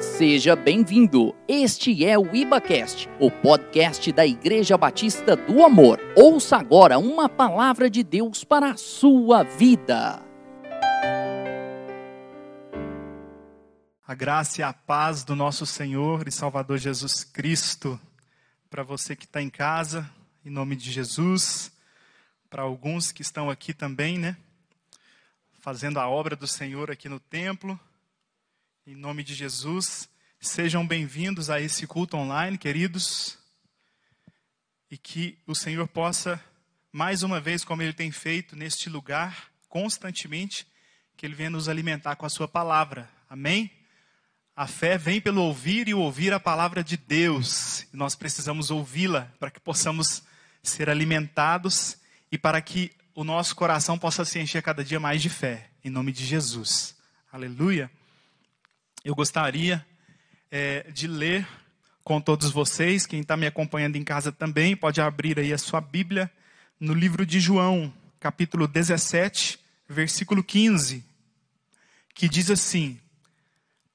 Seja 0.00 0.54
bem-vindo. 0.54 1.34
Este 1.48 2.04
é 2.04 2.16
o 2.16 2.32
IbaCast, 2.32 3.08
o 3.18 3.32
podcast 3.32 4.12
da 4.12 4.24
Igreja 4.24 4.78
Batista 4.78 5.34
do 5.34 5.64
Amor. 5.64 5.98
Ouça 6.16 6.56
agora 6.56 7.00
uma 7.00 7.28
palavra 7.28 7.90
de 7.90 8.04
Deus 8.04 8.44
para 8.44 8.70
a 8.70 8.76
sua 8.76 9.42
vida. 9.42 10.22
A 14.06 14.14
graça 14.14 14.60
e 14.60 14.64
a 14.64 14.72
paz 14.72 15.24
do 15.24 15.34
nosso 15.34 15.66
Senhor 15.66 16.28
e 16.28 16.30
Salvador 16.30 16.78
Jesus 16.78 17.24
Cristo. 17.24 17.98
Para 18.70 18.84
você 18.84 19.16
que 19.16 19.24
está 19.24 19.42
em 19.42 19.50
casa, 19.50 20.08
em 20.44 20.50
nome 20.50 20.76
de 20.76 20.92
Jesus. 20.92 21.72
Para 22.48 22.62
alguns 22.62 23.10
que 23.10 23.22
estão 23.22 23.50
aqui 23.50 23.74
também, 23.74 24.16
né? 24.16 24.36
Fazendo 25.58 25.98
a 25.98 26.08
obra 26.08 26.36
do 26.36 26.46
Senhor 26.46 26.88
aqui 26.88 27.08
no 27.08 27.18
templo. 27.18 27.78
Em 28.90 28.94
nome 28.94 29.22
de 29.22 29.34
Jesus, 29.34 30.08
sejam 30.40 30.86
bem-vindos 30.86 31.50
a 31.50 31.60
esse 31.60 31.86
culto 31.86 32.16
online, 32.16 32.56
queridos. 32.56 33.36
E 34.90 34.96
que 34.96 35.36
o 35.46 35.54
Senhor 35.54 35.86
possa, 35.86 36.42
mais 36.90 37.22
uma 37.22 37.38
vez, 37.38 37.64
como 37.64 37.82
Ele 37.82 37.92
tem 37.92 38.10
feito 38.10 38.56
neste 38.56 38.88
lugar, 38.88 39.50
constantemente, 39.68 40.66
que 41.18 41.26
Ele 41.26 41.34
venha 41.34 41.50
nos 41.50 41.68
alimentar 41.68 42.16
com 42.16 42.24
a 42.24 42.30
Sua 42.30 42.48
palavra. 42.48 43.10
Amém? 43.28 43.70
A 44.56 44.66
fé 44.66 44.96
vem 44.96 45.20
pelo 45.20 45.42
ouvir 45.42 45.86
e 45.86 45.92
ouvir 45.92 46.32
a 46.32 46.40
palavra 46.40 46.82
de 46.82 46.96
Deus. 46.96 47.86
Nós 47.92 48.14
precisamos 48.14 48.70
ouvi-la 48.70 49.30
para 49.38 49.50
que 49.50 49.60
possamos 49.60 50.22
ser 50.62 50.88
alimentados 50.88 51.98
e 52.32 52.38
para 52.38 52.58
que 52.62 52.90
o 53.14 53.22
nosso 53.22 53.54
coração 53.54 53.98
possa 53.98 54.24
se 54.24 54.38
encher 54.38 54.62
cada 54.62 54.82
dia 54.82 54.98
mais 54.98 55.20
de 55.20 55.28
fé. 55.28 55.68
Em 55.84 55.90
nome 55.90 56.10
de 56.10 56.24
Jesus. 56.24 56.96
Aleluia 57.30 57.90
eu 59.04 59.14
gostaria 59.14 59.84
é, 60.50 60.90
de 60.90 61.06
ler 61.06 61.46
com 62.02 62.20
todos 62.20 62.50
vocês, 62.50 63.06
quem 63.06 63.20
está 63.20 63.36
me 63.36 63.46
acompanhando 63.46 63.96
em 63.96 64.04
casa 64.04 64.32
também, 64.32 64.76
pode 64.76 65.00
abrir 65.00 65.38
aí 65.38 65.52
a 65.52 65.58
sua 65.58 65.80
Bíblia 65.80 66.30
no 66.80 66.94
livro 66.94 67.26
de 67.26 67.38
João, 67.38 67.92
capítulo 68.18 68.66
17, 68.66 69.58
versículo 69.88 70.42
15, 70.42 71.04
que 72.14 72.28
diz 72.28 72.50
assim: 72.50 72.98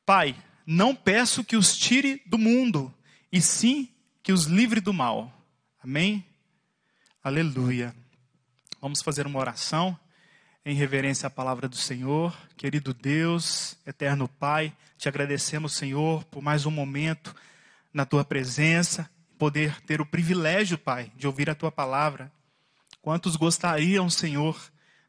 Pai, 0.05 0.35
não 0.65 0.95
peço 0.95 1.43
que 1.43 1.57
os 1.57 1.75
tire 1.75 2.21
do 2.25 2.37
mundo, 2.37 2.93
e 3.31 3.41
sim 3.41 3.89
que 4.21 4.31
os 4.31 4.45
livre 4.45 4.79
do 4.79 4.93
mal. 4.93 5.33
Amém? 5.83 6.23
Aleluia. 7.23 7.95
Vamos 8.79 9.01
fazer 9.01 9.25
uma 9.25 9.39
oração 9.39 9.97
em 10.65 10.75
reverência 10.75 11.27
à 11.27 11.29
palavra 11.29 11.67
do 11.67 11.75
Senhor. 11.75 12.33
Querido 12.55 12.93
Deus, 12.93 13.77
eterno 13.85 14.27
Pai, 14.27 14.73
te 14.97 15.09
agradecemos, 15.09 15.73
Senhor, 15.73 16.23
por 16.25 16.41
mais 16.41 16.65
um 16.65 16.71
momento 16.71 17.35
na 17.93 18.05
tua 18.05 18.23
presença, 18.23 19.09
poder 19.37 19.81
ter 19.81 19.99
o 19.99 20.05
privilégio, 20.05 20.77
Pai, 20.77 21.11
de 21.15 21.27
ouvir 21.27 21.49
a 21.49 21.55
tua 21.55 21.71
palavra. 21.71 22.31
Quantos 23.01 23.35
gostariam, 23.35 24.09
Senhor, 24.09 24.57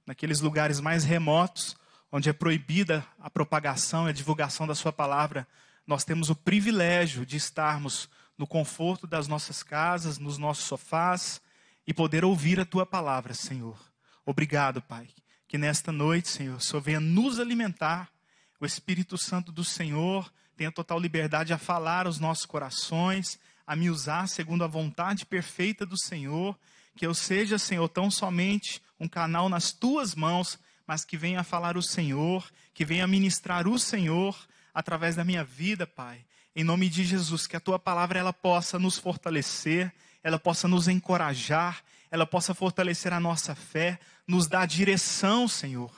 naqueles 0.04 0.40
lugares 0.40 0.80
mais 0.80 1.04
remotos, 1.04 1.76
onde 2.10 2.28
é 2.28 2.32
proibida 2.32 3.06
a 3.20 3.30
propagação 3.30 4.06
e 4.06 4.10
a 4.10 4.14
divulgação 4.14 4.66
da 4.66 4.74
sua 4.74 4.92
palavra, 4.92 5.46
nós 5.86 6.04
temos 6.04 6.30
o 6.30 6.34
privilégio 6.34 7.24
de 7.24 7.36
estarmos 7.36 8.08
no 8.36 8.46
conforto 8.46 9.06
das 9.06 9.28
nossas 9.28 9.62
casas, 9.62 10.18
nos 10.18 10.36
nossos 10.36 10.64
sofás 10.64 11.40
e 11.86 11.94
poder 11.94 12.24
ouvir 12.24 12.58
a 12.58 12.64
tua 12.64 12.84
palavra, 12.84 13.34
Senhor. 13.34 13.78
Obrigado, 14.26 14.82
Pai 14.82 15.06
que 15.54 15.58
nesta 15.58 15.92
noite, 15.92 16.28
Senhor, 16.28 16.60
Senhor 16.60 16.82
venha 16.82 16.98
nos 16.98 17.38
alimentar. 17.38 18.10
O 18.58 18.66
Espírito 18.66 19.16
Santo 19.16 19.52
do 19.52 19.62
Senhor 19.62 20.28
tenha 20.56 20.72
total 20.72 20.98
liberdade 20.98 21.52
a 21.52 21.58
falar 21.58 22.08
aos 22.08 22.18
nossos 22.18 22.44
corações, 22.44 23.38
a 23.64 23.76
me 23.76 23.88
usar 23.88 24.26
segundo 24.26 24.64
a 24.64 24.66
vontade 24.66 25.24
perfeita 25.24 25.86
do 25.86 25.96
Senhor. 25.96 26.58
Que 26.96 27.06
eu 27.06 27.14
seja, 27.14 27.56
Senhor, 27.56 27.88
tão 27.88 28.10
somente 28.10 28.82
um 28.98 29.06
canal 29.06 29.48
nas 29.48 29.70
tuas 29.70 30.16
mãos, 30.16 30.58
mas 30.88 31.04
que 31.04 31.16
venha 31.16 31.44
falar 31.44 31.76
o 31.76 31.82
Senhor, 31.82 32.44
que 32.74 32.84
venha 32.84 33.06
ministrar 33.06 33.68
o 33.68 33.78
Senhor 33.78 34.36
através 34.74 35.14
da 35.14 35.24
minha 35.24 35.44
vida, 35.44 35.86
Pai. 35.86 36.26
Em 36.56 36.64
nome 36.64 36.88
de 36.88 37.04
Jesus, 37.04 37.46
que 37.46 37.54
a 37.54 37.60
tua 37.60 37.78
palavra 37.78 38.18
ela 38.18 38.32
possa 38.32 38.76
nos 38.76 38.98
fortalecer, 38.98 39.94
ela 40.20 40.36
possa 40.36 40.66
nos 40.66 40.88
encorajar, 40.88 41.80
ela 42.10 42.26
possa 42.26 42.54
fortalecer 42.54 43.12
a 43.12 43.20
nossa 43.20 43.54
fé, 43.54 44.00
nos 44.26 44.46
dar 44.46 44.66
direção, 44.66 45.46
Senhor, 45.46 45.90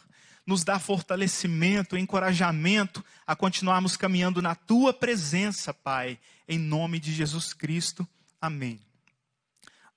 nos 0.47 0.65
dar 0.65 0.79
fortalecimento, 0.79 1.97
encorajamento 1.97 3.05
a 3.27 3.35
continuarmos 3.35 3.97
caminhando 3.97 4.41
na 4.41 4.55
tua 4.55 4.93
presença, 4.93 5.73
Pai, 5.75 6.19
em 6.49 6.59
nome 6.59 6.99
de 6.99 7.13
Jesus 7.13 7.53
Cristo. 7.53 8.07
Amém. 8.41 8.81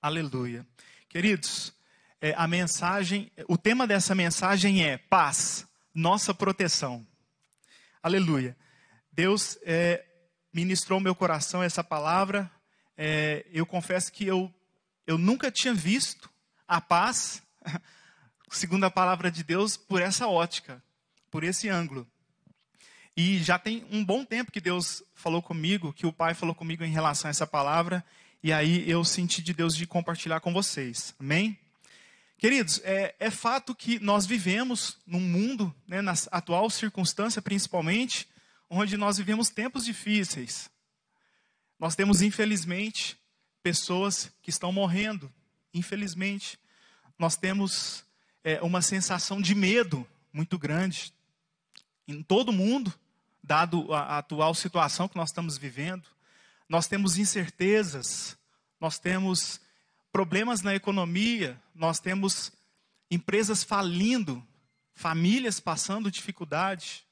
Aleluia. 0.01 0.65
Queridos, 1.07 1.73
é, 2.21 2.33
a 2.37 2.47
mensagem, 2.47 3.31
o 3.47 3.57
tema 3.57 3.85
dessa 3.85 4.15
mensagem 4.15 4.83
é 4.83 4.97
paz, 4.97 5.67
nossa 5.93 6.33
proteção. 6.33 7.05
Aleluia. 8.01 8.55
Deus 9.11 9.57
é, 9.63 10.05
ministrou 10.53 10.99
meu 10.99 11.13
coração 11.13 11.61
essa 11.61 11.83
palavra. 11.83 12.49
É, 12.97 13.45
eu 13.51 13.65
confesso 13.65 14.11
que 14.11 14.25
eu 14.25 14.53
eu 15.09 15.17
nunca 15.17 15.49
tinha 15.49 15.73
visto 15.73 16.29
a 16.67 16.79
paz, 16.79 17.41
segundo 18.51 18.83
a 18.83 18.91
palavra 18.91 19.31
de 19.31 19.43
Deus, 19.43 19.77
por 19.77 20.01
essa 20.01 20.27
ótica, 20.27 20.83
por 21.29 21.43
esse 21.43 21.69
ângulo. 21.69 22.07
E 23.15 23.39
já 23.39 23.59
tem 23.59 23.85
um 23.91 24.03
bom 24.03 24.23
tempo 24.23 24.51
que 24.51 24.61
Deus 24.61 25.03
falou 25.13 25.41
comigo, 25.41 25.93
que 25.93 26.05
o 26.05 26.13
Pai 26.13 26.33
falou 26.33 26.55
comigo 26.55 26.83
em 26.83 26.91
relação 26.91 27.27
a 27.27 27.31
essa 27.31 27.45
palavra, 27.45 28.03
e 28.41 28.53
aí 28.53 28.89
eu 28.89 29.03
senti 29.03 29.41
de 29.41 29.53
Deus 29.53 29.75
de 29.75 29.85
compartilhar 29.85 30.39
com 30.39 30.53
vocês. 30.53 31.13
Amém? 31.19 31.59
Queridos, 32.37 32.79
é, 32.85 33.13
é 33.19 33.29
fato 33.29 33.75
que 33.75 33.99
nós 33.99 34.25
vivemos 34.25 34.97
num 35.05 35.19
mundo, 35.19 35.75
né, 35.85 36.01
na 36.01 36.13
atual 36.31 36.69
circunstância 36.69 37.41
principalmente, 37.41 38.25
onde 38.69 38.95
nós 38.95 39.17
vivemos 39.17 39.49
tempos 39.49 39.83
difíceis. 39.83 40.69
Nós 41.77 41.95
temos, 41.95 42.21
infelizmente, 42.21 43.17
pessoas 43.61 44.31
que 44.41 44.49
estão 44.49 44.71
morrendo, 44.71 45.29
infelizmente. 45.73 46.57
Nós 47.17 47.35
temos 47.35 48.05
é, 48.43 48.61
uma 48.61 48.81
sensação 48.81 49.41
de 49.41 49.53
medo 49.53 50.07
muito 50.31 50.57
grande 50.57 51.13
em 52.07 52.23
todo 52.23 52.51
mundo, 52.51 52.93
dado 53.43 53.93
a, 53.93 54.01
a 54.01 54.17
atual 54.19 54.53
situação 54.55 55.07
que 55.07 55.15
nós 55.15 55.29
estamos 55.29 55.57
vivendo. 55.57 56.07
Nós 56.67 56.87
temos 56.87 57.17
incertezas, 57.17 58.37
nós 58.79 58.99
temos 58.99 59.59
problemas 60.11 60.61
na 60.61 60.75
economia, 60.75 61.59
nós 61.73 61.99
temos 61.99 62.51
empresas 63.11 63.63
falindo, 63.63 64.45
famílias 64.93 65.59
passando 65.59 66.11
dificuldade. 66.11 67.05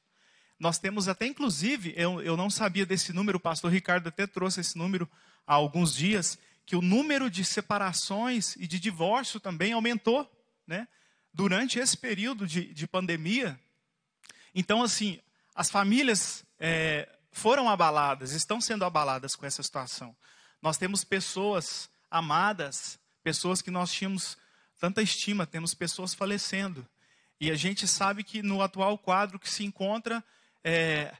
Nós 0.59 0.79
temos 0.79 1.07
até, 1.07 1.27
inclusive, 1.27 1.93
eu, 1.95 2.21
eu 2.21 2.35
não 2.35 2.49
sabia 2.49 2.85
desse 2.85 3.13
número, 3.13 3.37
o 3.37 3.41
pastor 3.41 3.71
Ricardo 3.71 4.07
até 4.07 4.25
trouxe 4.25 4.61
esse 4.61 4.77
número 4.77 5.09
há 5.45 5.53
alguns 5.53 5.95
dias, 5.95 6.37
que 6.65 6.75
o 6.75 6.81
número 6.81 7.29
de 7.29 7.45
separações 7.45 8.55
e 8.57 8.67
de 8.67 8.79
divórcio 8.79 9.39
também 9.39 9.73
aumentou, 9.73 10.29
né? 10.65 10.87
Durante 11.37 11.77
esse 11.77 11.95
período 11.95 12.47
de, 12.47 12.73
de 12.73 12.87
pandemia. 12.87 13.59
Então, 14.55 14.81
assim, 14.81 15.19
as 15.53 15.69
famílias 15.69 16.43
é, 16.59 17.07
foram 17.31 17.69
abaladas, 17.69 18.31
estão 18.31 18.59
sendo 18.59 18.83
abaladas 18.83 19.35
com 19.35 19.45
essa 19.45 19.61
situação. 19.61 20.17
Nós 20.59 20.79
temos 20.79 21.03
pessoas 21.03 21.91
amadas, 22.09 22.99
pessoas 23.21 23.61
que 23.61 23.69
nós 23.69 23.91
tínhamos 23.91 24.35
tanta 24.79 24.99
estima, 24.99 25.45
temos 25.45 25.75
pessoas 25.75 26.15
falecendo. 26.15 26.83
E 27.39 27.51
a 27.51 27.55
gente 27.55 27.87
sabe 27.87 28.23
que 28.23 28.41
no 28.41 28.63
atual 28.63 28.97
quadro 28.97 29.37
que 29.37 29.47
se 29.47 29.63
encontra, 29.63 30.23
é, 30.63 31.15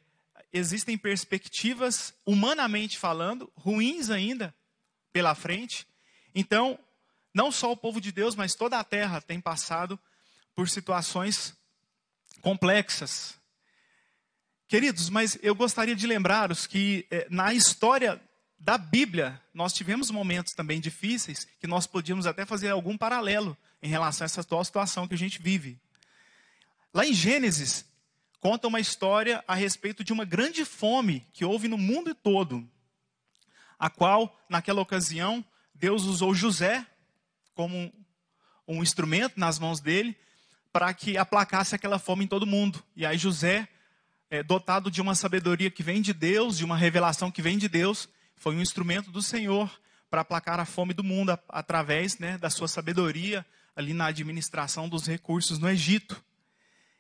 existem 0.52 0.98
perspectivas, 0.98 2.12
humanamente 2.26 2.98
falando, 2.98 3.54
ruins 3.56 4.10
ainda 4.10 4.52
pela 5.14 5.36
frente. 5.36 5.88
Então, 6.34 6.80
não 7.38 7.52
só 7.52 7.72
o 7.72 7.78
povo 7.78 8.02
de 8.02 8.12
Deus, 8.12 8.36
mas 8.36 8.56
toda 8.56 8.80
a 8.80 8.84
terra 8.84 9.22
tem 9.22 9.40
passado 9.40 10.00
por 10.56 10.68
situações 10.68 11.56
complexas. 12.42 13.36
Queridos, 14.68 15.08
mas 15.08 15.38
eu 15.44 15.54
gostaria 15.54 15.96
de 15.96 16.08
lembrar-os 16.08 16.66
que 16.66 17.06
eh, 17.12 17.28
na 17.30 17.54
história 17.54 18.20
da 18.58 18.76
Bíblia, 18.76 19.40
nós 19.54 19.72
tivemos 19.72 20.10
momentos 20.10 20.54
também 20.54 20.82
difíceis 20.82 21.48
que 21.60 21.68
nós 21.68 21.86
podíamos 21.86 22.26
até 22.26 22.44
fazer 22.44 22.70
algum 22.70 22.98
paralelo 22.98 23.56
em 23.84 23.88
relação 23.88 24.26
a 24.26 24.28
essa 24.28 24.42
atual 24.42 24.66
situação 24.66 25.08
que 25.08 25.14
a 25.14 25.18
gente 25.18 25.40
vive. 25.40 25.80
Lá 26.92 27.06
em 27.06 27.14
Gênesis, 27.14 27.86
conta 28.40 28.68
uma 28.68 28.80
história 28.80 29.44
a 29.48 29.54
respeito 29.54 30.04
de 30.04 30.12
uma 30.12 30.26
grande 30.26 30.66
fome 30.66 31.24
que 31.34 31.46
houve 31.46 31.68
no 31.68 31.78
mundo 31.78 32.16
todo, 32.16 32.68
a 33.78 33.92
qual, 33.92 34.36
naquela 34.50 34.82
ocasião, 34.82 35.46
Deus 35.76 36.06
usou 36.06 36.34
José 36.34 36.84
como 37.58 37.76
um, 37.76 37.92
um 38.68 38.84
instrumento 38.84 39.40
nas 39.40 39.58
mãos 39.58 39.82
dele 39.82 40.16
para 40.72 40.94
que 40.94 41.18
aplacasse 41.18 41.74
aquela 41.74 41.98
fome 41.98 42.26
em 42.26 42.28
todo 42.28 42.46
mundo. 42.46 42.84
E 42.96 43.04
aí 43.04 43.18
José 43.18 43.68
é, 44.30 44.44
dotado 44.44 44.92
de 44.92 45.02
uma 45.02 45.16
sabedoria 45.16 45.72
que 45.72 45.82
vem 45.82 46.04
de 46.04 46.14
Deus, 46.14 46.56
de 46.56 46.64
uma 46.64 46.78
revelação 46.78 47.32
que 47.32 47.42
vem 47.42 47.58
de 47.58 47.68
Deus, 47.68 48.08
foi 48.36 48.56
um 48.56 48.62
instrumento 48.62 49.10
do 49.10 49.24
Senhor 49.24 49.72
para 50.08 50.22
aplacar 50.22 50.60
a 50.60 50.66
fome 50.66 50.94
do 50.94 51.04
mundo 51.04 51.38
através 51.50 52.20
né, 52.20 52.38
da 52.38 52.52
sua 52.52 52.68
sabedoria 52.68 53.44
ali 53.76 53.92
na 53.92 54.06
administração 54.06 54.88
dos 54.88 55.08
recursos 55.08 55.58
no 55.58 55.68
Egito. 55.68 56.24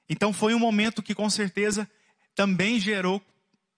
Então 0.09 0.33
foi 0.33 0.55
um 0.55 0.59
momento 0.59 1.03
que 1.03 1.13
com 1.13 1.29
certeza 1.29 1.87
também 2.33 2.79
gerou 2.79 3.21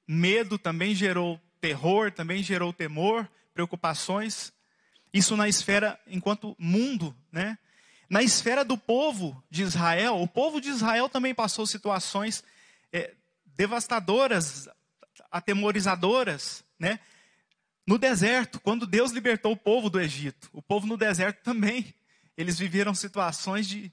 medo, 0.08 0.58
também 0.58 0.96
gerou 0.96 1.42
terror, 1.60 2.10
também 2.10 2.42
gerou 2.42 2.72
temor, 2.72 3.30
preocupações. 3.54 4.54
Isso 5.14 5.36
na 5.36 5.48
esfera 5.48 6.00
enquanto 6.08 6.56
mundo, 6.60 7.16
né? 7.32 7.58
Na 8.10 8.24
esfera 8.24 8.66
do 8.66 8.78
povo 8.78 9.44
de 9.50 9.62
Israel, 9.62 10.20
o 10.20 10.28
povo 10.28 10.60
de 10.60 10.70
Israel 10.70 11.08
também 11.08 11.34
passou 11.34 11.66
situações 11.66 12.44
é, 12.92 13.14
devastadoras, 13.46 14.68
atemorizadoras, 15.32 16.64
né? 16.80 17.00
No 17.86 17.98
deserto, 17.98 18.60
quando 18.60 18.86
Deus 18.86 19.12
libertou 19.12 19.52
o 19.52 19.58
povo 19.58 19.90
do 19.90 20.00
Egito, 20.00 20.50
o 20.54 20.62
povo 20.62 20.86
no 20.86 20.96
deserto 20.96 21.42
também, 21.44 21.94
eles 22.38 22.60
viveram 22.60 22.94
situações 22.94 23.68
de, 23.68 23.92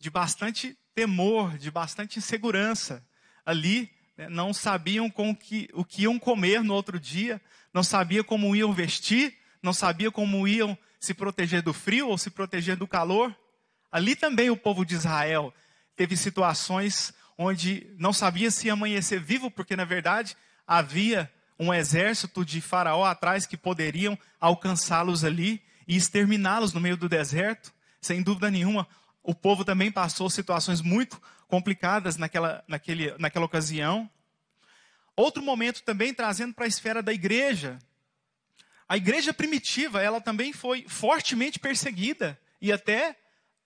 de 0.00 0.10
bastante 0.10 0.76
temor, 0.94 1.56
de 1.56 1.70
bastante 1.70 2.18
insegurança. 2.18 3.06
Ali, 3.46 3.90
né, 4.16 4.28
não 4.28 4.52
sabiam 4.52 5.08
com 5.08 5.34
que, 5.34 5.68
o 5.72 5.84
que 5.84 6.02
iam 6.02 6.18
comer 6.18 6.64
no 6.64 6.74
outro 6.74 6.98
dia, 6.98 7.40
não 7.72 7.84
sabiam 7.84 8.24
como 8.24 8.54
iam 8.56 8.72
vestir, 8.72 9.38
não 9.62 9.72
sabiam 9.72 10.10
como 10.12 10.46
iam 10.46 10.76
se 11.00 11.14
proteger 11.14 11.62
do 11.62 11.72
frio 11.72 12.08
ou 12.08 12.18
se 12.18 12.30
proteger 12.30 12.76
do 12.76 12.86
calor. 12.86 13.34
Ali 13.90 14.16
também 14.16 14.50
o 14.50 14.56
povo 14.56 14.84
de 14.84 14.94
Israel 14.94 15.52
teve 15.96 16.16
situações 16.16 17.12
onde 17.36 17.86
não 17.98 18.12
sabia 18.12 18.50
se 18.50 18.68
amanhecer 18.68 19.20
vivo, 19.20 19.50
porque 19.50 19.76
na 19.76 19.84
verdade 19.84 20.36
havia 20.66 21.32
um 21.58 21.72
exército 21.72 22.44
de 22.44 22.60
Faraó 22.60 23.04
atrás 23.04 23.46
que 23.46 23.56
poderiam 23.56 24.18
alcançá-los 24.40 25.24
ali 25.24 25.62
e 25.86 25.96
exterminá-los 25.96 26.72
no 26.72 26.80
meio 26.80 26.96
do 26.96 27.08
deserto. 27.08 27.72
Sem 28.00 28.22
dúvida 28.22 28.50
nenhuma, 28.50 28.86
o 29.22 29.34
povo 29.34 29.64
também 29.64 29.90
passou 29.90 30.30
situações 30.30 30.80
muito 30.80 31.20
complicadas 31.48 32.16
naquela, 32.16 32.62
naquele, 32.68 33.16
naquela 33.18 33.46
ocasião. 33.46 34.08
Outro 35.16 35.42
momento 35.42 35.82
também 35.82 36.14
trazendo 36.14 36.54
para 36.54 36.64
a 36.64 36.68
esfera 36.68 37.02
da 37.02 37.12
igreja. 37.12 37.78
A 38.88 38.96
igreja 38.96 39.34
primitiva, 39.34 40.02
ela 40.02 40.20
também 40.20 40.52
foi 40.52 40.86
fortemente 40.88 41.58
perseguida 41.58 42.40
e 42.60 42.72
até 42.72 43.16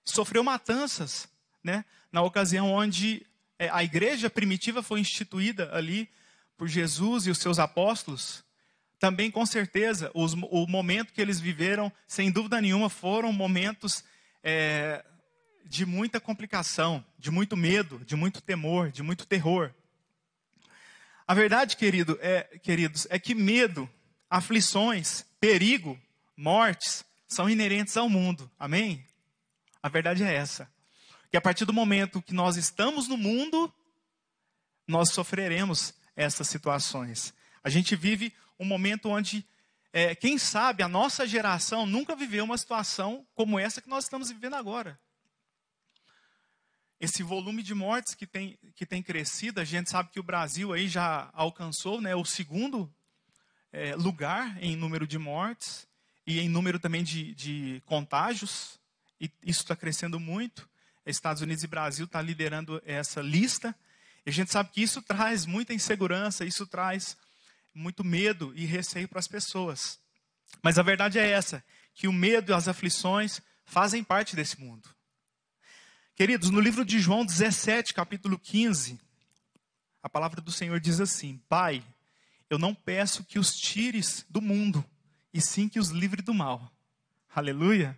sofreu 0.03 0.43
matanças, 0.43 1.27
né? 1.63 1.85
Na 2.11 2.21
ocasião 2.21 2.69
onde 2.69 3.25
é, 3.57 3.69
a 3.69 3.83
igreja 3.83 4.29
primitiva 4.29 4.83
foi 4.83 4.99
instituída 4.99 5.69
ali 5.73 6.09
por 6.57 6.67
Jesus 6.67 7.25
e 7.25 7.31
os 7.31 7.37
seus 7.37 7.57
apóstolos, 7.57 8.43
também 8.99 9.31
com 9.31 9.45
certeza 9.45 10.11
os, 10.13 10.33
o 10.33 10.67
momento 10.67 11.13
que 11.13 11.21
eles 11.21 11.39
viveram, 11.39 11.91
sem 12.07 12.31
dúvida 12.31 12.61
nenhuma, 12.61 12.89
foram 12.89 13.33
momentos 13.33 14.03
é, 14.43 15.03
de 15.65 15.85
muita 15.85 16.19
complicação, 16.19 17.03
de 17.17 17.31
muito 17.31 17.57
medo, 17.57 17.99
de 18.05 18.15
muito 18.15 18.41
temor, 18.41 18.91
de 18.91 19.01
muito 19.01 19.25
terror. 19.25 19.73
A 21.25 21.33
verdade, 21.33 21.77
querido, 21.77 22.17
é, 22.21 22.43
queridos, 22.61 23.07
é 23.09 23.17
que 23.17 23.33
medo, 23.33 23.89
aflições, 24.33 25.23
perigo, 25.39 25.95
mortes 26.35 27.05
são 27.27 27.47
inerentes 27.47 27.95
ao 27.95 28.09
mundo. 28.09 28.49
Amém? 28.57 29.05
A 29.81 29.87
verdade 29.87 30.23
é 30.23 30.33
essa 30.33 30.67
que 31.29 31.37
a 31.37 31.41
partir 31.41 31.65
do 31.65 31.73
momento 31.73 32.19
que 32.19 32.33
nós 32.33 32.57
estamos 32.57 33.07
no 33.07 33.15
mundo, 33.15 33.71
nós 34.87 35.11
sofreremos 35.11 35.93
essas 36.15 36.47
situações. 36.47 37.31
A 37.63 37.69
gente 37.69 37.95
vive 37.95 38.33
um 38.59 38.65
momento 38.65 39.09
onde, 39.09 39.45
é, 39.91 40.15
quem 40.15 40.39
sabe, 40.39 40.81
a 40.81 40.87
nossa 40.87 41.27
geração 41.27 41.85
nunca 41.85 42.15
viveu 42.15 42.43
uma 42.43 42.57
situação 42.57 43.27
como 43.35 43.59
essa 43.59 43.81
que 43.81 43.89
nós 43.89 44.05
estamos 44.05 44.29
vivendo 44.29 44.55
agora. 44.55 44.99
Esse 46.99 47.21
volume 47.21 47.61
de 47.61 47.75
mortes 47.75 48.15
que 48.15 48.25
tem, 48.25 48.57
que 48.75 48.85
tem 48.85 49.03
crescido, 49.03 49.59
a 49.61 49.63
gente 49.63 49.91
sabe 49.91 50.09
que 50.09 50.19
o 50.19 50.23
Brasil 50.23 50.73
aí 50.73 50.87
já 50.87 51.29
alcançou 51.33 52.01
né, 52.01 52.15
o 52.15 52.25
segundo 52.25 52.91
é, 53.73 53.95
lugar 53.95 54.55
em 54.63 54.75
número 54.75 55.07
de 55.07 55.17
mortes 55.17 55.87
e 56.25 56.39
em 56.39 56.47
número 56.47 56.79
também 56.79 57.03
de, 57.03 57.33
de 57.33 57.81
contágios, 57.85 58.79
e 59.19 59.29
isso 59.43 59.61
está 59.61 59.75
crescendo 59.75 60.19
muito. 60.19 60.69
Estados 61.05 61.41
Unidos 61.41 61.63
e 61.63 61.67
Brasil 61.67 62.05
está 62.05 62.21
liderando 62.21 62.81
essa 62.85 63.21
lista. 63.21 63.75
E 64.25 64.29
a 64.29 64.33
gente 64.33 64.51
sabe 64.51 64.69
que 64.69 64.81
isso 64.81 65.01
traz 65.01 65.45
muita 65.45 65.73
insegurança, 65.73 66.45
isso 66.45 66.65
traz 66.65 67.17
muito 67.73 68.03
medo 68.03 68.53
e 68.55 68.65
receio 68.65 69.07
para 69.07 69.19
as 69.19 69.27
pessoas. 69.27 69.99
Mas 70.61 70.77
a 70.77 70.83
verdade 70.83 71.19
é 71.19 71.29
essa, 71.29 71.63
que 71.93 72.07
o 72.07 72.13
medo 72.13 72.51
e 72.51 72.55
as 72.55 72.67
aflições 72.67 73.41
fazem 73.65 74.03
parte 74.03 74.35
desse 74.35 74.59
mundo. 74.59 74.87
Queridos, 76.15 76.49
no 76.49 76.59
livro 76.59 76.85
de 76.85 76.99
João 76.99 77.25
17, 77.25 77.93
capítulo 77.93 78.37
15, 78.37 78.99
a 80.01 80.07
palavra 80.07 80.39
do 80.39 80.51
Senhor 80.51 80.79
diz 80.79 80.99
assim: 81.01 81.41
Pai, 81.49 81.83
eu 82.53 82.59
não 82.59 82.73
peço 82.73 83.23
que 83.23 83.39
os 83.39 83.55
tires 83.55 84.25
do 84.29 84.41
mundo, 84.41 84.85
e 85.33 85.41
sim 85.41 85.67
que 85.67 85.79
os 85.79 85.89
livre 85.89 86.21
do 86.21 86.33
mal. 86.33 86.71
Aleluia. 87.33 87.97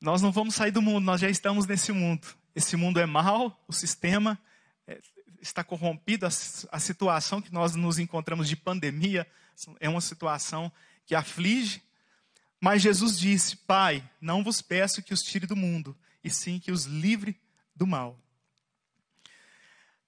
Nós 0.00 0.22
não 0.22 0.32
vamos 0.32 0.54
sair 0.54 0.70
do 0.70 0.80
mundo, 0.80 1.04
nós 1.04 1.20
já 1.20 1.28
estamos 1.28 1.66
nesse 1.66 1.92
mundo. 1.92 2.26
Esse 2.54 2.76
mundo 2.76 2.98
é 2.98 3.04
mau, 3.04 3.62
o 3.68 3.72
sistema 3.72 4.40
é, 4.86 4.98
está 5.40 5.62
corrompido, 5.62 6.24
a, 6.24 6.28
a 6.28 6.80
situação 6.80 7.42
que 7.42 7.52
nós 7.52 7.74
nos 7.74 7.98
encontramos 7.98 8.48
de 8.48 8.56
pandemia 8.56 9.26
é 9.78 9.88
uma 9.88 10.00
situação 10.00 10.72
que 11.04 11.14
aflige. 11.14 11.82
Mas 12.58 12.80
Jesus 12.80 13.18
disse: 13.18 13.54
Pai, 13.54 14.02
não 14.18 14.42
vos 14.42 14.62
peço 14.62 15.02
que 15.02 15.12
os 15.12 15.22
tire 15.22 15.46
do 15.46 15.54
mundo, 15.54 15.94
e 16.24 16.30
sim 16.30 16.58
que 16.58 16.72
os 16.72 16.84
livre 16.84 17.38
do 17.76 17.86
mal. 17.86 18.18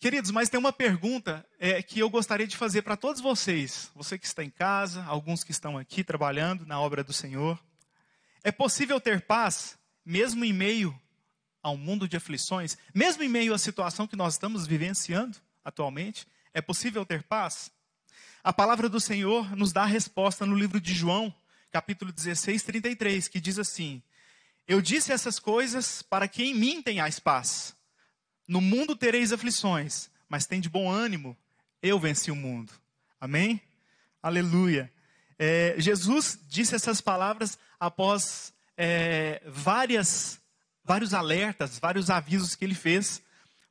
Queridos, 0.02 0.32
mas 0.32 0.48
tem 0.48 0.58
uma 0.58 0.72
pergunta 0.72 1.46
é, 1.60 1.80
que 1.80 2.00
eu 2.00 2.10
gostaria 2.10 2.44
de 2.44 2.56
fazer 2.56 2.82
para 2.82 2.96
todos 2.96 3.20
vocês, 3.20 3.88
você 3.94 4.18
que 4.18 4.26
está 4.26 4.42
em 4.42 4.50
casa, 4.50 5.00
alguns 5.04 5.44
que 5.44 5.52
estão 5.52 5.78
aqui 5.78 6.02
trabalhando 6.02 6.66
na 6.66 6.80
obra 6.80 7.04
do 7.04 7.12
Senhor. 7.12 7.56
É 8.42 8.50
possível 8.50 9.00
ter 9.00 9.20
paz 9.20 9.78
mesmo 10.04 10.44
em 10.44 10.52
meio 10.52 10.92
a 11.62 11.70
um 11.70 11.76
mundo 11.76 12.08
de 12.08 12.16
aflições, 12.16 12.76
mesmo 12.92 13.22
em 13.22 13.28
meio 13.28 13.54
à 13.54 13.58
situação 13.58 14.08
que 14.08 14.16
nós 14.16 14.34
estamos 14.34 14.66
vivenciando 14.66 15.38
atualmente, 15.64 16.26
é 16.52 16.60
possível 16.60 17.06
ter 17.06 17.22
paz? 17.22 17.70
A 18.42 18.52
palavra 18.52 18.88
do 18.88 18.98
Senhor 18.98 19.56
nos 19.56 19.72
dá 19.72 19.82
a 19.82 19.86
resposta 19.86 20.44
no 20.44 20.56
livro 20.56 20.80
de 20.80 20.92
João, 20.92 21.32
capítulo 21.70 22.10
16, 22.10 22.60
33, 22.64 23.28
que 23.28 23.40
diz 23.40 23.56
assim: 23.56 24.02
Eu 24.66 24.82
disse 24.82 25.12
essas 25.12 25.38
coisas 25.38 26.02
para 26.02 26.26
que 26.26 26.42
em 26.42 26.56
mim 26.56 26.82
tenhais 26.82 27.20
paz. 27.20 27.80
No 28.52 28.60
mundo 28.60 28.94
tereis 28.94 29.32
aflições, 29.32 30.10
mas 30.28 30.44
tem 30.44 30.60
de 30.60 30.68
bom 30.68 30.90
ânimo, 30.90 31.34
eu 31.82 31.98
venci 31.98 32.30
o 32.30 32.36
mundo. 32.36 32.70
Amém? 33.18 33.58
Aleluia. 34.22 34.92
É, 35.38 35.74
Jesus 35.78 36.38
disse 36.48 36.74
essas 36.74 37.00
palavras 37.00 37.58
após 37.80 38.52
é, 38.76 39.40
várias, 39.46 40.38
vários 40.84 41.14
alertas, 41.14 41.78
vários 41.78 42.10
avisos 42.10 42.54
que 42.54 42.62
ele 42.62 42.74
fez 42.74 43.22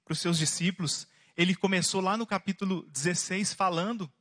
para 0.03 0.13
os 0.13 0.19
seus 0.19 0.39
discípulos. 0.39 1.07
Ele 1.37 1.53
começou 1.53 2.01
lá 2.01 2.17
no 2.17 2.25
capítulo 2.25 2.81
16 2.91 3.53
falando 3.53 4.11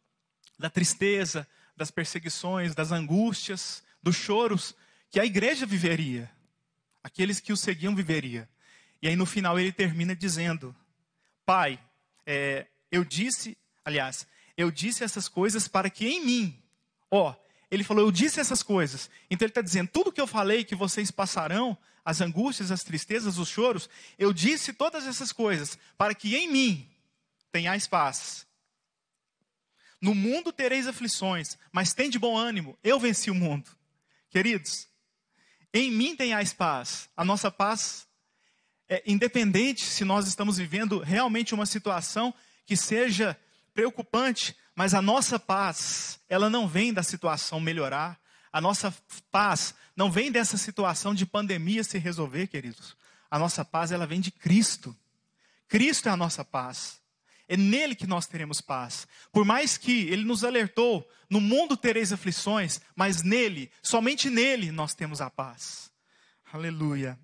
da 0.59 0.69
tristeza, 0.69 1.49
das 1.75 1.90
perseguições, 1.90 2.75
das 2.75 2.93
angústias, 2.93 3.83
dos 4.02 4.14
choros 4.14 4.75
que 5.09 5.19
a 5.19 5.25
igreja 5.25 5.64
viveria, 5.64 6.31
aqueles 7.02 7.40
que 7.40 7.50
o 7.50 7.57
seguiam 7.57 7.97
viveria. 7.97 8.47
E 9.02 9.09
aí 9.09 9.16
no 9.16 9.26
final 9.26 9.59
ele 9.59 9.73
termina 9.73 10.14
dizendo: 10.14 10.75
Pai, 11.45 11.80
é, 12.26 12.66
eu 12.90 13.04
disse, 13.04 13.57
aliás, 13.85 14.26
eu 14.57 14.71
disse 14.71 15.02
essas 15.04 15.28
coisas 15.28 15.66
para 15.66 15.88
que 15.88 16.07
em 16.07 16.25
mim, 16.25 16.62
ó, 17.11 17.35
ele 17.71 17.85
falou: 17.85 18.04
Eu 18.04 18.11
disse 18.11 18.40
essas 18.40 18.62
coisas. 18.62 19.09
Então 19.30 19.47
ele 19.47 19.50
está 19.50 19.62
dizendo: 19.62 19.88
tudo 19.88 20.12
que 20.12 20.21
eu 20.21 20.26
falei 20.26 20.64
que 20.64 20.75
vocês 20.75 21.11
passarão, 21.11 21.76
as 22.04 22.21
angústias, 22.21 22.71
as 22.71 22.83
tristezas, 22.83 23.38
os 23.38 23.49
choros, 23.49 23.88
eu 24.19 24.33
disse 24.33 24.73
todas 24.73 25.07
essas 25.07 25.33
coisas 25.33 25.78
para 25.97 26.14
que 26.14 26.37
em 26.37 26.50
mim 26.50 26.88
tenhais 27.52 27.87
paz. 27.87 28.47
No 30.00 30.14
mundo 30.14 30.52
tereis 30.52 30.87
aflições, 30.87 31.59
mas 31.71 31.92
tem 31.92 32.09
de 32.09 32.19
bom 32.19 32.37
ânimo, 32.37 32.78
eu 32.83 32.99
venci 32.99 33.30
o 33.30 33.35
mundo. 33.35 33.71
Queridos, 34.30 34.88
em 35.73 35.90
mim 35.90 36.16
tenhais 36.16 36.52
paz. 36.52 37.09
A 37.16 37.25
nossa 37.25 37.50
paz 37.50 38.07
é 38.90 39.00
independente 39.06 39.85
se 39.85 40.04
nós 40.04 40.26
estamos 40.26 40.59
vivendo 40.59 40.99
realmente 40.99 41.54
uma 41.54 41.64
situação 41.64 42.35
que 42.66 42.76
seja 42.76 43.38
preocupante, 43.73 44.56
mas 44.75 44.94
a 44.94 45.00
nossa 45.00 45.38
paz, 45.38 46.18
ela 46.28 46.50
não 46.50 46.66
vem 46.66 46.92
da 46.92 47.04
situação 47.04 47.61
melhorar. 47.61 48.18
A 48.52 48.61
nossa 48.61 48.92
paz 49.30 49.76
não 49.94 50.11
vem 50.11 50.32
dessa 50.32 50.56
situação 50.56 51.14
de 51.14 51.25
pandemia 51.25 51.85
se 51.85 51.99
resolver, 51.99 52.49
queridos. 52.49 52.97
A 53.30 53.38
nossa 53.38 53.64
paz, 53.64 53.92
ela 53.92 54.09
vem 54.09 54.20
de 54.20 54.32
Cristo. 54.32 54.94
Cristo 55.68 56.09
é 56.09 56.12
a 56.12 56.16
nossa 56.16 56.44
paz. 56.44 57.00
É 57.47 57.56
nele 57.56 57.94
que 57.94 58.09
nós 58.09 58.26
teremos 58.26 58.61
paz. 58.61 59.06
Por 59.32 59.44
mais 59.44 59.78
que 59.78 60.09
ele 60.09 60.25
nos 60.25 60.42
alertou, 60.42 61.09
no 61.28 61.40
mundo 61.40 61.76
tereis 61.76 62.12
aflições, 62.12 62.80
mas 62.97 63.23
nele, 63.23 63.70
somente 63.80 64.28
nele, 64.28 64.73
nós 64.73 64.94
temos 64.94 65.20
a 65.20 65.30
paz. 65.30 65.92
Aleluia. 66.52 67.16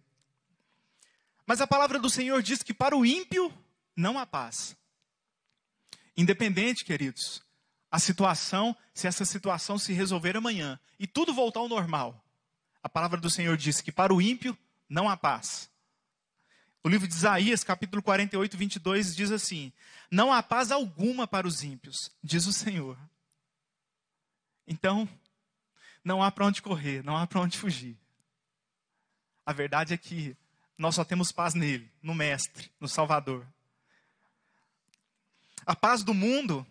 Mas 1.47 1.61
a 1.61 1.67
palavra 1.67 1.99
do 1.99 2.11
Senhor 2.11 2.43
diz 2.43 2.63
que 2.63 2.75
para 2.75 2.97
o 2.97 3.07
ímpio 3.07 3.53
não 3.95 4.19
há 4.19 4.27
paz. 4.27 4.77
Independente, 6.17 6.85
queridos, 6.85 7.43
a 7.91 7.99
situação, 8.01 8.77
se 8.93 9.07
essa 9.07 9.25
situação 9.25 9.79
se 9.79 9.93
resolver 9.93 10.37
amanhã 10.37 10.79
e 10.99 11.07
tudo 11.07 11.33
voltar 11.33 11.61
ao 11.61 11.69
normal, 11.69 12.25
a 12.83 12.89
palavra 12.89 13.21
do 13.21 13.31
Senhor 13.31 13.57
diz 13.57 13.81
que 13.81 13.93
para 13.93 14.13
o 14.13 14.21
ímpio 14.21 14.59
não 14.89 15.09
há 15.09 15.17
paz. 15.17 15.71
O 16.83 16.89
livro 16.89 17.07
de 17.07 17.15
Isaías, 17.15 17.65
capítulo 17.65 18.03
48, 18.03 18.57
22, 18.57 19.15
diz 19.15 19.31
assim: 19.31 19.73
Não 20.11 20.33
há 20.33 20.43
paz 20.43 20.71
alguma 20.71 21.27
para 21.27 21.47
os 21.47 21.63
ímpios, 21.63 22.13
diz 22.23 22.47
o 22.47 22.53
Senhor. 22.53 22.99
Então, 24.67 25.09
não 26.05 26.23
há 26.23 26.31
para 26.31 26.47
onde 26.47 26.63
correr, 26.63 27.05
não 27.05 27.17
há 27.17 27.27
para 27.27 27.41
onde 27.41 27.59
fugir. 27.59 27.97
A 29.45 29.53
verdade 29.53 29.95
é 29.95 29.97
que 29.97 30.37
nós 30.77 30.95
só 30.95 31.05
temos 31.05 31.33
paz 31.33 31.55
nele, 31.55 31.91
no 32.03 32.15
Mestre, 32.15 32.71
no 32.79 32.89
Salvador. 32.89 33.47
A 35.65 35.75
paz 35.75 36.03
do 36.03 36.15
mundo 36.15 36.67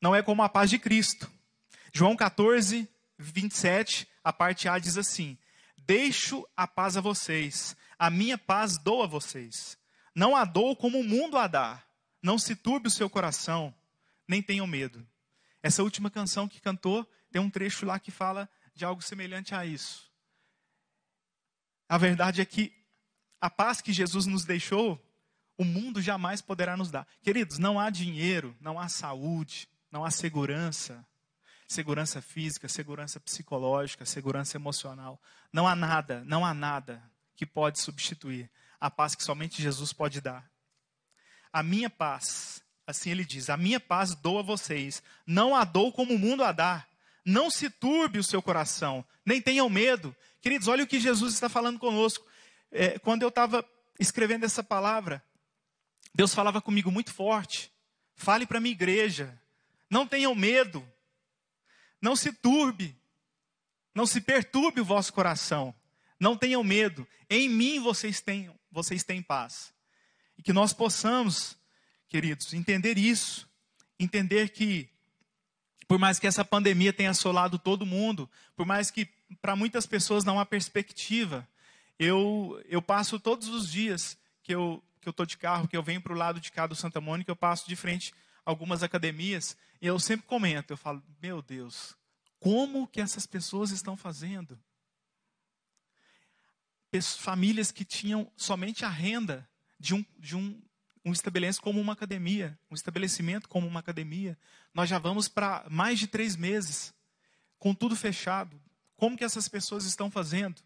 não 0.00 0.14
é 0.14 0.22
como 0.22 0.42
a 0.42 0.48
paz 0.48 0.70
de 0.70 0.78
Cristo. 0.78 1.30
João 1.92 2.16
14, 2.16 2.88
27, 3.18 4.08
a 4.24 4.32
parte 4.32 4.68
A 4.68 4.78
diz 4.78 4.96
assim: 4.96 5.36
Deixo 5.76 6.46
a 6.56 6.66
paz 6.66 6.96
a 6.96 7.00
vocês, 7.00 7.76
a 7.98 8.08
minha 8.08 8.38
paz 8.38 8.78
dou 8.78 9.02
a 9.02 9.06
vocês. 9.06 9.76
Não 10.14 10.34
a 10.34 10.44
dou 10.44 10.74
como 10.74 11.00
o 11.00 11.04
mundo 11.04 11.36
a 11.36 11.46
dá. 11.46 11.82
Não 12.22 12.38
se 12.38 12.54
turbe 12.54 12.88
o 12.88 12.90
seu 12.90 13.08
coração, 13.08 13.74
nem 14.26 14.42
tenham 14.42 14.66
medo. 14.66 15.06
Essa 15.62 15.82
última 15.82 16.10
canção 16.10 16.48
que 16.48 16.60
cantou, 16.60 17.06
tem 17.30 17.40
um 17.40 17.50
trecho 17.50 17.86
lá 17.86 17.98
que 17.98 18.10
fala 18.10 18.48
de 18.74 18.84
algo 18.84 19.02
semelhante 19.02 19.54
a 19.54 19.64
isso. 19.64 20.09
A 21.90 21.98
verdade 21.98 22.40
é 22.40 22.44
que 22.44 22.72
a 23.40 23.50
paz 23.50 23.80
que 23.80 23.92
Jesus 23.92 24.24
nos 24.24 24.44
deixou 24.44 25.04
o 25.58 25.64
mundo 25.64 26.00
jamais 26.00 26.40
poderá 26.40 26.76
nos 26.76 26.88
dar. 26.88 27.04
Queridos, 27.20 27.58
não 27.58 27.80
há 27.80 27.90
dinheiro, 27.90 28.56
não 28.60 28.78
há 28.78 28.88
saúde, 28.88 29.68
não 29.90 30.04
há 30.04 30.10
segurança, 30.12 31.04
segurança 31.66 32.22
física, 32.22 32.68
segurança 32.68 33.18
psicológica, 33.18 34.06
segurança 34.06 34.56
emocional. 34.56 35.20
Não 35.52 35.66
há 35.66 35.74
nada, 35.74 36.22
não 36.24 36.46
há 36.46 36.54
nada 36.54 37.02
que 37.34 37.44
pode 37.44 37.80
substituir 37.80 38.48
a 38.78 38.88
paz 38.88 39.16
que 39.16 39.24
somente 39.24 39.60
Jesus 39.60 39.92
pode 39.92 40.20
dar. 40.20 40.48
A 41.52 41.60
minha 41.60 41.90
paz, 41.90 42.62
assim 42.86 43.10
ele 43.10 43.24
diz, 43.24 43.50
a 43.50 43.56
minha 43.56 43.80
paz 43.80 44.14
dou 44.14 44.38
a 44.38 44.42
vocês, 44.42 45.02
não 45.26 45.56
a 45.56 45.64
dou 45.64 45.92
como 45.92 46.14
o 46.14 46.18
mundo 46.20 46.44
a 46.44 46.52
dá. 46.52 46.86
Não 47.24 47.50
se 47.50 47.68
turbe 47.68 48.18
o 48.18 48.24
seu 48.24 48.40
coração, 48.42 49.04
nem 49.24 49.40
tenham 49.40 49.68
medo. 49.68 50.14
Queridos, 50.40 50.68
olha 50.68 50.84
o 50.84 50.86
que 50.86 50.98
Jesus 50.98 51.34
está 51.34 51.48
falando 51.48 51.78
conosco. 51.78 52.26
É, 52.70 52.98
quando 52.98 53.22
eu 53.22 53.28
estava 53.28 53.64
escrevendo 53.98 54.44
essa 54.44 54.62
palavra, 54.62 55.22
Deus 56.14 56.34
falava 56.34 56.60
comigo 56.60 56.90
muito 56.90 57.12
forte. 57.12 57.72
Fale 58.14 58.46
para 58.46 58.58
a 58.58 58.60
minha 58.60 58.72
igreja. 58.72 59.40
Não 59.88 60.06
tenham 60.06 60.34
medo. 60.34 60.86
Não 62.00 62.16
se 62.16 62.32
turbe. 62.32 62.98
Não 63.94 64.06
se 64.06 64.20
perturbe 64.20 64.80
o 64.80 64.84
vosso 64.84 65.12
coração. 65.12 65.74
Não 66.18 66.36
tenham 66.36 66.62
medo. 66.62 67.06
Em 67.28 67.48
mim 67.48 67.80
vocês 67.80 68.20
têm, 68.20 68.54
vocês 68.70 69.04
têm 69.04 69.22
paz. 69.22 69.72
E 70.36 70.42
que 70.42 70.52
nós 70.52 70.72
possamos, 70.72 71.56
queridos, 72.08 72.52
entender 72.54 72.98
isso. 72.98 73.48
Entender 73.98 74.50
que, 74.50 74.88
por 75.90 75.98
mais 75.98 76.20
que 76.20 76.26
essa 76.28 76.44
pandemia 76.44 76.92
tenha 76.92 77.10
assolado 77.10 77.58
todo 77.58 77.84
mundo, 77.84 78.30
por 78.54 78.64
mais 78.64 78.92
que 78.92 79.06
para 79.42 79.56
muitas 79.56 79.86
pessoas 79.86 80.22
não 80.22 80.38
há 80.38 80.46
perspectiva, 80.46 81.48
eu, 81.98 82.62
eu 82.68 82.80
passo 82.80 83.18
todos 83.18 83.48
os 83.48 83.68
dias 83.68 84.16
que 84.40 84.54
eu 84.54 84.80
que 85.00 85.08
eu 85.08 85.10
estou 85.10 85.26
de 85.26 85.36
carro, 85.36 85.66
que 85.66 85.76
eu 85.76 85.82
venho 85.82 86.00
para 86.00 86.12
o 86.12 86.16
lado 86.16 86.38
de 86.38 86.52
cá 86.52 86.64
do 86.64 86.76
Santa 86.76 87.00
Mônica, 87.00 87.28
eu 87.28 87.34
passo 87.34 87.66
de 87.66 87.74
frente 87.74 88.14
algumas 88.44 88.84
academias, 88.84 89.56
e 89.82 89.86
eu 89.88 89.98
sempre 89.98 90.28
comento, 90.28 90.72
eu 90.72 90.76
falo, 90.76 91.02
meu 91.20 91.42
Deus, 91.42 91.96
como 92.38 92.86
que 92.86 93.00
essas 93.00 93.26
pessoas 93.26 93.72
estão 93.72 93.96
fazendo? 93.96 94.56
Famílias 97.18 97.72
que 97.72 97.84
tinham 97.84 98.30
somente 98.36 98.84
a 98.84 98.88
renda 98.88 99.48
de 99.76 99.92
um, 99.92 100.04
de 100.20 100.36
um, 100.36 100.62
um 101.04 101.12
estabelecimento 101.12 101.62
como 101.62 101.80
uma 101.80 101.92
academia, 101.92 102.58
um 102.70 102.74
estabelecimento 102.74 103.48
como 103.48 103.66
uma 103.66 103.80
academia. 103.80 104.38
Nós 104.74 104.88
já 104.88 104.98
vamos 104.98 105.28
para 105.28 105.66
mais 105.70 105.98
de 105.98 106.06
três 106.06 106.36
meses, 106.36 106.94
com 107.58 107.74
tudo 107.74 107.96
fechado. 107.96 108.60
Como 108.96 109.16
que 109.16 109.24
essas 109.24 109.48
pessoas 109.48 109.84
estão 109.84 110.10
fazendo? 110.10 110.62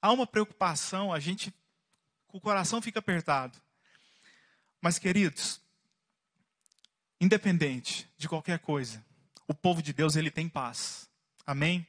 Há 0.00 0.12
uma 0.12 0.26
preocupação, 0.26 1.12
a 1.12 1.20
gente 1.20 1.52
o 2.32 2.40
coração 2.40 2.82
fica 2.82 2.98
apertado. 2.98 3.58
Mas, 4.80 4.98
queridos, 4.98 5.58
independente 7.18 8.06
de 8.18 8.28
qualquer 8.28 8.58
coisa, 8.58 9.02
o 9.48 9.54
povo 9.54 9.82
de 9.82 9.92
Deus 9.92 10.16
ele 10.16 10.30
tem 10.30 10.48
paz. 10.48 11.08
Amém? 11.46 11.86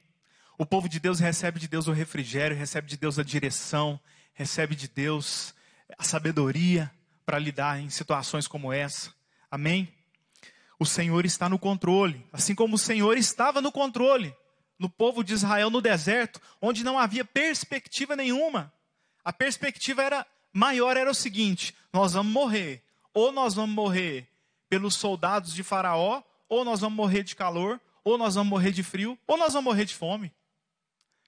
O 0.56 0.64
povo 0.64 0.88
de 0.88 0.98
Deus 0.98 1.20
recebe 1.20 1.60
de 1.60 1.68
Deus 1.68 1.86
o 1.86 1.92
refrigério, 1.92 2.56
recebe 2.56 2.88
de 2.88 2.96
Deus 2.96 3.18
a 3.18 3.22
direção, 3.22 4.00
recebe 4.32 4.74
de 4.74 4.88
Deus 4.88 5.54
a 5.98 6.02
sabedoria 6.02 6.90
para 7.28 7.38
lidar 7.38 7.78
em 7.78 7.90
situações 7.90 8.48
como 8.48 8.72
essa. 8.72 9.12
Amém? 9.50 9.92
O 10.78 10.86
Senhor 10.86 11.26
está 11.26 11.46
no 11.46 11.58
controle, 11.58 12.26
assim 12.32 12.54
como 12.54 12.76
o 12.76 12.78
Senhor 12.78 13.18
estava 13.18 13.60
no 13.60 13.70
controle 13.70 14.34
no 14.78 14.88
povo 14.88 15.22
de 15.22 15.34
Israel 15.34 15.68
no 15.68 15.82
deserto, 15.82 16.40
onde 16.58 16.82
não 16.82 16.98
havia 16.98 17.26
perspectiva 17.26 18.16
nenhuma. 18.16 18.72
A 19.22 19.30
perspectiva 19.30 20.02
era 20.02 20.26
maior 20.54 20.96
era 20.96 21.10
o 21.10 21.14
seguinte: 21.14 21.76
nós 21.92 22.14
vamos 22.14 22.32
morrer. 22.32 22.82
Ou 23.12 23.30
nós 23.30 23.52
vamos 23.52 23.76
morrer 23.76 24.26
pelos 24.66 24.94
soldados 24.94 25.52
de 25.52 25.62
Faraó, 25.62 26.22
ou 26.48 26.64
nós 26.64 26.80
vamos 26.80 26.96
morrer 26.96 27.24
de 27.24 27.36
calor, 27.36 27.78
ou 28.02 28.16
nós 28.16 28.36
vamos 28.36 28.48
morrer 28.48 28.70
de 28.70 28.82
frio, 28.82 29.18
ou 29.26 29.36
nós 29.36 29.52
vamos 29.52 29.70
morrer 29.70 29.84
de 29.84 29.94
fome. 29.94 30.32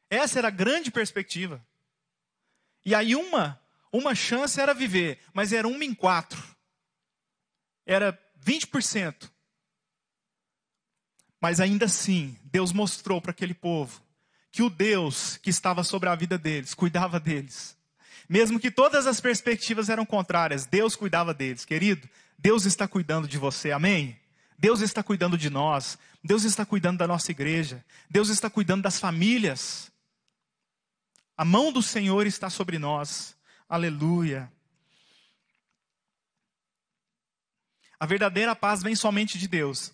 Essa 0.08 0.38
era 0.38 0.48
a 0.48 0.50
grande 0.50 0.90
perspectiva. 0.90 1.62
E 2.86 2.94
aí 2.94 3.14
uma, 3.14 3.59
uma 3.92 4.14
chance 4.14 4.60
era 4.60 4.74
viver, 4.74 5.18
mas 5.32 5.52
era 5.52 5.66
uma 5.66 5.84
em 5.84 5.94
quatro. 5.94 6.42
Era 7.84 8.18
20%. 8.44 9.30
Mas 11.40 11.60
ainda 11.60 11.86
assim, 11.86 12.38
Deus 12.44 12.72
mostrou 12.72 13.20
para 13.20 13.30
aquele 13.30 13.54
povo 13.54 14.02
que 14.52 14.62
o 14.62 14.70
Deus 14.70 15.36
que 15.38 15.50
estava 15.50 15.82
sobre 15.82 16.08
a 16.08 16.14
vida 16.14 16.36
deles, 16.36 16.74
cuidava 16.74 17.18
deles. 17.18 17.76
Mesmo 18.28 18.60
que 18.60 18.70
todas 18.70 19.06
as 19.06 19.20
perspectivas 19.20 19.88
eram 19.88 20.04
contrárias, 20.04 20.66
Deus 20.66 20.94
cuidava 20.94 21.32
deles. 21.32 21.64
Querido, 21.64 22.08
Deus 22.38 22.64
está 22.64 22.86
cuidando 22.86 23.26
de 23.26 23.38
você, 23.38 23.72
amém? 23.72 24.18
Deus 24.58 24.80
está 24.80 25.02
cuidando 25.02 25.38
de 25.38 25.50
nós. 25.50 25.98
Deus 26.22 26.44
está 26.44 26.66
cuidando 26.66 26.98
da 26.98 27.06
nossa 27.06 27.30
igreja. 27.30 27.84
Deus 28.08 28.28
está 28.28 28.50
cuidando 28.50 28.82
das 28.82 29.00
famílias. 29.00 29.90
A 31.36 31.44
mão 31.44 31.72
do 31.72 31.82
Senhor 31.82 32.26
está 32.26 32.50
sobre 32.50 32.78
nós. 32.78 33.34
Aleluia. 33.70 34.52
A 38.00 38.04
verdadeira 38.04 38.56
paz 38.56 38.82
vem 38.82 38.96
somente 38.96 39.38
de 39.38 39.46
Deus. 39.46 39.92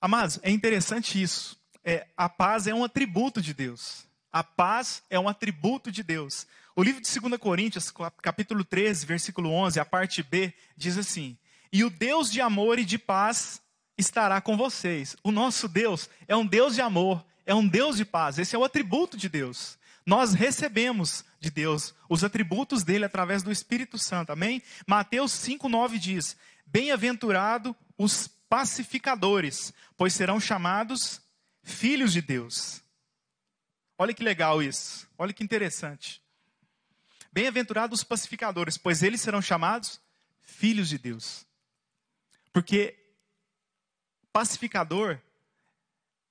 Amados, 0.00 0.40
é 0.42 0.50
interessante 0.50 1.22
isso. 1.22 1.56
É, 1.84 2.08
a 2.16 2.28
paz 2.28 2.66
é 2.66 2.74
um 2.74 2.82
atributo 2.82 3.40
de 3.40 3.54
Deus. 3.54 4.04
A 4.32 4.42
paz 4.42 5.04
é 5.08 5.20
um 5.20 5.28
atributo 5.28 5.92
de 5.92 6.02
Deus. 6.02 6.48
O 6.74 6.82
livro 6.82 7.00
de 7.00 7.20
2 7.20 7.36
Coríntios, 7.40 7.92
capítulo 8.20 8.64
13, 8.64 9.06
versículo 9.06 9.52
11, 9.52 9.78
a 9.78 9.84
parte 9.84 10.20
B, 10.24 10.52
diz 10.76 10.98
assim: 10.98 11.38
E 11.72 11.84
o 11.84 11.90
Deus 11.90 12.28
de 12.28 12.40
amor 12.40 12.76
e 12.76 12.84
de 12.84 12.98
paz 12.98 13.62
estará 13.96 14.40
com 14.40 14.56
vocês. 14.56 15.16
O 15.22 15.30
nosso 15.30 15.68
Deus 15.68 16.10
é 16.26 16.34
um 16.34 16.44
Deus 16.44 16.74
de 16.74 16.80
amor, 16.80 17.24
é 17.46 17.54
um 17.54 17.68
Deus 17.68 17.96
de 17.96 18.04
paz. 18.04 18.36
Esse 18.36 18.56
é 18.56 18.58
o 18.58 18.64
atributo 18.64 19.16
de 19.16 19.28
Deus. 19.28 19.78
Nós 20.10 20.34
recebemos 20.34 21.24
de 21.38 21.52
Deus 21.52 21.94
os 22.08 22.24
atributos 22.24 22.82
dele 22.82 23.04
através 23.04 23.44
do 23.44 23.52
Espírito 23.52 23.96
Santo. 23.96 24.32
Amém? 24.32 24.60
Mateus 24.84 25.30
5:9 25.30 26.00
diz: 26.00 26.36
Bem-aventurado 26.66 27.76
os 27.96 28.26
pacificadores, 28.26 29.72
pois 29.96 30.12
serão 30.12 30.40
chamados 30.40 31.22
filhos 31.62 32.12
de 32.12 32.20
Deus. 32.20 32.82
Olha 33.96 34.12
que 34.12 34.24
legal 34.24 34.60
isso. 34.60 35.08
Olha 35.16 35.32
que 35.32 35.44
interessante. 35.44 36.20
Bem-aventurados 37.32 38.00
os 38.00 38.04
pacificadores, 38.04 38.76
pois 38.76 39.04
eles 39.04 39.20
serão 39.20 39.40
chamados 39.40 40.00
filhos 40.42 40.88
de 40.88 40.98
Deus. 40.98 41.46
Porque 42.52 42.98
pacificador 44.32 45.20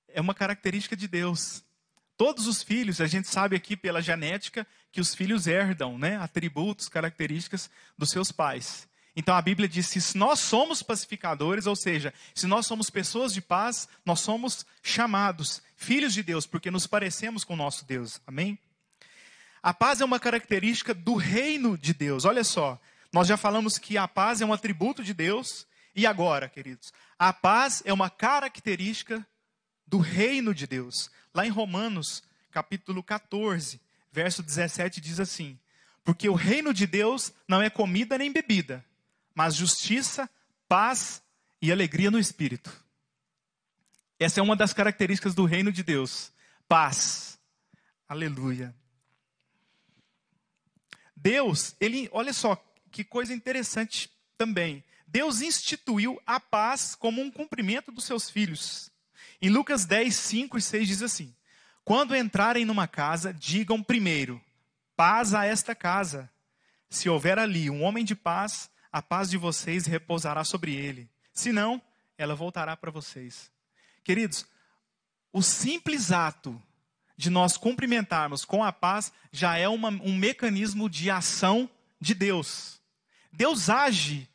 é 0.10 0.20
uma 0.20 0.36
característica 0.36 0.98
de 0.98 1.08
Deus. 1.08 1.64
Todos 2.20 2.48
os 2.48 2.62
filhos, 2.62 3.00
a 3.00 3.08
gente 3.08 3.30
sabe 3.30 3.56
aqui 3.56 3.78
pela 3.78 4.02
genética 4.02 4.68
que 4.92 5.00
os 5.00 5.16
filhos 5.16 5.48
herdam, 5.48 5.98
né, 5.98 6.18
atributos, 6.18 6.90
características 6.90 7.70
dos 7.98 8.10
seus 8.10 8.30
pais. 8.30 8.90
Então 9.16 9.34
a 9.34 9.42
Bíblia 9.42 9.70
diz: 9.70 9.88
se 9.88 10.18
nós 10.18 10.42
somos 10.42 10.84
pacificadores, 10.84 11.66
ou 11.66 11.78
seja, 11.78 12.14
se 12.36 12.46
nós 12.46 12.68
somos 12.68 12.90
pessoas 12.90 13.32
de 13.32 13.40
paz, 13.40 13.88
nós 14.06 14.20
somos 14.20 14.66
chamados 14.84 15.62
filhos 15.78 16.14
de 16.14 16.22
Deus, 16.22 16.46
porque 16.46 16.70
nos 16.70 16.86
parecemos 16.86 17.46
com 17.46 17.54
o 17.54 17.56
nosso 17.56 17.86
Deus. 17.86 18.20
Amém? 18.28 18.60
A 19.64 19.74
paz 19.74 20.02
é 20.02 20.06
uma 20.06 20.20
característica 20.20 20.94
do 20.94 21.16
reino 21.16 21.78
de 21.78 21.94
Deus. 21.94 22.26
Olha 22.26 22.44
só, 22.44 22.78
nós 23.14 23.30
já 23.30 23.38
falamos 23.38 23.78
que 23.78 23.98
a 23.98 24.10
paz 24.10 24.42
é 24.42 24.46
um 24.46 24.52
atributo 24.52 25.06
de 25.06 25.14
Deus. 25.14 25.66
E 25.96 26.06
agora, 26.06 26.50
queridos? 26.50 26.92
A 27.18 27.32
paz 27.32 27.82
é 27.86 27.94
uma 27.94 28.10
característica 28.10 29.26
do 29.88 30.00
reino 30.00 30.54
de 30.54 30.68
Deus. 30.68 31.10
Lá 31.34 31.46
em 31.46 31.50
Romanos, 31.50 32.24
capítulo 32.52 33.04
14, 33.04 33.80
verso 34.12 34.42
17, 34.42 35.00
diz 35.00 35.20
assim: 35.20 35.60
Porque 36.04 36.28
o 36.28 36.34
reino 36.34 36.74
de 36.74 36.88
Deus 36.88 37.32
não 37.48 37.62
é 37.62 37.70
comida 37.70 38.18
nem 38.18 38.32
bebida, 38.32 38.84
mas 39.34 39.56
justiça, 39.56 40.30
paz 40.68 41.22
e 41.62 41.72
alegria 41.72 42.10
no 42.10 42.20
espírito. 42.20 42.72
Essa 44.20 44.40
é 44.40 44.44
uma 44.44 44.56
das 44.56 44.74
características 44.74 45.34
do 45.34 45.46
reino 45.46 45.72
de 45.72 45.84
Deus: 45.84 46.32
paz. 46.68 47.40
Aleluia. 48.08 48.76
Deus, 51.16 51.76
ele, 51.80 52.10
olha 52.12 52.34
só 52.34 52.56
que 52.92 53.04
coisa 53.04 53.34
interessante 53.34 54.10
também. 54.38 54.84
Deus 55.06 55.42
instituiu 55.42 56.22
a 56.26 56.40
paz 56.40 56.96
como 56.96 57.22
um 57.22 57.32
cumprimento 57.32 57.92
dos 57.92 58.06
seus 58.06 58.30
filhos. 58.30 58.89
Em 59.42 59.50
Lucas 59.50 59.86
10, 59.86 60.16
5 60.16 60.58
e 60.58 60.62
6 60.62 60.88
diz 60.88 61.02
assim: 61.02 61.36
Quando 61.84 62.16
entrarem 62.16 62.66
numa 62.66 62.88
casa, 62.88 63.34
digam 63.34 63.82
primeiro: 63.82 64.42
paz 64.96 65.34
a 65.34 65.46
esta 65.46 65.74
casa. 65.74 66.30
Se 66.90 67.08
houver 67.08 67.38
ali 67.38 67.70
um 67.70 67.84
homem 67.84 68.04
de 68.04 68.16
paz, 68.16 68.70
a 68.92 69.02
paz 69.02 69.30
de 69.30 69.38
vocês 69.38 69.86
repousará 69.86 70.44
sobre 70.44 70.74
ele. 70.74 71.10
Se 71.32 71.52
não, 71.52 71.82
ela 72.18 72.36
voltará 72.36 72.76
para 72.76 72.92
vocês. 72.92 73.52
Queridos, 74.04 74.46
o 75.32 75.42
simples 75.42 76.12
ato 76.12 76.62
de 77.16 77.30
nós 77.30 77.58
cumprimentarmos 77.58 78.44
com 78.44 78.64
a 78.64 78.72
paz 78.72 79.12
já 79.32 79.58
é 79.58 79.68
uma, 79.68 79.90
um 79.90 80.16
mecanismo 80.16 80.90
de 80.90 81.12
ação 81.12 81.70
de 82.00 82.14
Deus. 82.14 82.82
Deus 83.32 83.70
age 83.70 84.28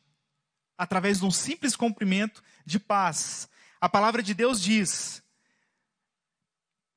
através 0.77 1.19
de 1.19 1.25
um 1.25 1.31
simples 1.31 1.75
cumprimento 1.75 2.43
de 2.65 2.79
paz. 2.79 3.49
A 3.85 3.89
palavra 3.89 4.23
de 4.23 4.33
Deus 4.33 4.59
diz: 4.59 5.21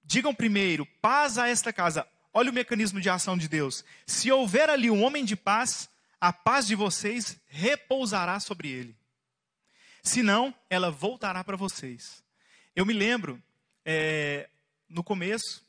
digam 0.02 0.34
primeiro, 0.34 0.86
paz 1.02 1.36
a 1.36 1.46
esta 1.46 1.70
casa. 1.70 2.08
Olha 2.32 2.50
o 2.50 2.54
mecanismo 2.54 2.98
de 2.98 3.10
ação 3.10 3.36
de 3.36 3.46
Deus. 3.46 3.84
Se 4.06 4.32
houver 4.32 4.70
ali 4.70 4.90
um 4.90 5.04
homem 5.04 5.22
de 5.22 5.36
paz, 5.36 5.90
a 6.18 6.32
paz 6.32 6.66
de 6.66 6.74
vocês 6.74 7.38
repousará 7.46 8.40
sobre 8.40 8.70
ele. 8.70 8.96
Senão, 10.02 10.54
ela 10.70 10.90
voltará 10.90 11.44
para 11.44 11.58
vocês. 11.58 12.24
Eu 12.74 12.86
me 12.86 12.94
lembro, 12.94 13.38
é, 13.84 14.48
no 14.88 15.04
começo 15.04 15.62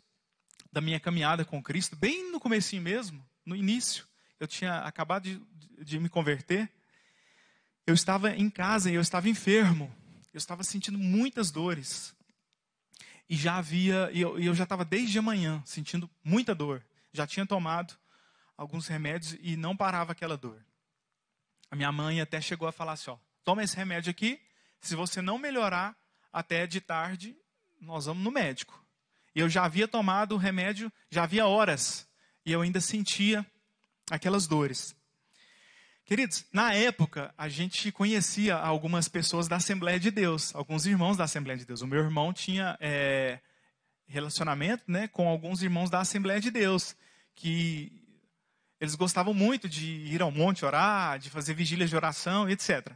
da 0.71 0.79
minha 0.79 1.01
caminhada 1.01 1.43
com 1.43 1.61
Cristo, 1.61 1.97
bem 1.97 2.31
no 2.31 2.39
comecinho 2.39 2.81
mesmo, 2.81 3.27
no 3.45 3.57
início, 3.57 4.07
eu 4.39 4.47
tinha 4.47 4.77
acabado 4.83 5.23
de, 5.23 5.41
de 5.83 5.99
me 5.99 6.07
converter, 6.07 6.71
eu 7.85 7.93
estava 7.93 8.33
em 8.33 8.49
casa 8.49 8.89
e 8.89 8.93
eu 8.93 9.01
estava 9.01 9.27
enfermo. 9.27 9.93
Eu 10.33 10.37
estava 10.37 10.63
sentindo 10.63 10.97
muitas 10.97 11.51
dores. 11.51 12.15
E 13.29 13.35
já 13.35 13.57
havia, 13.57 14.09
e 14.11 14.21
eu, 14.21 14.39
eu 14.39 14.55
já 14.55 14.63
estava 14.63 14.83
desde 14.83 15.17
a 15.19 15.21
manhã 15.21 15.61
sentindo 15.65 16.09
muita 16.23 16.55
dor. 16.55 16.83
Já 17.13 17.27
tinha 17.27 17.45
tomado 17.45 17.95
alguns 18.57 18.87
remédios 18.87 19.37
e 19.41 19.55
não 19.55 19.75
parava 19.75 20.11
aquela 20.11 20.37
dor. 20.37 20.63
A 21.71 21.75
minha 21.75 21.91
mãe 21.91 22.19
até 22.19 22.41
chegou 22.41 22.67
a 22.67 22.71
falar 22.71 22.93
assim: 22.93 23.11
ó, 23.11 23.17
toma 23.43 23.63
esse 23.63 23.75
remédio 23.75 24.09
aqui, 24.11 24.41
se 24.81 24.95
você 24.95 25.21
não 25.21 25.37
melhorar 25.37 25.95
até 26.31 26.65
de 26.65 26.81
tarde, 26.81 27.35
nós 27.79 28.05
vamos 28.05 28.23
no 28.23 28.31
médico. 28.31 28.83
E 29.35 29.39
eu 29.39 29.49
já 29.49 29.63
havia 29.63 29.87
tomado 29.87 30.33
o 30.33 30.37
remédio, 30.37 30.91
já 31.09 31.23
havia 31.23 31.45
horas, 31.45 32.07
e 32.45 32.51
eu 32.51 32.61
ainda 32.61 32.81
sentia 32.81 33.45
aquelas 34.09 34.47
dores. 34.47 34.95
Queridos, 36.09 36.43
na 36.51 36.73
época, 36.73 37.31
a 37.37 37.47
gente 37.47 37.91
conhecia 37.91 38.55
algumas 38.55 39.07
pessoas 39.07 39.47
da 39.47 39.57
Assembleia 39.57 39.99
de 39.99 40.09
Deus, 40.09 40.55
alguns 40.55 40.87
irmãos 40.87 41.15
da 41.15 41.25
Assembleia 41.25 41.59
de 41.59 41.65
Deus. 41.65 41.83
O 41.83 41.87
meu 41.87 41.99
irmão 41.99 42.33
tinha 42.33 42.75
é, 42.79 43.37
relacionamento 44.07 44.85
né, 44.87 45.07
com 45.07 45.29
alguns 45.29 45.61
irmãos 45.61 45.87
da 45.87 45.99
Assembleia 45.99 46.41
de 46.41 46.49
Deus, 46.49 46.95
que 47.35 47.91
eles 48.81 48.95
gostavam 48.95 49.35
muito 49.35 49.69
de 49.69 49.85
ir 49.85 50.19
ao 50.23 50.31
monte 50.31 50.65
orar, 50.65 51.19
de 51.19 51.29
fazer 51.29 51.53
vigílias 51.53 51.91
de 51.91 51.95
oração, 51.95 52.49
etc. 52.49 52.91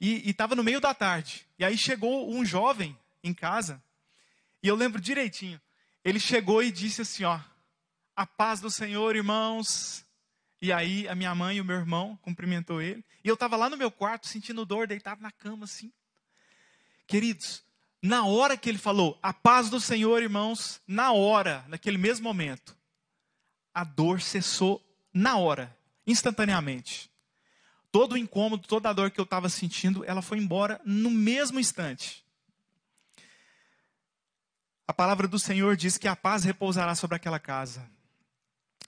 E 0.00 0.30
estava 0.30 0.54
no 0.54 0.62
meio 0.62 0.80
da 0.80 0.94
tarde. 0.94 1.44
E 1.58 1.64
aí 1.64 1.76
chegou 1.76 2.32
um 2.32 2.44
jovem 2.44 2.96
em 3.20 3.34
casa, 3.34 3.82
e 4.62 4.68
eu 4.68 4.76
lembro 4.76 5.00
direitinho. 5.00 5.60
Ele 6.04 6.20
chegou 6.20 6.62
e 6.62 6.70
disse 6.70 7.02
assim: 7.02 7.24
Ó, 7.24 7.36
a 8.14 8.24
paz 8.24 8.60
do 8.60 8.70
Senhor, 8.70 9.16
irmãos. 9.16 10.06
E 10.60 10.72
aí 10.72 11.06
a 11.08 11.14
minha 11.14 11.34
mãe 11.34 11.56
e 11.56 11.60
o 11.60 11.64
meu 11.64 11.76
irmão 11.76 12.18
cumprimentou 12.22 12.82
ele. 12.82 13.04
E 13.22 13.28
eu 13.28 13.34
estava 13.34 13.56
lá 13.56 13.70
no 13.70 13.76
meu 13.76 13.90
quarto 13.90 14.26
sentindo 14.26 14.66
dor, 14.66 14.86
deitado 14.86 15.22
na 15.22 15.30
cama 15.30 15.64
assim. 15.64 15.92
Queridos, 17.06 17.62
na 18.02 18.24
hora 18.24 18.56
que 18.56 18.68
ele 18.68 18.78
falou, 18.78 19.18
a 19.22 19.32
paz 19.32 19.70
do 19.70 19.80
Senhor, 19.80 20.22
irmãos, 20.22 20.80
na 20.86 21.12
hora, 21.12 21.64
naquele 21.68 21.98
mesmo 21.98 22.24
momento, 22.24 22.76
a 23.72 23.84
dor 23.84 24.20
cessou 24.20 24.84
na 25.12 25.36
hora, 25.36 25.76
instantaneamente. 26.06 27.10
Todo 27.90 28.12
o 28.12 28.18
incômodo, 28.18 28.66
toda 28.66 28.90
a 28.90 28.92
dor 28.92 29.10
que 29.10 29.20
eu 29.20 29.24
estava 29.24 29.48
sentindo, 29.48 30.04
ela 30.04 30.20
foi 30.20 30.38
embora 30.38 30.80
no 30.84 31.10
mesmo 31.10 31.58
instante. 31.58 32.24
A 34.86 34.92
palavra 34.92 35.28
do 35.28 35.38
Senhor 35.38 35.76
diz 35.76 35.98
que 35.98 36.08
a 36.08 36.16
paz 36.16 36.44
repousará 36.44 36.94
sobre 36.94 37.16
aquela 37.16 37.38
casa. 37.38 37.88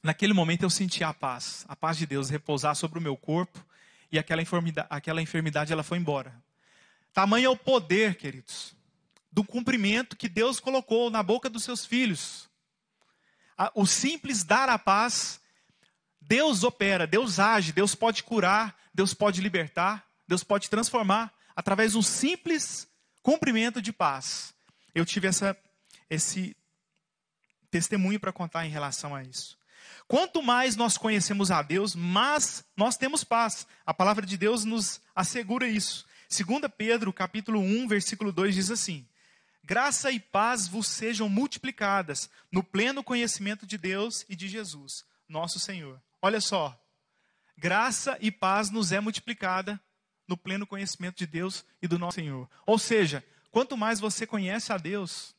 Naquele 0.02 0.32
momento 0.32 0.62
eu 0.62 0.70
senti 0.70 1.04
a 1.04 1.12
paz, 1.12 1.64
a 1.68 1.76
paz 1.76 1.98
de 1.98 2.06
Deus 2.06 2.30
repousar 2.30 2.74
sobre 2.74 2.98
o 2.98 3.02
meu 3.02 3.16
corpo 3.16 3.64
e 4.10 4.18
aquela 4.18 4.40
enfermidade, 4.40 4.88
aquela 4.90 5.20
enfermidade 5.20 5.72
ela 5.72 5.82
foi 5.82 5.98
embora. 5.98 6.34
Tamanho 7.12 7.46
é 7.46 7.48
o 7.48 7.56
poder, 7.56 8.16
queridos, 8.16 8.74
do 9.30 9.44
cumprimento 9.44 10.16
que 10.16 10.28
Deus 10.28 10.58
colocou 10.58 11.10
na 11.10 11.22
boca 11.22 11.50
dos 11.50 11.64
seus 11.64 11.84
filhos. 11.84 12.48
O 13.74 13.84
simples 13.84 14.42
dar 14.42 14.68
a 14.68 14.78
paz 14.78 15.40
Deus 16.30 16.62
opera, 16.62 17.08
Deus 17.08 17.40
age, 17.40 17.72
Deus 17.72 17.92
pode 17.96 18.22
curar, 18.22 18.78
Deus 18.94 19.12
pode 19.12 19.40
libertar, 19.40 20.06
Deus 20.28 20.44
pode 20.44 20.70
transformar 20.70 21.34
através 21.56 21.90
de 21.90 21.98
um 21.98 22.02
simples 22.02 22.86
cumprimento 23.20 23.82
de 23.82 23.92
paz. 23.92 24.54
Eu 24.94 25.04
tive 25.04 25.26
essa, 25.26 25.56
esse 26.08 26.56
testemunho 27.68 28.20
para 28.20 28.32
contar 28.32 28.64
em 28.64 28.70
relação 28.70 29.12
a 29.12 29.24
isso. 29.24 29.58
Quanto 30.06 30.42
mais 30.42 30.76
nós 30.76 30.96
conhecemos 30.96 31.50
a 31.50 31.62
Deus, 31.62 31.94
mais 31.94 32.64
nós 32.76 32.96
temos 32.96 33.24
paz. 33.24 33.66
A 33.84 33.94
palavra 33.94 34.26
de 34.26 34.36
Deus 34.36 34.64
nos 34.64 35.00
assegura 35.14 35.68
isso. 35.68 36.06
2 36.28 36.62
Pedro, 36.76 37.12
capítulo 37.12 37.60
1, 37.60 37.88
versículo 37.88 38.32
2 38.32 38.54
diz 38.54 38.70
assim: 38.70 39.06
Graça 39.64 40.10
e 40.10 40.18
paz 40.18 40.66
vos 40.66 40.88
sejam 40.88 41.28
multiplicadas 41.28 42.30
no 42.50 42.62
pleno 42.62 43.02
conhecimento 43.04 43.66
de 43.66 43.76
Deus 43.76 44.24
e 44.28 44.34
de 44.34 44.48
Jesus, 44.48 45.04
nosso 45.28 45.58
Senhor. 45.60 46.00
Olha 46.22 46.40
só, 46.40 46.78
graça 47.56 48.16
e 48.20 48.30
paz 48.30 48.70
nos 48.70 48.92
é 48.92 49.00
multiplicada 49.00 49.80
no 50.26 50.36
pleno 50.36 50.66
conhecimento 50.66 51.18
de 51.18 51.26
Deus 51.26 51.64
e 51.82 51.88
do 51.88 51.98
nosso 51.98 52.14
Senhor. 52.14 52.48
Ou 52.64 52.78
seja, 52.78 53.24
quanto 53.50 53.76
mais 53.76 53.98
você 53.98 54.26
conhece 54.26 54.72
a 54.72 54.76
Deus, 54.76 55.34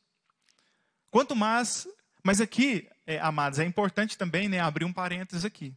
quanto 1.10 1.34
mais. 1.34 1.88
Mas 2.22 2.40
aqui, 2.40 2.88
é, 3.12 3.20
amados, 3.20 3.58
é 3.58 3.64
importante 3.64 4.16
também 4.16 4.48
né, 4.48 4.60
abrir 4.60 4.84
um 4.84 4.92
parênteses 4.92 5.44
aqui. 5.44 5.74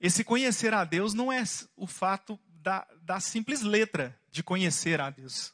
Esse 0.00 0.22
conhecer 0.22 0.72
a 0.72 0.84
Deus 0.84 1.14
não 1.14 1.32
é 1.32 1.42
o 1.76 1.86
fato 1.86 2.38
da, 2.48 2.86
da 3.02 3.20
simples 3.20 3.62
letra 3.62 4.18
de 4.30 4.42
conhecer 4.42 5.00
a 5.00 5.10
Deus. 5.10 5.52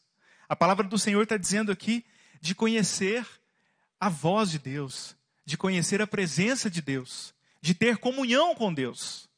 A 0.49 0.55
palavra 0.55 0.87
do 0.87 0.99
Senhor 0.99 1.23
está 1.23 1.37
dizendo 1.37 1.73
aqui 1.73 2.05
de 2.40 2.55
conhecer 2.55 3.27
a 3.99 4.09
voz 4.09 4.51
de 4.51 4.59
Deus, 4.59 5.16
de 5.44 5.57
conhecer 5.57 6.03
a 6.03 6.07
presença 6.07 6.70
de 6.70 6.83
Deus, 6.83 7.35
de 7.61 7.75
ter 7.75 7.97
comunhão 7.97 8.55
com 8.55 8.73
Deus. 8.73 9.29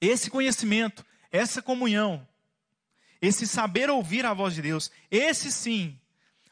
Esse 0.00 0.30
conhecimento, 0.30 1.04
essa 1.32 1.60
comunhão, 1.60 2.26
esse 3.20 3.46
saber 3.46 3.90
ouvir 3.90 4.24
a 4.24 4.32
voz 4.32 4.54
de 4.54 4.62
Deus, 4.62 4.90
esse 5.10 5.50
sim 5.50 5.98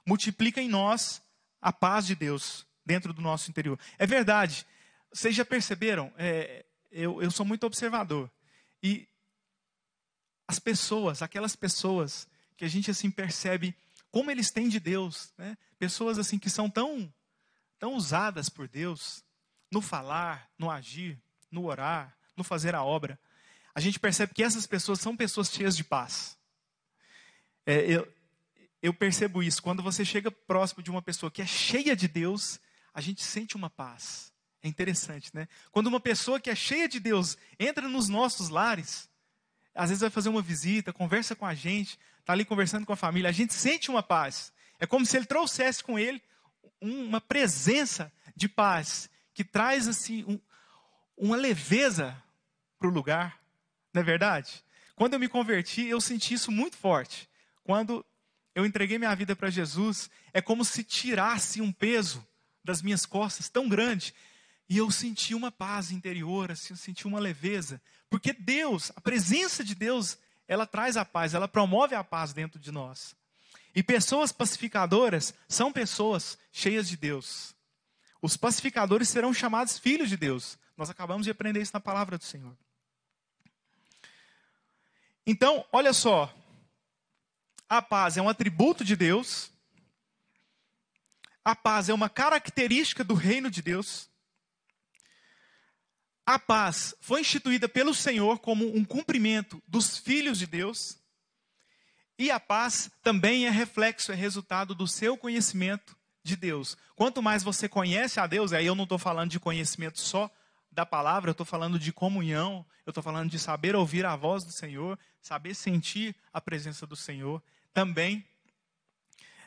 multiplica 0.05 0.61
em 0.61 0.69
nós 0.69 1.23
a 1.63 1.73
paz 1.73 2.07
de 2.07 2.17
Deus 2.17 2.67
dentro 2.85 3.13
do 3.13 3.23
nosso 3.23 3.51
interior. 3.51 3.79
É 3.99 4.07
verdade, 4.07 4.67
vocês 5.13 5.35
já 5.35 5.45
perceberam? 5.45 6.13
É, 6.17 6.65
eu, 6.91 7.23
eu 7.23 7.31
sou 7.31 7.45
muito 7.47 7.65
observador. 7.65 8.31
E 8.83 9.09
as 10.47 10.59
pessoas, 10.59 11.23
aquelas 11.23 11.57
pessoas 11.57 12.29
que 12.57 12.65
a 12.65 12.69
gente 12.69 12.91
assim 12.91 13.11
percebe 13.11 13.77
como 14.11 14.31
eles 14.31 14.51
têm 14.51 14.69
de 14.69 14.79
Deus, 14.79 15.33
né? 15.37 15.57
pessoas 15.79 16.19
assim 16.19 16.39
que 16.39 16.49
são 16.49 16.71
tão, 16.71 17.13
tão 17.79 17.95
usadas 17.95 18.49
por 18.49 18.69
Deus, 18.69 19.25
no 19.71 19.81
falar, 19.81 20.49
no 20.59 20.71
agir, 20.71 21.21
no 21.51 21.65
orar, 21.65 22.17
no 22.37 22.45
fazer 22.45 22.75
a 22.75 22.83
obra. 22.83 23.19
a 23.75 23.81
gente 23.81 23.99
percebe 23.99 24.33
que 24.33 24.43
essas 24.43 24.67
pessoas 24.67 25.01
são 25.01 25.17
pessoas 25.17 25.51
cheias 25.51 25.77
de 25.77 25.83
paz. 25.83 26.39
É, 27.67 27.81
eu, 27.91 28.13
eu 28.83 28.93
percebo 28.93 29.43
isso. 29.43 29.63
Quando 29.63 29.83
você 29.83 30.05
chega 30.05 30.31
próximo 30.31 30.83
de 30.83 30.91
uma 30.91 31.03
pessoa 31.03 31.31
que 31.31 31.43
é 31.43 31.47
cheia 31.47 31.97
de 31.97 32.07
Deus, 32.07 32.61
a 32.95 33.01
gente 33.01 33.23
sente 33.23 33.57
uma 33.57 33.69
paz. 33.69 34.33
É 34.63 34.69
interessante, 34.69 35.31
né? 35.35 35.49
Quando 35.73 35.89
uma 35.89 36.01
pessoa 36.01 36.41
que 36.41 36.49
é 36.49 36.55
cheia 36.55 36.89
de 36.89 37.01
Deus 37.01 37.37
entra 37.59 37.89
nos 37.89 38.09
nossos 38.09 38.49
lares, 38.49 39.11
às 39.75 39.91
vezes 39.91 40.01
vai 40.01 40.11
fazer 40.11 40.29
uma 40.29 40.41
visita, 40.41 40.93
conversa 40.93 41.35
com 41.35 41.45
a 41.45 41.55
gente, 41.55 41.99
está 42.21 42.33
ali 42.33 42.45
conversando 42.45 42.87
com 42.87 42.93
a 42.93 42.97
família, 42.97 43.29
a 43.29 43.33
gente 43.33 43.53
sente 43.53 43.91
uma 43.91 44.03
paz. 44.03 44.53
É 44.79 44.87
como 44.87 45.05
se 45.05 45.17
ele 45.17 45.27
trouxesse 45.27 45.83
com 45.83 45.99
ele 45.99 46.23
uma 46.81 47.21
presença 47.21 48.13
de 48.35 48.49
paz 48.49 49.11
que 49.35 49.45
traz 49.45 49.89
assim 49.89 50.25
um, 50.27 50.39
uma 51.17 51.37
leveza 51.37 52.17
para 52.79 52.89
o 52.89 52.93
lugar. 52.93 53.41
Não 53.93 54.01
é 54.01 54.05
verdade? 54.05 54.65
Quando 54.95 55.15
eu 55.15 55.21
me 55.21 55.29
converti, 55.29 55.85
eu 55.85 56.01
senti 56.01 56.35
isso 56.35 56.53
muito 56.53 56.77
forte. 56.77 57.29
Quando 57.65 58.07
eu 58.55 58.65
entreguei 58.65 58.99
minha 58.99 59.15
vida 59.15 59.35
para 59.35 59.51
Jesus, 59.51 60.09
é 60.33 60.41
como 60.41 60.65
se 60.65 60.85
tirasse 60.85 61.61
um 61.61 61.73
peso 61.73 62.27
das 62.65 62.81
minhas 62.81 63.05
costas 63.05 63.49
tão 63.49 63.69
grande. 63.69 64.15
E 64.69 64.79
eu 64.79 64.91
senti 64.91 65.35
uma 65.35 65.53
paz 65.53 65.91
interior, 65.91 66.51
assim, 66.51 66.73
eu 66.73 66.77
senti 66.77 67.07
uma 67.07 67.21
leveza. 67.21 67.81
Porque 68.09 68.33
Deus, 68.33 68.91
a 68.97 69.01
presença 69.01 69.63
de 69.63 69.75
Deus, 69.75 70.17
ela 70.49 70.67
traz 70.67 70.97
a 70.97 71.05
paz, 71.05 71.35
ela 71.35 71.47
promove 71.47 71.95
a 71.95 72.03
paz 72.03 72.33
dentro 72.33 72.59
de 72.59 72.73
nós. 72.73 73.15
E 73.75 73.83
pessoas 73.83 74.33
pacificadoras 74.33 75.35
são 75.49 75.73
pessoas 75.73 76.39
cheias 76.53 76.89
de 76.89 76.97
Deus. 76.97 77.55
Os 78.23 78.37
pacificadores 78.37 79.09
serão 79.09 79.35
chamados 79.35 79.79
filhos 79.79 80.09
de 80.09 80.17
Deus. 80.17 80.57
Nós 80.77 80.89
acabamos 80.89 81.25
de 81.25 81.31
aprender 81.31 81.61
isso 81.61 81.75
na 81.75 81.81
palavra 81.81 82.17
do 82.17 82.25
Senhor. 82.25 82.57
Então, 85.27 85.65
olha 85.73 85.93
só. 85.93 86.33
A 87.69 87.83
paz 87.83 88.17
é 88.17 88.23
um 88.23 88.29
atributo 88.29 88.85
de 88.85 88.95
Deus. 88.95 89.51
A 91.45 91.55
paz 91.55 91.89
é 91.89 91.95
uma 91.95 92.09
característica 92.09 93.05
do 93.05 93.15
reino 93.15 93.51
de 93.51 93.61
Deus. 93.61 94.09
A 96.25 96.39
paz 96.39 96.95
foi 97.01 97.21
instituída 97.21 97.69
pelo 97.69 97.93
Senhor 97.95 98.39
como 98.39 98.75
um 98.75 98.85
cumprimento 98.85 99.63
dos 99.69 99.99
filhos 99.99 100.39
de 100.39 100.47
Deus. 100.47 100.99
E 102.19 102.31
a 102.31 102.41
paz 102.41 102.91
também 103.03 103.47
é 103.47 103.51
reflexo, 103.51 104.11
é 104.11 104.15
resultado 104.15 104.75
do 104.75 104.89
seu 104.89 105.19
conhecimento 105.19 105.95
de 106.23 106.35
Deus. 106.35 106.79
Quanto 106.97 107.23
mais 107.23 107.43
você 107.43 107.69
conhece 107.69 108.19
a 108.19 108.27
Deus, 108.27 108.53
aí 108.53 108.65
eu 108.65 108.75
não 108.75 108.85
estou 108.85 108.99
falando 108.99 109.31
de 109.31 109.39
conhecimento 109.39 110.01
só 110.01 110.31
da 110.73 110.87
palavra, 110.87 111.29
eu 111.29 111.33
estou 111.33 111.45
falando 111.45 111.79
de 111.79 111.93
comunhão, 111.93 112.65
eu 112.87 112.91
estou 112.91 113.03
falando 113.03 113.31
de 113.31 113.39
saber 113.39 113.77
ouvir 113.77 114.07
a 114.07 114.17
voz 114.17 114.45
do 114.45 114.51
Senhor, 114.51 114.99
saber 115.21 115.55
sentir 115.55 116.17
a 116.33 116.41
presença 116.41 116.87
do 116.87 116.97
Senhor. 116.97 117.43
Também, 117.73 118.27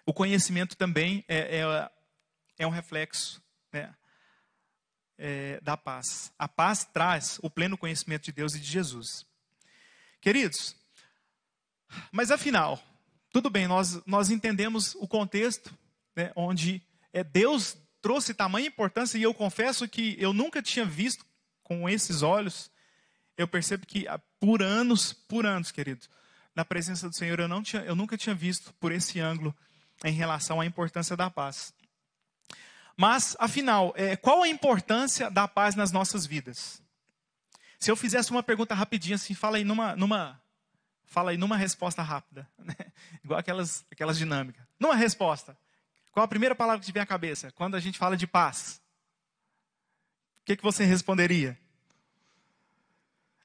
o 0.07 0.13
conhecimento 0.13 0.77
também 0.77 1.25
é, 1.27 1.59
é, 1.59 1.91
é 2.59 2.65
um 2.65 2.69
reflexo 2.69 3.43
né, 3.73 3.93
é, 5.17 5.59
da 5.59 5.75
paz. 5.75 6.31
A 6.39 6.47
paz 6.47 6.85
traz 6.85 7.37
o 7.43 7.49
pleno 7.49 7.77
conhecimento 7.77 8.23
de 8.23 8.31
Deus 8.31 8.55
e 8.55 8.59
de 8.59 8.65
Jesus. 8.65 9.25
Queridos, 10.21 10.77
mas 12.09 12.31
afinal, 12.31 12.81
tudo 13.33 13.49
bem, 13.49 13.67
nós, 13.67 14.01
nós 14.05 14.31
entendemos 14.31 14.95
o 14.95 15.07
contexto 15.09 15.77
né, 16.15 16.31
onde 16.37 16.81
é 17.11 17.21
Deus 17.21 17.77
trouxe 18.01 18.33
tamanha 18.33 18.67
importância, 18.67 19.17
e 19.17 19.23
eu 19.23 19.33
confesso 19.33 19.89
que 19.89 20.15
eu 20.17 20.31
nunca 20.31 20.61
tinha 20.61 20.85
visto 20.85 21.25
com 21.61 21.89
esses 21.89 22.21
olhos. 22.21 22.71
Eu 23.37 23.45
percebo 23.45 23.85
que 23.85 24.07
ah, 24.07 24.19
por 24.39 24.63
anos, 24.63 25.11
por 25.11 25.45
anos, 25.45 25.69
queridos, 25.69 26.09
na 26.55 26.63
presença 26.63 27.09
do 27.09 27.15
Senhor, 27.15 27.41
eu, 27.41 27.47
não 27.47 27.61
tinha, 27.61 27.83
eu 27.83 27.95
nunca 27.95 28.17
tinha 28.17 28.33
visto 28.33 28.73
por 28.75 28.93
esse 28.93 29.19
ângulo 29.19 29.53
em 30.03 30.11
relação 30.11 30.61
à 30.61 30.65
importância 30.65 31.15
da 31.15 31.29
paz. 31.29 31.73
Mas, 32.95 33.35
afinal, 33.39 33.93
é, 33.95 34.15
qual 34.15 34.41
a 34.41 34.47
importância 34.47 35.29
da 35.29 35.47
paz 35.47 35.75
nas 35.75 35.91
nossas 35.91 36.25
vidas? 36.25 36.81
Se 37.79 37.91
eu 37.91 37.95
fizesse 37.95 38.31
uma 38.31 38.41
pergunta 38.41 38.73
rapidinha, 38.73 39.15
assim, 39.15 39.35
fala 39.35 39.57
aí 39.57 39.63
numa, 39.63 39.95
numa, 39.95 40.41
fala 41.05 41.31
aí 41.31 41.37
numa 41.37 41.55
resposta 41.55 42.01
rápida, 42.01 42.49
né? 42.57 42.75
igual 43.23 43.39
aquelas, 43.39 43.85
aquelas 43.91 44.17
dinâmicas. 44.17 44.65
Numa 44.79 44.95
resposta, 44.95 45.57
qual 46.11 46.23
a 46.23 46.27
primeira 46.27 46.55
palavra 46.55 46.79
que 46.79 46.87
te 46.87 46.91
vem 46.91 47.03
à 47.03 47.05
cabeça 47.05 47.51
quando 47.51 47.75
a 47.75 47.79
gente 47.79 47.99
fala 47.99 48.17
de 48.17 48.25
paz? 48.25 48.81
O 50.41 50.45
que, 50.45 50.55
que 50.55 50.63
você 50.63 50.83
responderia? 50.83 51.57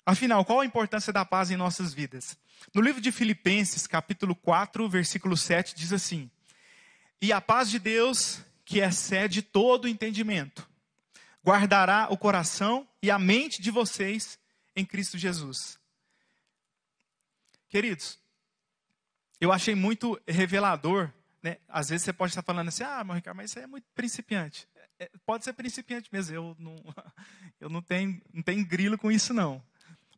Afinal, 0.07 0.45
qual 0.45 0.61
a 0.61 0.67
importância 0.67 1.13
da 1.13 1.25
paz 1.25 1.51
em 1.51 1.57
nossas 1.57 1.93
vidas? 1.93 2.39
No 2.75 2.81
livro 2.81 3.01
de 3.01 3.13
Filipenses, 3.13 3.87
capítulo 3.87 4.35
4, 4.35 4.89
versículo 4.89 5.37
7, 5.37 5.75
diz 5.75 5.93
assim: 5.93 6.31
E 7.23 7.33
a 7.33 7.41
paz 7.41 7.71
de 7.71 7.79
Deus, 7.79 8.43
que 8.65 8.81
excede 8.81 9.41
todo 9.41 9.89
entendimento, 9.89 10.69
guardará 11.43 12.09
o 12.11 12.19
coração 12.19 12.87
e 13.01 13.11
a 13.11 13.19
mente 13.19 13.63
de 13.63 13.71
vocês 13.71 14.39
em 14.77 14.85
Cristo 14.85 15.17
Jesus. 15.17 15.79
Queridos, 17.69 18.19
eu 19.41 19.51
achei 19.51 19.75
muito 19.75 20.21
revelador 20.29 21.11
né? 21.43 21.59
Às 21.69 21.89
vezes 21.89 22.05
você 22.05 22.13
pode 22.13 22.31
estar 22.31 22.43
falando 22.43 22.69
assim, 22.69 22.85
ah, 22.85 23.03
mas 23.05 23.17
Ricardo, 23.17 23.37
mas 23.37 23.51
isso 23.51 23.59
aí 23.59 23.65
é 23.65 23.69
muito 23.69 23.87
principiante. 23.95 24.69
É, 24.99 25.11
pode 25.27 25.43
ser 25.43 25.53
principiante 25.53 26.09
mesmo, 26.13 26.35
eu 26.35 26.57
não, 26.59 26.77
eu 27.61 27.69
não 27.69 27.83
tenho, 27.83 28.23
não 28.33 28.43
tenho 28.43 28.65
grilo 28.65 28.97
com 28.97 29.11
isso 29.11 29.35
não. 29.35 29.63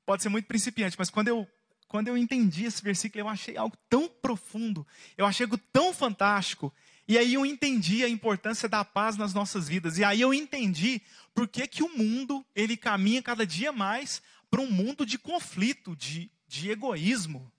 Pode 0.05 0.23
ser 0.23 0.29
muito 0.29 0.47
principiante, 0.47 0.97
mas 0.99 1.09
quando 1.09 1.29
eu, 1.29 1.49
quando 1.89 2.09
eu 2.09 2.19
entendi 2.19 2.67
esse 2.67 2.83
versículo, 2.83 3.23
eu 3.23 3.29
achei 3.29 3.57
algo 3.57 3.77
tão 3.89 4.07
profundo, 4.07 4.87
eu 5.17 5.25
achei 5.25 5.47
algo 5.47 5.57
tão 5.73 5.95
fantástico, 5.95 6.73
e 7.07 7.19
aí 7.19 7.35
eu 7.35 7.45
entendi 7.45 8.03
a 8.03 8.09
importância 8.09 8.69
da 8.69 8.85
paz 8.85 9.17
nas 9.17 9.35
nossas 9.35 9.69
vidas, 9.69 9.99
e 9.99 10.05
aí 10.05 10.21
eu 10.21 10.33
entendi 10.33 11.03
por 11.35 11.47
que, 11.47 11.67
que 11.67 11.83
o 11.83 11.97
mundo, 11.97 12.45
ele 12.55 12.77
caminha 12.77 13.23
cada 13.23 13.47
dia 13.47 13.73
mais 13.73 14.23
para 14.51 14.61
um 14.61 14.71
mundo 14.71 15.05
de 15.05 15.19
conflito, 15.19 15.95
de, 15.97 16.31
de 16.47 16.71
egoísmo, 16.71 17.53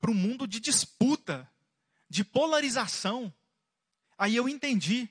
para 0.00 0.10
um 0.10 0.14
mundo 0.14 0.46
de 0.46 0.60
disputa, 0.60 1.50
de 2.08 2.22
polarização. 2.22 3.32
Aí 4.16 4.36
eu 4.36 4.48
entendi. 4.48 5.08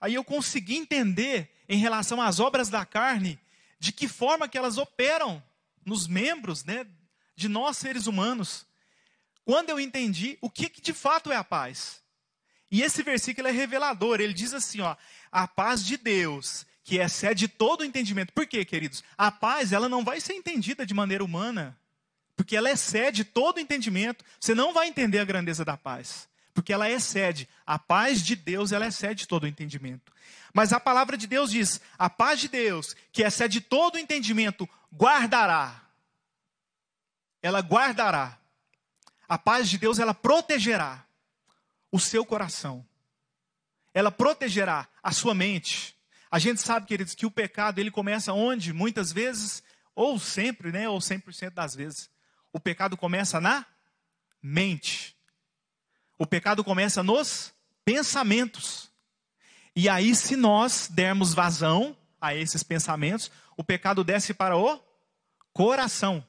Aí 0.00 0.14
eu 0.14 0.24
consegui 0.24 0.76
entender 0.76 1.50
em 1.68 1.78
relação 1.78 2.20
às 2.20 2.40
obras 2.40 2.68
da 2.68 2.84
carne, 2.84 3.38
de 3.78 3.92
que 3.92 4.06
forma 4.06 4.48
que 4.48 4.58
elas 4.58 4.76
operam 4.76 5.42
nos 5.84 6.06
membros, 6.06 6.64
né, 6.64 6.86
de 7.34 7.48
nós 7.48 7.78
seres 7.78 8.06
humanos. 8.06 8.66
Quando 9.44 9.70
eu 9.70 9.80
entendi 9.80 10.36
o 10.42 10.50
que, 10.50 10.68
que 10.68 10.82
de 10.82 10.92
fato 10.92 11.32
é 11.32 11.36
a 11.36 11.44
paz. 11.44 12.03
E 12.70 12.82
esse 12.82 13.02
versículo 13.02 13.48
é 13.48 13.50
revelador. 13.50 14.20
Ele 14.20 14.32
diz 14.32 14.52
assim, 14.52 14.80
ó: 14.80 14.96
"A 15.30 15.46
paz 15.46 15.84
de 15.84 15.96
Deus, 15.96 16.66
que 16.82 16.98
excede 16.98 17.48
todo 17.48 17.82
o 17.82 17.84
entendimento". 17.84 18.32
Por 18.32 18.46
quê, 18.46 18.64
queridos? 18.64 19.04
A 19.16 19.30
paz, 19.30 19.72
ela 19.72 19.88
não 19.88 20.04
vai 20.04 20.20
ser 20.20 20.34
entendida 20.34 20.84
de 20.84 20.94
maneira 20.94 21.24
humana. 21.24 21.78
Porque 22.36 22.56
ela 22.56 22.70
excede 22.70 23.24
todo 23.24 23.60
entendimento. 23.60 24.24
Você 24.40 24.54
não 24.54 24.72
vai 24.72 24.88
entender 24.88 25.18
a 25.20 25.24
grandeza 25.24 25.64
da 25.64 25.76
paz. 25.76 26.28
Porque 26.52 26.72
ela 26.72 26.90
excede. 26.90 27.48
A 27.66 27.78
paz 27.78 28.22
de 28.22 28.36
Deus, 28.36 28.72
ela 28.72 28.86
excede 28.86 29.26
todo 29.26 29.44
o 29.44 29.48
entendimento. 29.48 30.12
Mas 30.52 30.72
a 30.72 30.78
palavra 30.78 31.16
de 31.16 31.26
Deus 31.26 31.50
diz: 31.50 31.80
a 31.98 32.08
paz 32.08 32.40
de 32.40 32.48
Deus, 32.48 32.94
que 33.12 33.22
excede 33.22 33.60
todo 33.60 33.96
o 33.96 33.98
entendimento, 33.98 34.68
guardará. 34.92 35.82
Ela 37.42 37.60
guardará. 37.60 38.38
A 39.28 39.36
paz 39.36 39.68
de 39.68 39.78
Deus, 39.78 39.98
ela 39.98 40.14
protegerá 40.14 41.04
o 41.94 42.00
seu 42.00 42.26
coração. 42.26 42.84
Ela 43.94 44.10
protegerá 44.10 44.88
a 45.00 45.12
sua 45.12 45.32
mente. 45.32 45.96
A 46.28 46.40
gente 46.40 46.60
sabe, 46.60 46.88
queridos, 46.88 47.14
que 47.14 47.24
o 47.24 47.30
pecado 47.30 47.78
ele 47.78 47.88
começa 47.88 48.32
onde? 48.32 48.72
Muitas 48.72 49.12
vezes, 49.12 49.62
ou 49.94 50.18
sempre, 50.18 50.72
né, 50.72 50.88
ou 50.88 50.98
100% 50.98 51.50
das 51.50 51.72
vezes, 51.76 52.10
o 52.52 52.58
pecado 52.58 52.96
começa 52.96 53.40
na 53.40 53.64
mente. 54.42 55.16
O 56.18 56.26
pecado 56.26 56.64
começa 56.64 57.00
nos 57.00 57.54
pensamentos. 57.84 58.90
E 59.76 59.88
aí, 59.88 60.16
se 60.16 60.34
nós 60.34 60.88
dermos 60.88 61.32
vazão 61.32 61.96
a 62.20 62.34
esses 62.34 62.64
pensamentos, 62.64 63.30
o 63.56 63.62
pecado 63.62 64.02
desce 64.02 64.34
para 64.34 64.56
o 64.56 64.82
coração. 65.52 66.26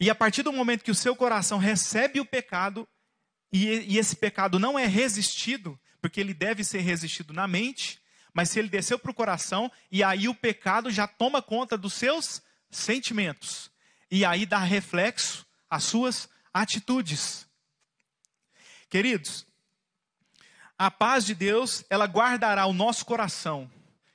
E 0.00 0.08
a 0.08 0.14
partir 0.14 0.42
do 0.42 0.54
momento 0.54 0.84
que 0.84 0.90
o 0.90 0.94
seu 0.94 1.14
coração 1.14 1.58
recebe 1.58 2.18
o 2.18 2.24
pecado, 2.24 2.88
e, 3.52 3.66
e 3.66 3.98
esse 3.98 4.16
pecado 4.16 4.58
não 4.58 4.78
é 4.78 4.86
resistido, 4.86 5.78
porque 6.00 6.20
ele 6.20 6.34
deve 6.34 6.62
ser 6.62 6.80
resistido 6.80 7.32
na 7.32 7.48
mente, 7.48 8.00
mas 8.32 8.50
se 8.50 8.58
ele 8.58 8.68
desceu 8.68 8.98
para 8.98 9.10
o 9.10 9.14
coração, 9.14 9.70
e 9.90 10.02
aí 10.02 10.28
o 10.28 10.34
pecado 10.34 10.90
já 10.90 11.06
toma 11.06 11.42
conta 11.42 11.76
dos 11.76 11.94
seus 11.94 12.42
sentimentos 12.70 13.70
e 14.10 14.24
aí 14.24 14.46
dá 14.46 14.58
reflexo 14.58 15.46
às 15.68 15.84
suas 15.84 16.28
atitudes. 16.52 17.46
Queridos, 18.88 19.46
a 20.78 20.90
paz 20.90 21.24
de 21.26 21.34
Deus, 21.34 21.84
ela 21.90 22.06
guardará 22.06 22.66
o 22.66 22.72
nosso 22.72 23.04
coração, 23.04 23.70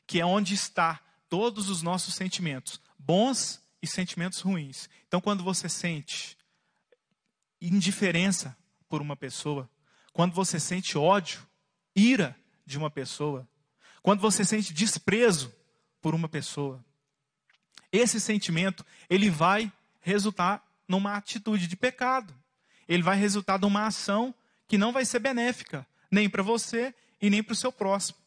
que 0.08 0.20
é 0.20 0.26
onde 0.26 0.54
está 0.54 1.00
todos 1.30 1.70
os 1.70 1.82
nossos 1.82 2.16
sentimentos, 2.16 2.80
bons 2.98 3.62
e 3.82 3.88
sentimentos 3.88 4.40
ruins. 4.40 4.90
Então, 5.08 5.22
quando 5.22 5.44
você 5.44 5.70
sente 5.70 6.38
indiferença 7.62 8.58
por 8.94 9.02
uma 9.02 9.16
pessoa, 9.16 9.68
quando 10.12 10.36
você 10.36 10.60
sente 10.60 11.00
ódio, 11.00 11.42
ira 11.96 12.38
de 12.64 12.78
uma 12.78 12.92
pessoa, 12.92 13.50
quando 14.04 14.20
você 14.20 14.46
sente 14.46 14.72
desprezo 14.72 15.52
por 16.00 16.14
uma 16.14 16.30
pessoa, 16.30 16.80
esse 17.92 18.20
sentimento 18.20 18.86
ele 19.10 19.32
vai 19.32 19.74
resultar 20.00 20.64
numa 20.88 21.16
atitude 21.16 21.66
de 21.66 21.76
pecado. 21.76 22.36
Ele 22.88 23.02
vai 23.02 23.18
resultar 23.18 23.60
numa 23.60 23.88
ação 23.88 24.32
que 24.68 24.78
não 24.78 24.92
vai 24.92 25.06
ser 25.06 25.18
benéfica 25.18 25.88
nem 26.12 26.30
para 26.30 26.44
você 26.44 26.94
e 27.20 27.32
nem 27.32 27.42
para 27.42 27.54
o 27.54 27.56
seu 27.56 27.72
próximo. 27.72 28.20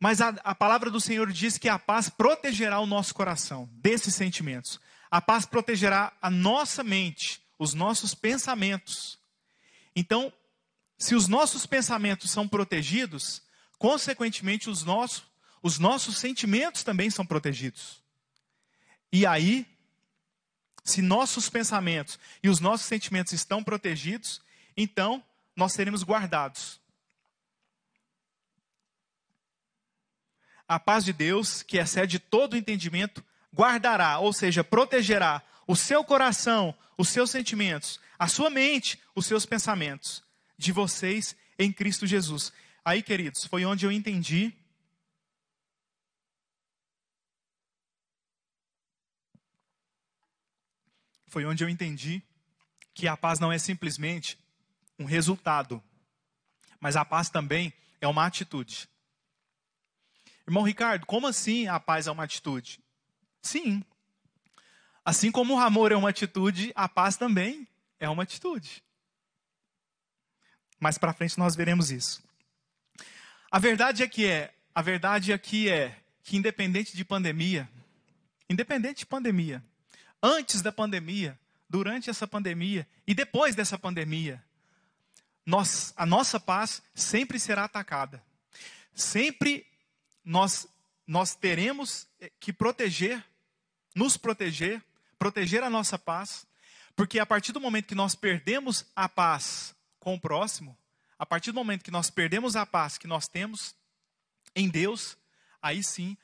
Mas 0.00 0.22
a, 0.22 0.28
a, 0.42 0.54
palavra 0.54 0.90
do 0.90 1.02
Senhor 1.02 1.30
diz 1.30 1.58
que 1.58 1.68
a 1.68 1.78
paz 1.78 2.08
protegerá 2.08 2.80
o 2.80 2.86
nosso 2.86 3.14
coração 3.14 3.68
desses 3.74 4.14
sentimentos. 4.14 4.80
A 5.10 5.20
paz 5.20 5.44
protegerá 5.44 6.14
a 6.22 6.30
nossa 6.30 6.82
mente, 6.82 7.45
os 7.58 7.74
nossos 7.74 8.14
pensamentos. 8.14 9.18
Então, 9.94 10.32
se 10.98 11.14
os 11.14 11.28
nossos 11.28 11.66
pensamentos 11.66 12.30
são 12.30 12.48
protegidos, 12.48 13.42
consequentemente 13.78 14.70
os 14.70 14.82
nossos, 14.82 15.24
os 15.62 15.78
nossos 15.78 16.18
sentimentos 16.18 16.82
também 16.82 17.10
são 17.10 17.24
protegidos. 17.26 18.02
E 19.12 19.26
aí, 19.26 19.66
se 20.84 21.02
nossos 21.02 21.48
pensamentos 21.48 22.18
e 22.42 22.48
os 22.48 22.60
nossos 22.60 22.86
sentimentos 22.86 23.32
estão 23.32 23.62
protegidos, 23.62 24.40
então 24.76 25.22
nós 25.54 25.72
seremos 25.72 26.02
guardados. 26.02 26.80
A 30.68 30.78
paz 30.80 31.04
de 31.04 31.12
Deus, 31.12 31.62
que 31.62 31.78
excede 31.78 32.18
todo 32.18 32.56
entendimento, 32.56 33.24
guardará, 33.54 34.18
ou 34.18 34.32
seja, 34.32 34.62
protegerá 34.62 35.42
o 35.66 35.74
seu 35.74 36.04
coração, 36.04 36.74
os 36.96 37.08
seus 37.08 37.30
sentimentos, 37.30 38.00
a 38.18 38.28
sua 38.28 38.50
mente, 38.50 39.00
os 39.14 39.26
seus 39.26 39.44
pensamentos 39.44 40.22
de 40.56 40.72
vocês 40.72 41.36
em 41.58 41.72
Cristo 41.72 42.06
Jesus. 42.06 42.52
Aí, 42.84 43.02
queridos, 43.02 43.44
foi 43.44 43.64
onde 43.64 43.84
eu 43.84 43.92
entendi 43.92 44.54
foi 51.26 51.44
onde 51.44 51.62
eu 51.62 51.68
entendi 51.68 52.22
que 52.94 53.06
a 53.06 53.14
paz 53.14 53.38
não 53.38 53.52
é 53.52 53.58
simplesmente 53.58 54.38
um 54.98 55.04
resultado, 55.04 55.82
mas 56.80 56.96
a 56.96 57.04
paz 57.04 57.28
também 57.28 57.74
é 58.00 58.08
uma 58.08 58.24
atitude. 58.24 58.88
Irmão 60.46 60.62
Ricardo, 60.62 61.04
como 61.04 61.26
assim 61.26 61.66
a 61.66 61.78
paz 61.78 62.06
é 62.06 62.10
uma 62.10 62.24
atitude? 62.24 62.80
Sim. 63.46 63.82
Assim 65.04 65.30
como 65.30 65.54
o 65.54 65.58
amor 65.58 65.92
é 65.92 65.96
uma 65.96 66.10
atitude, 66.10 66.72
a 66.74 66.88
paz 66.88 67.16
também 67.16 67.66
é 68.00 68.08
uma 68.08 68.24
atitude. 68.24 68.82
Mais 70.80 70.98
para 70.98 71.12
frente 71.12 71.38
nós 71.38 71.54
veremos 71.54 71.90
isso. 71.90 72.22
A 73.50 73.58
verdade 73.58 74.02
é 74.02 74.08
que 74.08 74.26
é, 74.26 74.52
a 74.74 74.82
verdade 74.82 75.32
aqui 75.32 75.68
é 75.68 75.96
que 76.22 76.36
independente 76.36 76.96
de 76.96 77.04
pandemia, 77.04 77.68
independente 78.50 78.98
de 78.98 79.06
pandemia, 79.06 79.64
antes 80.22 80.60
da 80.60 80.72
pandemia, 80.72 81.38
durante 81.68 82.10
essa 82.10 82.26
pandemia 82.26 82.86
e 83.06 83.14
depois 83.14 83.54
dessa 83.54 83.78
pandemia, 83.78 84.42
nós, 85.44 85.94
a 85.96 86.04
nossa 86.04 86.40
paz 86.40 86.82
sempre 86.94 87.38
será 87.38 87.64
atacada. 87.64 88.22
Sempre 88.92 89.64
nós, 90.24 90.66
nós 91.06 91.36
teremos 91.36 92.08
que 92.40 92.52
proteger, 92.52 93.24
nos 93.96 94.18
proteger, 94.18 94.84
proteger 95.18 95.62
a 95.62 95.70
nossa 95.70 95.98
paz, 95.98 96.46
porque 96.94 97.18
a 97.18 97.24
partir 97.24 97.52
do 97.52 97.60
momento 97.60 97.86
que 97.86 97.94
nós 97.94 98.14
perdemos 98.14 98.84
a 98.94 99.08
paz 99.08 99.74
com 99.98 100.14
o 100.14 100.20
próximo, 100.20 100.76
a 101.18 101.24
partir 101.24 101.50
do 101.50 101.54
momento 101.54 101.82
que 101.82 101.90
nós 101.90 102.10
perdemos 102.10 102.56
a 102.56 102.66
paz 102.66 102.98
que 102.98 103.06
nós 103.06 103.26
temos 103.26 103.74
em 104.54 104.68
Deus, 104.68 105.16
aí 105.62 105.82
sim 105.82 106.14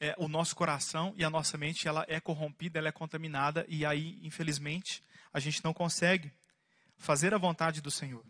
é, 0.00 0.16
o 0.18 0.26
nosso 0.26 0.56
coração 0.56 1.14
e 1.16 1.24
a 1.24 1.30
nossa 1.30 1.56
mente 1.56 1.86
ela 1.86 2.04
é 2.08 2.20
corrompida, 2.20 2.80
ela 2.80 2.88
é 2.88 2.92
contaminada 2.92 3.64
e 3.68 3.86
aí, 3.86 4.18
infelizmente, 4.20 5.02
a 5.32 5.38
gente 5.38 5.62
não 5.64 5.72
consegue 5.72 6.32
fazer 6.98 7.32
a 7.32 7.38
vontade 7.38 7.80
do 7.80 7.90
Senhor. 7.90 8.24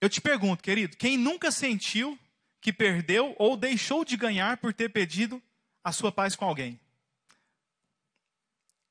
Eu 0.00 0.10
te 0.10 0.20
pergunto, 0.20 0.60
querido, 0.60 0.96
quem 0.96 1.16
nunca 1.16 1.52
sentiu 1.52 2.18
que 2.60 2.72
perdeu 2.72 3.36
ou 3.38 3.56
deixou 3.56 4.04
de 4.04 4.16
ganhar 4.16 4.56
por 4.56 4.74
ter 4.74 4.88
pedido 4.88 5.40
a 5.84 5.92
sua 5.92 6.10
paz 6.10 6.34
com 6.34 6.44
alguém? 6.44 6.80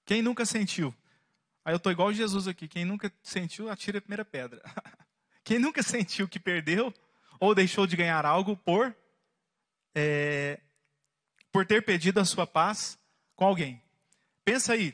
Quem 0.05 0.21
nunca 0.21 0.45
sentiu? 0.45 0.93
Aí 1.63 1.73
eu 1.73 1.77
estou 1.77 1.91
igual 1.91 2.11
Jesus 2.11 2.47
aqui. 2.47 2.67
Quem 2.67 2.85
nunca 2.85 3.11
sentiu, 3.21 3.69
atira 3.69 3.99
a 3.99 4.01
primeira 4.01 4.25
pedra. 4.25 4.61
Quem 5.43 5.59
nunca 5.59 5.81
sentiu 5.83 6.27
que 6.27 6.39
perdeu 6.39 6.93
ou 7.39 7.55
deixou 7.55 7.87
de 7.87 7.95
ganhar 7.95 8.25
algo 8.25 8.55
por 8.57 8.95
é, 9.95 10.59
por 11.51 11.65
ter 11.65 11.83
pedido 11.83 12.19
a 12.19 12.25
sua 12.25 12.47
paz 12.47 12.97
com 13.35 13.45
alguém. 13.45 13.81
Pensa 14.45 14.73
aí, 14.73 14.93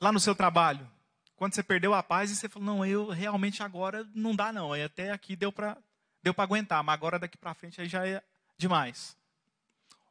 lá 0.00 0.12
no 0.12 0.20
seu 0.20 0.34
trabalho, 0.34 0.88
quando 1.36 1.54
você 1.54 1.62
perdeu 1.62 1.92
a 1.94 2.02
paz 2.02 2.30
e 2.30 2.36
você 2.36 2.48
falou, 2.48 2.66
não, 2.66 2.86
eu 2.86 3.08
realmente 3.08 3.62
agora 3.62 4.08
não 4.14 4.34
dá 4.36 4.52
não, 4.52 4.72
até 4.72 5.10
aqui 5.10 5.34
deu 5.34 5.52
para 5.52 5.76
deu 6.22 6.32
para 6.32 6.44
aguentar, 6.44 6.84
mas 6.84 6.92
agora 6.92 7.18
daqui 7.18 7.36
para 7.36 7.52
frente 7.52 7.80
aí 7.80 7.88
já 7.88 8.06
é 8.06 8.22
demais. 8.56 9.16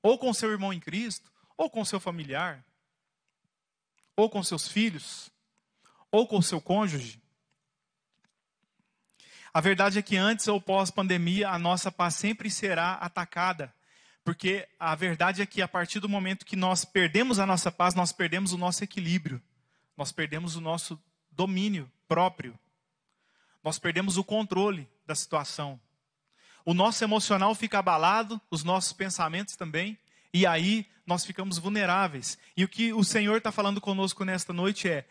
Ou 0.04 0.17
com 0.17 0.34
seu 0.34 0.51
irmão 0.51 0.73
em 0.73 0.80
Cristo, 0.80 1.32
ou 1.56 1.69
com 1.69 1.86
seu 1.86 2.01
familiar, 2.01 2.65
ou 4.21 4.29
com 4.29 4.43
seus 4.43 4.67
filhos, 4.67 5.31
ou 6.12 6.27
com 6.27 6.41
seu 6.41 6.62
cônjuge. 6.62 7.21
A 9.53 9.60
verdade 9.60 9.99
é 9.99 10.01
que 10.01 10.17
antes 10.17 10.47
ou 10.47 10.62
pós-pandemia, 10.62 11.49
a 11.49 11.60
nossa 11.60 11.91
paz 11.91 12.15
sempre 12.15 12.49
será 12.49 12.93
atacada 12.93 13.73
porque 14.23 14.67
a 14.79 14.93
verdade 14.93 15.41
é 15.41 15.45
que 15.45 15.62
a 15.62 15.67
partir 15.67 15.99
do 15.99 16.07
momento 16.07 16.45
que 16.45 16.55
nós 16.55 16.86
perdemos 16.86 17.39
a 17.39 17.45
nossa 17.45 17.71
paz, 17.71 17.95
nós 17.95 18.12
perdemos 18.12 18.53
o 18.53 18.57
nosso 18.57 18.84
equilíbrio, 18.84 19.41
nós 19.97 20.12
perdemos 20.12 20.55
o 20.55 20.62
nosso 20.62 21.01
domínio 21.31 21.91
próprio, 22.07 22.57
nós 23.63 23.79
perdemos 23.79 24.17
o 24.17 24.23
controle 24.23 24.88
da 25.05 25.15
situação. 25.15 25.79
O 26.63 26.73
nosso 26.73 27.03
emocional 27.03 27.55
fica 27.55 27.79
abalado, 27.79 28.39
os 28.51 28.63
nossos 28.63 28.93
pensamentos 28.93 29.55
também, 29.55 29.97
e 30.33 30.45
aí 30.45 30.87
nós 31.05 31.25
ficamos 31.25 31.57
vulneráveis. 31.57 32.37
E 32.55 32.63
o 32.63 32.67
que 32.67 32.93
o 32.93 33.03
Senhor 33.03 33.37
está 33.37 33.51
falando 33.51 33.81
conosco 33.81 34.23
nesta 34.23 34.53
noite 34.53 34.89
é: 34.89 35.05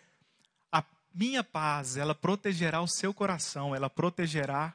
a 0.72 0.83
minha 1.14 1.44
paz, 1.44 1.96
ela 1.96 2.14
protegerá 2.14 2.80
o 2.80 2.88
seu 2.88 3.12
coração, 3.12 3.74
ela 3.74 3.90
protegerá 3.90 4.74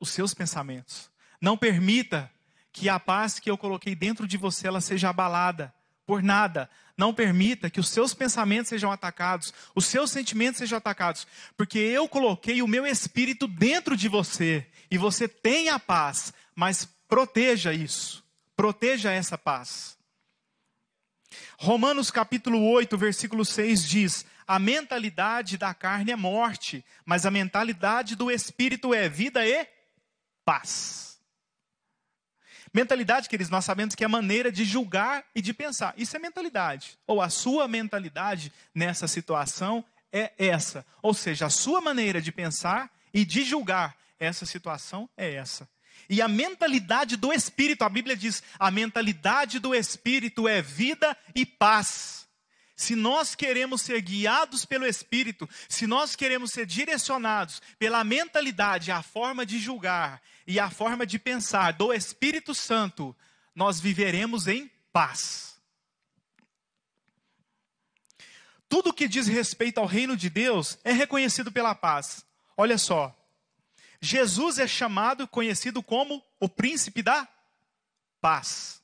os 0.00 0.10
seus 0.10 0.34
pensamentos. 0.34 1.10
Não 1.40 1.56
permita 1.56 2.30
que 2.72 2.88
a 2.88 3.00
paz 3.00 3.38
que 3.38 3.50
eu 3.50 3.58
coloquei 3.58 3.94
dentro 3.94 4.26
de 4.26 4.36
você 4.36 4.66
ela 4.66 4.80
seja 4.80 5.10
abalada 5.10 5.72
por 6.06 6.22
nada. 6.22 6.68
Não 6.96 7.14
permita 7.14 7.70
que 7.70 7.80
os 7.80 7.88
seus 7.88 8.12
pensamentos 8.12 8.68
sejam 8.68 8.90
atacados, 8.90 9.54
os 9.74 9.86
seus 9.86 10.10
sentimentos 10.10 10.58
sejam 10.58 10.76
atacados, 10.76 11.26
porque 11.56 11.78
eu 11.78 12.08
coloquei 12.08 12.62
o 12.62 12.68
meu 12.68 12.86
espírito 12.86 13.46
dentro 13.46 13.96
de 13.96 14.08
você 14.08 14.66
e 14.90 14.98
você 14.98 15.28
tem 15.28 15.68
a 15.68 15.78
paz, 15.78 16.34
mas 16.54 16.84
proteja 17.08 17.72
isso. 17.72 18.24
Proteja 18.60 19.10
essa 19.10 19.38
paz. 19.38 19.96
Romanos 21.58 22.10
capítulo 22.10 22.62
8, 22.72 22.98
versículo 22.98 23.42
6 23.42 23.88
diz: 23.88 24.26
A 24.46 24.58
mentalidade 24.58 25.56
da 25.56 25.72
carne 25.72 26.12
é 26.12 26.16
morte, 26.16 26.84
mas 27.02 27.24
a 27.24 27.30
mentalidade 27.30 28.14
do 28.14 28.30
espírito 28.30 28.92
é 28.92 29.08
vida 29.08 29.46
e 29.46 29.66
paz. 30.44 31.18
Mentalidade, 32.70 33.30
queridos, 33.30 33.48
nós 33.48 33.64
sabemos 33.64 33.94
que 33.94 34.04
é 34.04 34.06
a 34.06 34.10
maneira 34.10 34.52
de 34.52 34.66
julgar 34.66 35.24
e 35.34 35.40
de 35.40 35.54
pensar. 35.54 35.94
Isso 35.96 36.14
é 36.14 36.18
mentalidade. 36.18 36.98
Ou 37.06 37.22
a 37.22 37.30
sua 37.30 37.66
mentalidade 37.66 38.52
nessa 38.74 39.08
situação 39.08 39.82
é 40.12 40.34
essa. 40.36 40.84
Ou 41.00 41.14
seja, 41.14 41.46
a 41.46 41.50
sua 41.50 41.80
maneira 41.80 42.20
de 42.20 42.30
pensar 42.30 42.90
e 43.10 43.24
de 43.24 43.42
julgar 43.42 43.96
essa 44.18 44.44
situação 44.44 45.08
é 45.16 45.32
essa. 45.32 45.66
E 46.10 46.20
a 46.20 46.26
mentalidade 46.26 47.16
do 47.16 47.32
Espírito, 47.32 47.84
a 47.84 47.88
Bíblia 47.88 48.16
diz: 48.16 48.42
a 48.58 48.68
mentalidade 48.68 49.60
do 49.60 49.72
Espírito 49.72 50.48
é 50.48 50.60
vida 50.60 51.16
e 51.36 51.46
paz. 51.46 52.28
Se 52.74 52.96
nós 52.96 53.36
queremos 53.36 53.82
ser 53.82 54.00
guiados 54.00 54.64
pelo 54.64 54.84
Espírito, 54.84 55.48
se 55.68 55.86
nós 55.86 56.16
queremos 56.16 56.50
ser 56.50 56.66
direcionados 56.66 57.62
pela 57.78 58.02
mentalidade, 58.02 58.90
a 58.90 59.02
forma 59.02 59.46
de 59.46 59.60
julgar 59.60 60.20
e 60.46 60.58
a 60.58 60.68
forma 60.68 61.06
de 61.06 61.16
pensar 61.16 61.74
do 61.74 61.92
Espírito 61.92 62.56
Santo, 62.56 63.16
nós 63.54 63.78
viveremos 63.78 64.48
em 64.48 64.68
paz. 64.92 65.60
Tudo 68.68 68.92
que 68.92 69.06
diz 69.06 69.28
respeito 69.28 69.78
ao 69.78 69.86
reino 69.86 70.16
de 70.16 70.28
Deus 70.28 70.76
é 70.82 70.90
reconhecido 70.90 71.52
pela 71.52 71.74
paz. 71.74 72.24
Olha 72.56 72.78
só. 72.78 73.14
Jesus 74.00 74.58
é 74.58 74.66
chamado, 74.66 75.28
conhecido 75.28 75.82
como 75.82 76.24
o 76.38 76.48
príncipe 76.48 77.02
da 77.02 77.28
paz. 78.20 78.82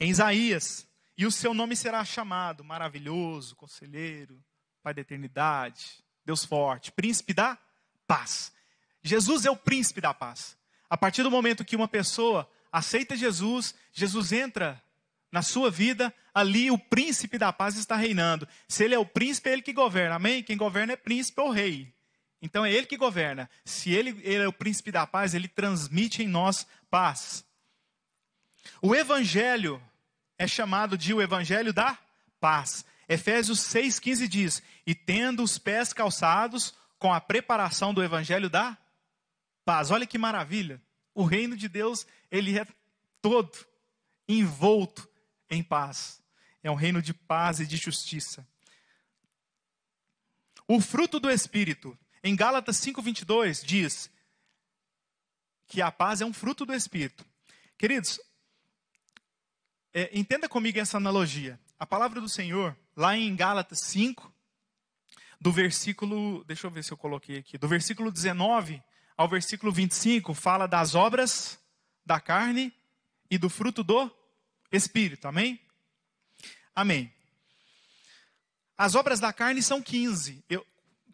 Em 0.00 0.10
Isaías, 0.10 0.86
e 1.16 1.26
o 1.26 1.30
seu 1.30 1.52
nome 1.52 1.76
será 1.76 2.04
chamado 2.04 2.64
maravilhoso, 2.64 3.54
conselheiro, 3.56 4.42
Pai 4.82 4.92
da 4.92 5.00
eternidade, 5.00 6.02
Deus 6.24 6.44
forte, 6.44 6.90
príncipe 6.90 7.32
da 7.32 7.56
paz. 8.04 8.52
Jesus 9.00 9.46
é 9.46 9.50
o 9.50 9.56
príncipe 9.56 10.00
da 10.00 10.12
paz. 10.12 10.56
A 10.90 10.96
partir 10.96 11.22
do 11.22 11.30
momento 11.30 11.64
que 11.64 11.76
uma 11.76 11.86
pessoa 11.86 12.50
aceita 12.72 13.16
Jesus, 13.16 13.74
Jesus 13.92 14.32
entra 14.32 14.82
na 15.30 15.40
sua 15.40 15.70
vida, 15.70 16.12
ali 16.34 16.70
o 16.70 16.78
príncipe 16.78 17.38
da 17.38 17.52
paz 17.52 17.76
está 17.76 17.94
reinando. 17.94 18.46
Se 18.66 18.84
ele 18.84 18.94
é 18.94 18.98
o 18.98 19.06
príncipe, 19.06 19.48
é 19.48 19.52
ele 19.52 19.62
que 19.62 19.72
governa. 19.72 20.16
Amém? 20.16 20.42
Quem 20.42 20.56
governa 20.56 20.94
é 20.94 20.96
príncipe 20.96 21.40
ou 21.40 21.50
rei. 21.50 21.94
Então 22.42 22.66
é 22.66 22.72
ele 22.72 22.86
que 22.86 22.96
governa. 22.96 23.48
Se 23.64 23.92
ele, 23.92 24.20
ele 24.24 24.42
é 24.42 24.48
o 24.48 24.52
príncipe 24.52 24.90
da 24.90 25.06
paz, 25.06 25.32
ele 25.32 25.46
transmite 25.46 26.24
em 26.24 26.26
nós 26.26 26.66
paz. 26.90 27.46
O 28.82 28.94
evangelho 28.94 29.80
é 30.36 30.46
chamado 30.48 30.98
de 30.98 31.14
o 31.14 31.22
evangelho 31.22 31.72
da 31.72 31.96
paz. 32.40 32.84
Efésios 33.08 33.60
6,15 33.60 34.26
diz: 34.26 34.62
E 34.84 34.92
tendo 34.92 35.42
os 35.42 35.56
pés 35.56 35.92
calçados 35.92 36.74
com 36.98 37.12
a 37.12 37.20
preparação 37.20 37.94
do 37.94 38.02
evangelho 38.02 38.50
da 38.50 38.76
paz. 39.64 39.92
Olha 39.92 40.06
que 40.06 40.18
maravilha. 40.18 40.82
O 41.14 41.24
reino 41.24 41.56
de 41.56 41.68
Deus, 41.68 42.06
ele 42.30 42.58
é 42.58 42.66
todo 43.20 43.52
envolto 44.28 45.08
em 45.48 45.62
paz. 45.62 46.20
É 46.62 46.70
um 46.70 46.74
reino 46.74 47.00
de 47.00 47.14
paz 47.14 47.60
e 47.60 47.66
de 47.66 47.76
justiça. 47.76 48.46
O 50.66 50.80
fruto 50.80 51.20
do 51.20 51.30
Espírito, 51.30 51.98
em 52.22 52.36
Gálatas 52.36 52.76
5,22, 52.76 53.64
diz 53.64 54.10
que 55.66 55.80
a 55.80 55.90
paz 55.90 56.20
é 56.20 56.26
um 56.26 56.32
fruto 56.32 56.64
do 56.64 56.74
Espírito. 56.74 57.24
Queridos, 57.78 58.20
é, 59.92 60.10
entenda 60.12 60.48
comigo 60.48 60.78
essa 60.78 60.96
analogia. 60.96 61.58
A 61.78 61.86
palavra 61.86 62.20
do 62.20 62.28
Senhor, 62.28 62.76
lá 62.96 63.16
em 63.16 63.34
Gálatas 63.34 63.80
5, 63.80 64.32
do 65.40 65.50
versículo, 65.50 66.44
deixa 66.44 66.66
eu 66.66 66.70
ver 66.70 66.84
se 66.84 66.92
eu 66.92 66.96
coloquei 66.96 67.38
aqui, 67.38 67.58
do 67.58 67.66
versículo 67.66 68.12
19 68.12 68.82
ao 69.16 69.28
versículo 69.28 69.72
25, 69.72 70.32
fala 70.34 70.66
das 70.66 70.94
obras 70.94 71.58
da 72.06 72.20
carne 72.20 72.72
e 73.30 73.36
do 73.36 73.50
fruto 73.50 73.82
do 73.82 74.10
Espírito. 74.70 75.26
Amém? 75.26 75.60
Amém. 76.74 77.12
As 78.76 78.94
obras 78.94 79.20
da 79.20 79.32
carne 79.32 79.62
são 79.62 79.82
15. 79.82 80.44
Eu, 80.48 80.66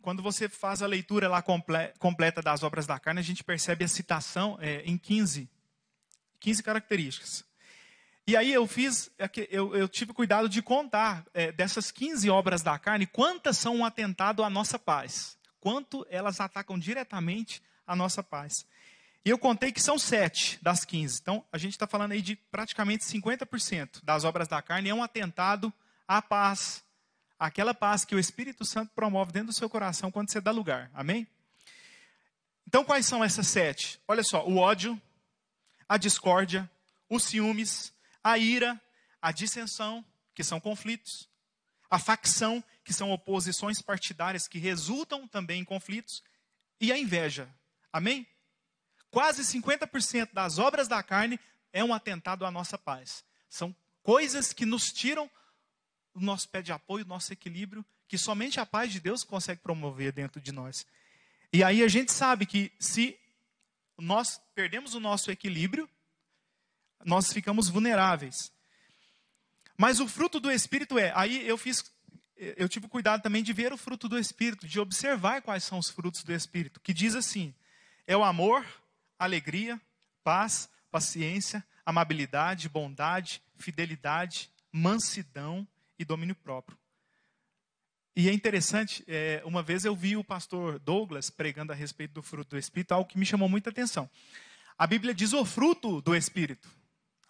quando 0.09 0.23
você 0.23 0.49
faz 0.49 0.81
a 0.81 0.87
leitura 0.87 1.29
lá 1.29 1.43
comple, 1.43 1.93
completa 1.99 2.41
das 2.41 2.63
obras 2.63 2.87
da 2.87 2.99
carne, 2.99 3.21
a 3.21 3.23
gente 3.23 3.45
percebe 3.45 3.85
a 3.85 3.89
citação 3.89 4.57
é, 4.59 4.81
em 4.87 4.97
15. 4.97 5.47
15 6.41 6.63
características. 6.63 7.45
E 8.27 8.35
aí 8.35 8.51
eu 8.51 8.67
fiz, 8.67 9.11
é 9.19 9.29
eu, 9.51 9.77
eu 9.77 9.87
tive 9.87 10.15
cuidado 10.15 10.49
de 10.49 10.63
contar 10.63 11.27
é, 11.35 11.53
dessas 11.53 11.91
15 11.91 12.31
obras 12.31 12.63
da 12.63 12.79
carne, 12.79 13.07
quantas 13.07 13.59
são 13.59 13.77
um 13.77 13.85
atentado 13.85 14.43
à 14.43 14.49
nossa 14.49 14.79
paz. 14.79 15.37
Quanto 15.61 16.07
elas 16.09 16.41
atacam 16.41 16.79
diretamente 16.79 17.63
a 17.87 17.95
nossa 17.95 18.23
paz. 18.23 18.67
E 19.27 19.29
eu 19.29 19.37
contei 19.37 19.71
que 19.71 19.83
são 19.83 19.99
sete 19.99 20.59
das 20.63 20.87
15. 20.87 21.19
Então, 21.21 21.45
a 21.53 21.59
gente 21.59 21.73
está 21.73 21.87
falando 21.87 22.13
aí 22.13 22.23
de 22.23 22.35
praticamente 22.35 23.05
50% 23.05 24.03
das 24.03 24.25
obras 24.25 24.49
da 24.49 24.63
carne 24.63 24.89
é 24.89 24.95
um 24.95 25.03
atentado 25.03 25.71
à 26.07 26.23
paz. 26.23 26.83
Aquela 27.39 27.73
paz 27.73 28.05
que 28.05 28.15
o 28.15 28.19
Espírito 28.19 28.65
Santo 28.65 28.93
promove 28.95 29.31
dentro 29.31 29.49
do 29.49 29.53
seu 29.55 29.71
coração 29.71 30.11
quando 30.11 30.31
você 30.31 30.41
dá 30.41 30.51
lugar. 30.51 30.91
Amém? 30.93 31.27
Então, 32.67 32.85
quais 32.85 33.07
são 33.07 33.23
essas 33.23 33.47
sete? 33.47 34.01
Olha 34.09 34.25
só: 34.25 34.45
o 34.47 34.57
ódio, 34.57 35.01
a 35.89 35.97
discórdia, 35.97 36.69
os 37.09 37.23
ciúmes, 37.25 37.93
a 38.23 38.37
ira, 38.37 38.81
a 39.23 39.33
dissensão, 39.33 40.05
que 40.35 40.45
são 40.45 40.61
conflitos, 40.61 41.29
a 41.91 41.99
facção, 41.99 42.63
que 42.85 42.93
são 42.93 43.11
oposições 43.11 43.81
partidárias 43.81 44.47
que 44.47 44.59
resultam 44.59 45.27
também 45.27 45.61
em 45.61 45.65
conflitos, 45.65 46.23
e 46.81 46.93
a 46.93 46.99
inveja. 46.99 47.49
Amém? 47.93 48.27
Quase 49.11 49.43
50% 49.43 50.33
das 50.33 50.59
obras 50.59 50.89
da 50.89 51.03
carne 51.03 51.41
é 51.73 51.83
um 51.83 51.95
atentado 51.95 52.45
à 52.45 52.51
nossa 52.51 52.77
paz. 52.77 53.25
São 53.49 53.75
coisas 54.03 54.53
que 54.53 54.67
nos 54.67 54.93
tiram 54.93 55.31
o 56.15 56.21
nosso 56.21 56.49
pé 56.49 56.63
de 56.63 56.73
apoio, 56.73 57.05
o 57.05 57.09
nosso 57.09 57.33
equilíbrio, 57.33 57.85
que 58.07 58.19
somente 58.19 58.59
a 58.59 58.67
paz 58.67 58.93
de 58.93 59.01
Deus 59.01 59.23
consegue 59.23 59.61
promover 59.61 60.13
dentro 60.13 60.41
de 60.41 60.53
nós. 60.53 60.87
E 61.53 61.63
aí 61.63 61.83
a 61.83 61.89
gente 61.89 62.13
sabe 62.13 62.47
que 62.47 62.73
se 62.79 63.19
nós 63.97 64.41
perdemos 64.55 64.95
o 64.95 65.01
nosso 65.01 65.31
equilíbrio, 65.31 65.89
nós 67.05 67.33
ficamos 67.33 67.69
vulneráveis. 67.69 68.53
Mas 69.77 70.01
o 70.01 70.09
fruto 70.09 70.41
do 70.41 70.51
Espírito 70.51 70.99
é, 70.99 71.13
aí 71.15 71.47
eu 71.47 71.57
fiz, 71.57 71.85
eu 72.37 72.69
tive 72.69 72.89
cuidado 72.89 73.23
também 73.23 73.43
de 73.43 73.53
ver 73.53 73.73
o 73.73 73.77
fruto 73.77 74.09
do 74.09 74.19
Espírito, 74.19 74.67
de 74.67 74.81
observar 74.81 75.43
quais 75.43 75.65
são 75.65 75.79
os 75.79 75.89
frutos 75.89 76.25
do 76.25 76.33
Espírito, 76.33 76.81
que 76.81 76.93
diz 76.93 77.15
assim: 77.15 77.55
é 78.07 78.17
o 78.17 78.25
amor, 78.25 78.67
alegria, 79.19 79.81
paz, 80.25 80.69
paciência, 80.91 81.65
amabilidade, 81.87 82.69
bondade, 82.69 83.43
fidelidade, 83.57 84.51
mansidão 84.73 85.67
e 85.99 86.05
domínio 86.05 86.35
próprio. 86.35 86.79
E 88.15 88.29
é 88.29 88.33
interessante, 88.33 89.05
é, 89.07 89.41
uma 89.45 89.63
vez 89.63 89.85
eu 89.85 89.95
vi 89.95 90.17
o 90.17 90.25
pastor 90.25 90.79
Douglas 90.81 91.31
pregando 91.31 91.73
a 91.73 91.75
respeito 91.75 92.15
do 92.15 92.23
fruto 92.23 92.51
do 92.51 92.59
Espírito, 92.59 92.93
algo 92.93 93.09
que 93.09 93.17
me 93.19 93.25
chamou 93.25 93.49
muita 93.49 93.71
atenção. 93.71 94.11
A 94.77 94.87
Bíblia 94.87 95.15
diz 95.15 95.33
o 95.33 95.45
fruto 95.45 96.01
do 96.03 96.17
Espírito. 96.17 96.69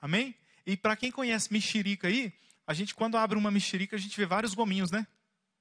Amém? 0.00 0.34
E 0.66 0.76
para 0.76 0.96
quem 0.96 1.10
conhece 1.10 1.52
mexerica 1.52 2.08
aí, 2.08 2.32
a 2.66 2.72
gente 2.72 2.94
quando 2.94 3.16
abre 3.16 3.38
uma 3.38 3.50
mexerica, 3.50 3.96
a 3.96 3.98
gente 3.98 4.16
vê 4.16 4.24
vários 4.24 4.54
gominhos, 4.54 4.90
né? 4.90 5.06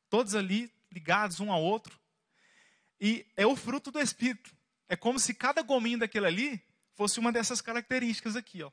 Todos 0.09 0.33
ali 0.33 0.71
ligados 0.91 1.39
um 1.39 1.51
ao 1.51 1.61
outro. 1.61 1.99
E 2.99 3.25
é 3.35 3.45
o 3.45 3.55
fruto 3.55 3.91
do 3.91 3.99
Espírito. 3.99 4.55
É 4.89 4.95
como 4.95 5.19
se 5.19 5.33
cada 5.33 5.61
gominho 5.61 5.99
daquele 5.99 6.25
ali 6.25 6.61
fosse 6.93 7.19
uma 7.19 7.31
dessas 7.31 7.61
características 7.61 8.35
aqui, 8.35 8.63
ó. 8.63 8.71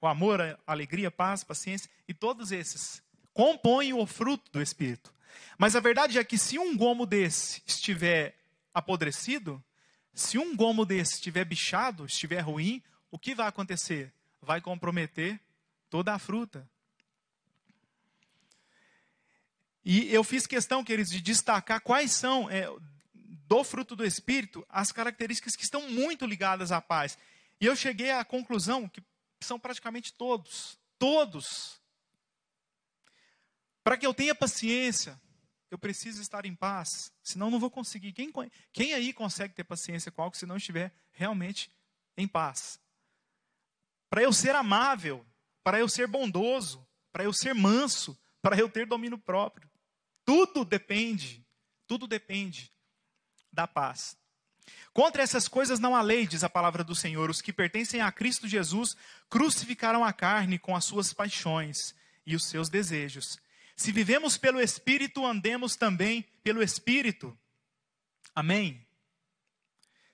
O 0.00 0.06
amor, 0.06 0.40
a 0.40 0.58
alegria, 0.66 1.08
a 1.08 1.10
paz, 1.10 1.42
a 1.42 1.46
paciência 1.46 1.90
e 2.06 2.14
todos 2.14 2.52
esses 2.52 3.02
compõem 3.38 3.92
o 3.92 4.04
fruto 4.04 4.50
do 4.50 4.60
espírito. 4.60 5.14
Mas 5.56 5.76
a 5.76 5.80
verdade 5.80 6.18
é 6.18 6.24
que 6.24 6.36
se 6.36 6.58
um 6.58 6.76
gomo 6.76 7.06
desse 7.06 7.62
estiver 7.64 8.36
apodrecido, 8.74 9.62
se 10.12 10.36
um 10.36 10.56
gomo 10.56 10.84
desse 10.84 11.14
estiver 11.14 11.44
bichado, 11.44 12.04
estiver 12.04 12.40
ruim, 12.40 12.82
o 13.12 13.16
que 13.16 13.36
vai 13.36 13.46
acontecer? 13.46 14.12
Vai 14.42 14.60
comprometer 14.60 15.40
toda 15.88 16.12
a 16.12 16.18
fruta. 16.18 16.68
E 19.84 20.12
eu 20.12 20.24
fiz 20.24 20.44
questão, 20.44 20.82
queridos, 20.82 21.12
de 21.12 21.20
destacar 21.20 21.80
quais 21.80 22.10
são, 22.10 22.50
é, 22.50 22.68
do 23.14 23.62
fruto 23.62 23.94
do 23.94 24.04
Espírito 24.04 24.66
as 24.68 24.90
características 24.90 25.54
que 25.54 25.62
estão 25.62 25.88
muito 25.88 26.26
ligadas 26.26 26.72
à 26.72 26.80
paz. 26.80 27.16
E 27.60 27.66
eu 27.66 27.76
cheguei 27.76 28.10
à 28.10 28.24
conclusão 28.24 28.88
que 28.88 29.00
são 29.40 29.60
praticamente 29.60 30.12
todos. 30.12 30.76
Todos. 30.98 31.77
Para 33.88 33.96
que 33.96 34.06
eu 34.06 34.12
tenha 34.12 34.34
paciência, 34.34 35.18
eu 35.70 35.78
preciso 35.78 36.20
estar 36.20 36.44
em 36.44 36.54
paz. 36.54 37.10
Senão 37.22 37.50
não 37.50 37.58
vou 37.58 37.70
conseguir. 37.70 38.12
Quem, 38.12 38.30
quem 38.70 38.92
aí 38.92 39.14
consegue 39.14 39.54
ter 39.54 39.64
paciência 39.64 40.12
com 40.12 40.20
algo 40.20 40.36
se 40.36 40.44
não 40.44 40.58
estiver 40.58 40.92
realmente 41.10 41.72
em 42.14 42.28
paz? 42.28 42.78
Para 44.10 44.22
eu 44.22 44.30
ser 44.30 44.54
amável, 44.54 45.24
para 45.64 45.80
eu 45.80 45.88
ser 45.88 46.06
bondoso, 46.06 46.86
para 47.10 47.24
eu 47.24 47.32
ser 47.32 47.54
manso, 47.54 48.14
para 48.42 48.58
eu 48.58 48.68
ter 48.68 48.84
domínio 48.84 49.16
próprio. 49.16 49.70
Tudo 50.22 50.66
depende, 50.66 51.42
tudo 51.86 52.06
depende 52.06 52.70
da 53.50 53.66
paz. 53.66 54.18
Contra 54.92 55.22
essas 55.22 55.48
coisas 55.48 55.80
não 55.80 55.96
há 55.96 56.02
lei, 56.02 56.26
diz 56.26 56.44
a 56.44 56.50
palavra 56.50 56.84
do 56.84 56.94
Senhor. 56.94 57.30
Os 57.30 57.40
que 57.40 57.54
pertencem 57.54 58.02
a 58.02 58.12
Cristo 58.12 58.46
Jesus 58.46 58.94
crucificaram 59.30 60.04
a 60.04 60.12
carne 60.12 60.58
com 60.58 60.76
as 60.76 60.84
suas 60.84 61.14
paixões 61.14 61.94
e 62.26 62.36
os 62.36 62.44
seus 62.44 62.68
desejos. 62.68 63.38
Se 63.78 63.92
vivemos 63.92 64.36
pelo 64.36 64.60
Espírito, 64.60 65.24
andemos 65.24 65.76
também 65.76 66.22
pelo 66.42 66.60
Espírito. 66.60 67.38
Amém? 68.34 68.84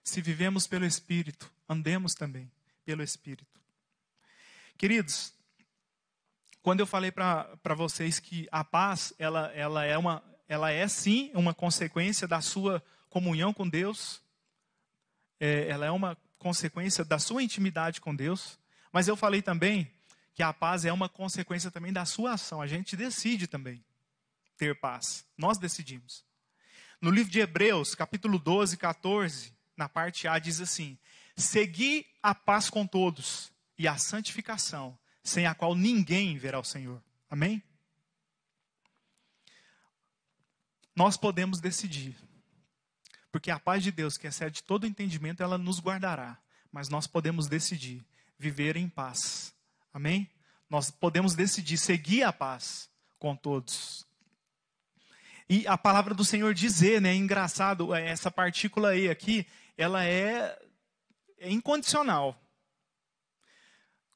Se 0.03 0.21
vivemos 0.21 0.67
pelo 0.67 0.85
Espírito, 0.85 1.51
andemos 1.67 2.15
também 2.15 2.53
pelo 2.85 3.03
Espírito. 3.03 3.59
Queridos, 4.77 5.33
quando 6.61 6.81
eu 6.81 6.87
falei 6.87 7.11
para 7.11 7.75
vocês 7.75 8.21
que 8.21 8.47
a 8.53 8.63
paz, 8.63 9.15
ela, 9.19 9.51
ela, 9.55 9.83
é 9.83 9.97
uma, 9.97 10.23
ela 10.47 10.71
é 10.71 10.87
sim 10.87 11.31
uma 11.33 11.55
consequência 11.55 12.29
da 12.29 12.43
sua 12.43 12.85
comunhão 13.09 13.55
com 13.55 13.67
Deus, 13.67 14.23
é, 15.41 15.69
ela 15.69 15.87
é 15.87 15.91
uma 15.91 16.19
consequência 16.37 17.03
da 17.03 17.19
sua 17.19 17.43
intimidade 17.43 17.99
com 17.99 18.15
Deus, 18.15 18.59
mas 18.93 19.09
eu 19.09 19.17
falei 19.17 19.41
também 19.41 19.91
que 20.35 20.43
a 20.43 20.53
paz 20.53 20.85
é 20.85 20.93
uma 20.93 21.09
consequência 21.09 21.71
também 21.71 21.93
da 21.93 22.05
sua 22.05 22.33
ação. 22.33 22.61
A 22.61 22.67
gente 22.67 22.97
decide 22.97 23.47
também 23.47 23.85
ter 24.57 24.79
paz. 24.79 25.25
Nós 25.39 25.59
decidimos. 25.59 26.25
No 27.01 27.11
livro 27.11 27.31
de 27.31 27.39
Hebreus, 27.41 27.95
capítulo 27.95 28.39
12, 28.39 28.77
14, 28.77 29.53
na 29.77 29.89
parte 29.89 30.27
A, 30.27 30.39
diz 30.39 30.61
assim: 30.61 30.99
Segui 31.37 32.07
a 32.23 32.35
paz 32.35 32.69
com 32.69 32.87
todos 32.87 33.53
e 33.79 33.87
a 33.87 33.97
santificação, 33.97 34.99
sem 35.23 35.47
a 35.47 35.55
qual 35.55 35.75
ninguém 35.75 36.37
verá 36.37 36.59
o 36.59 36.65
Senhor. 36.65 37.03
Amém? 37.31 37.63
Nós 40.97 41.17
podemos 41.17 41.61
decidir. 41.61 42.17
Porque 43.31 43.51
a 43.51 43.59
paz 43.59 43.83
de 43.83 43.91
Deus, 43.91 44.17
que 44.17 44.29
excede 44.29 44.63
todo 44.63 44.87
entendimento, 44.87 45.43
ela 45.43 45.59
nos 45.59 45.81
guardará. 45.81 46.39
Mas 46.71 46.89
nós 46.89 47.07
podemos 47.07 47.49
decidir 47.49 48.05
viver 48.39 48.77
em 48.77 48.89
paz. 48.89 49.54
Amém? 49.95 50.29
Nós 50.69 50.91
podemos 50.91 51.37
decidir 51.37 51.79
seguir 51.79 52.25
a 52.25 52.33
paz 52.33 52.91
com 53.17 53.37
todos. 53.37 54.05
E 55.49 55.65
a 55.69 55.79
palavra 55.79 56.13
do 56.13 56.25
Senhor 56.25 56.53
dizer, 56.53 57.01
né? 57.01 57.11
É 57.11 57.15
engraçado, 57.15 57.95
é, 57.95 58.09
essa 58.09 58.29
partícula 58.29 58.97
E 58.97 59.09
aqui, 59.09 59.47
ela 59.79 60.05
é, 60.05 60.59
é 61.39 61.49
incondicional. 61.49 62.37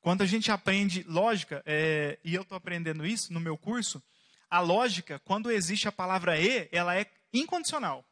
Quando 0.01 0.23
a 0.23 0.27
gente 0.27 0.51
aprende 0.51 1.05
lógica, 1.05 1.63
é, 1.65 2.19
e 2.25 2.35
eu 2.35 2.43
estou 2.43 2.57
aprendendo 2.57 3.07
isso 3.07 3.33
no 3.33 3.39
meu 3.39 3.57
curso, 3.57 4.03
a 4.51 4.59
lógica, 4.59 5.21
quando 5.21 5.49
existe 5.49 5.87
a 5.87 5.93
palavra 5.93 6.41
E, 6.41 6.69
ela 6.73 6.99
é 6.99 7.07
incondicional. 7.33 8.05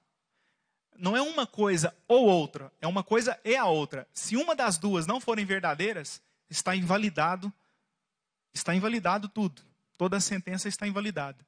Não 0.97 1.17
é 1.17 1.21
uma 1.21 1.49
coisa 1.49 1.93
ou 2.07 2.27
outra, 2.27 2.73
é 2.81 2.87
uma 2.87 3.03
coisa 3.03 3.37
e 3.45 3.57
a 3.57 3.65
outra. 3.65 4.07
Se 4.13 4.37
uma 4.37 4.55
das 4.55 4.79
duas 4.79 5.05
não 5.05 5.21
forem 5.21 5.45
verdadeiras, 5.45 6.23
está 6.49 6.75
invalidado, 6.75 7.53
está 8.53 8.75
invalidado 8.75 9.29
tudo. 9.29 9.63
Toda 9.97 10.17
a 10.17 10.21
sentença 10.21 10.69
está 10.69 10.87
invalidada. 10.87 11.47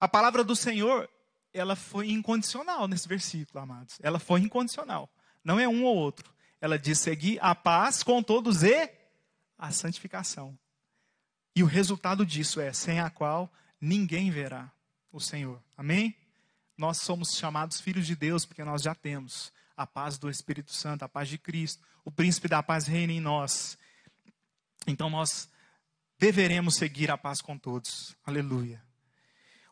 A 0.00 0.08
palavra 0.08 0.42
do 0.42 0.56
Senhor, 0.56 1.08
ela 1.52 1.76
foi 1.76 2.10
incondicional 2.10 2.88
nesse 2.88 3.08
versículo, 3.08 3.60
amados. 3.62 3.98
Ela 4.02 4.18
foi 4.18 4.40
incondicional. 4.40 5.08
Não 5.42 5.58
é 5.60 5.68
um 5.68 5.84
ou 5.84 5.96
outro. 5.96 6.32
Ela 6.60 6.78
diz 6.78 6.98
seguir 6.98 7.38
a 7.40 7.54
paz 7.54 8.02
com 8.02 8.22
todos 8.22 8.62
e 8.62 8.90
a 9.58 9.70
santificação. 9.70 10.58
E 11.54 11.62
o 11.62 11.66
resultado 11.66 12.26
disso 12.26 12.60
é 12.60 12.72
sem 12.72 12.98
a 12.98 13.08
qual 13.08 13.52
ninguém 13.80 14.30
verá 14.30 14.72
o 15.12 15.20
Senhor. 15.20 15.62
Amém? 15.76 16.16
Nós 16.76 16.98
somos 16.98 17.36
chamados 17.36 17.80
filhos 17.80 18.06
de 18.06 18.16
Deus 18.16 18.44
porque 18.44 18.64
nós 18.64 18.82
já 18.82 18.94
temos 18.94 19.52
a 19.76 19.86
paz 19.86 20.18
do 20.18 20.28
Espírito 20.28 20.72
Santo, 20.72 21.04
a 21.04 21.08
paz 21.08 21.28
de 21.28 21.38
Cristo. 21.38 21.82
O 22.04 22.10
príncipe 22.10 22.48
da 22.48 22.62
paz 22.62 22.86
reina 22.86 23.12
em 23.12 23.20
nós. 23.20 23.78
Então 24.86 25.08
nós 25.08 25.48
deveremos 26.18 26.76
seguir 26.76 27.10
a 27.10 27.18
paz 27.18 27.40
com 27.40 27.58
todos. 27.58 28.16
Aleluia. 28.24 28.82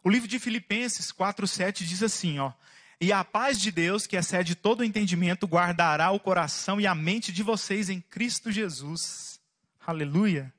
O 0.03 0.11
livro 0.11 0.29
de 0.29 0.39
Filipenses 0.39 1.13
4:7 1.13 1.85
diz 1.87 2.03
assim, 2.03 2.39
ó: 2.39 2.53
"E 3.01 3.13
a 3.13 3.25
paz 3.25 3.61
de 3.61 3.71
Deus, 3.71 4.07
que 4.07 4.17
excede 4.17 4.55
todo 4.55 4.85
entendimento, 4.85 5.47
guardará 5.47 6.11
o 6.11 6.21
coração 6.21 6.81
e 6.81 6.87
a 6.87 6.95
mente 6.95 7.33
de 7.33 7.43
vocês 7.43 7.89
em 7.89 8.01
Cristo 8.01 8.51
Jesus." 8.51 9.41
Aleluia. 9.85 10.53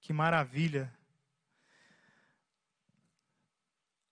Que 0.00 0.12
maravilha. 0.12 0.92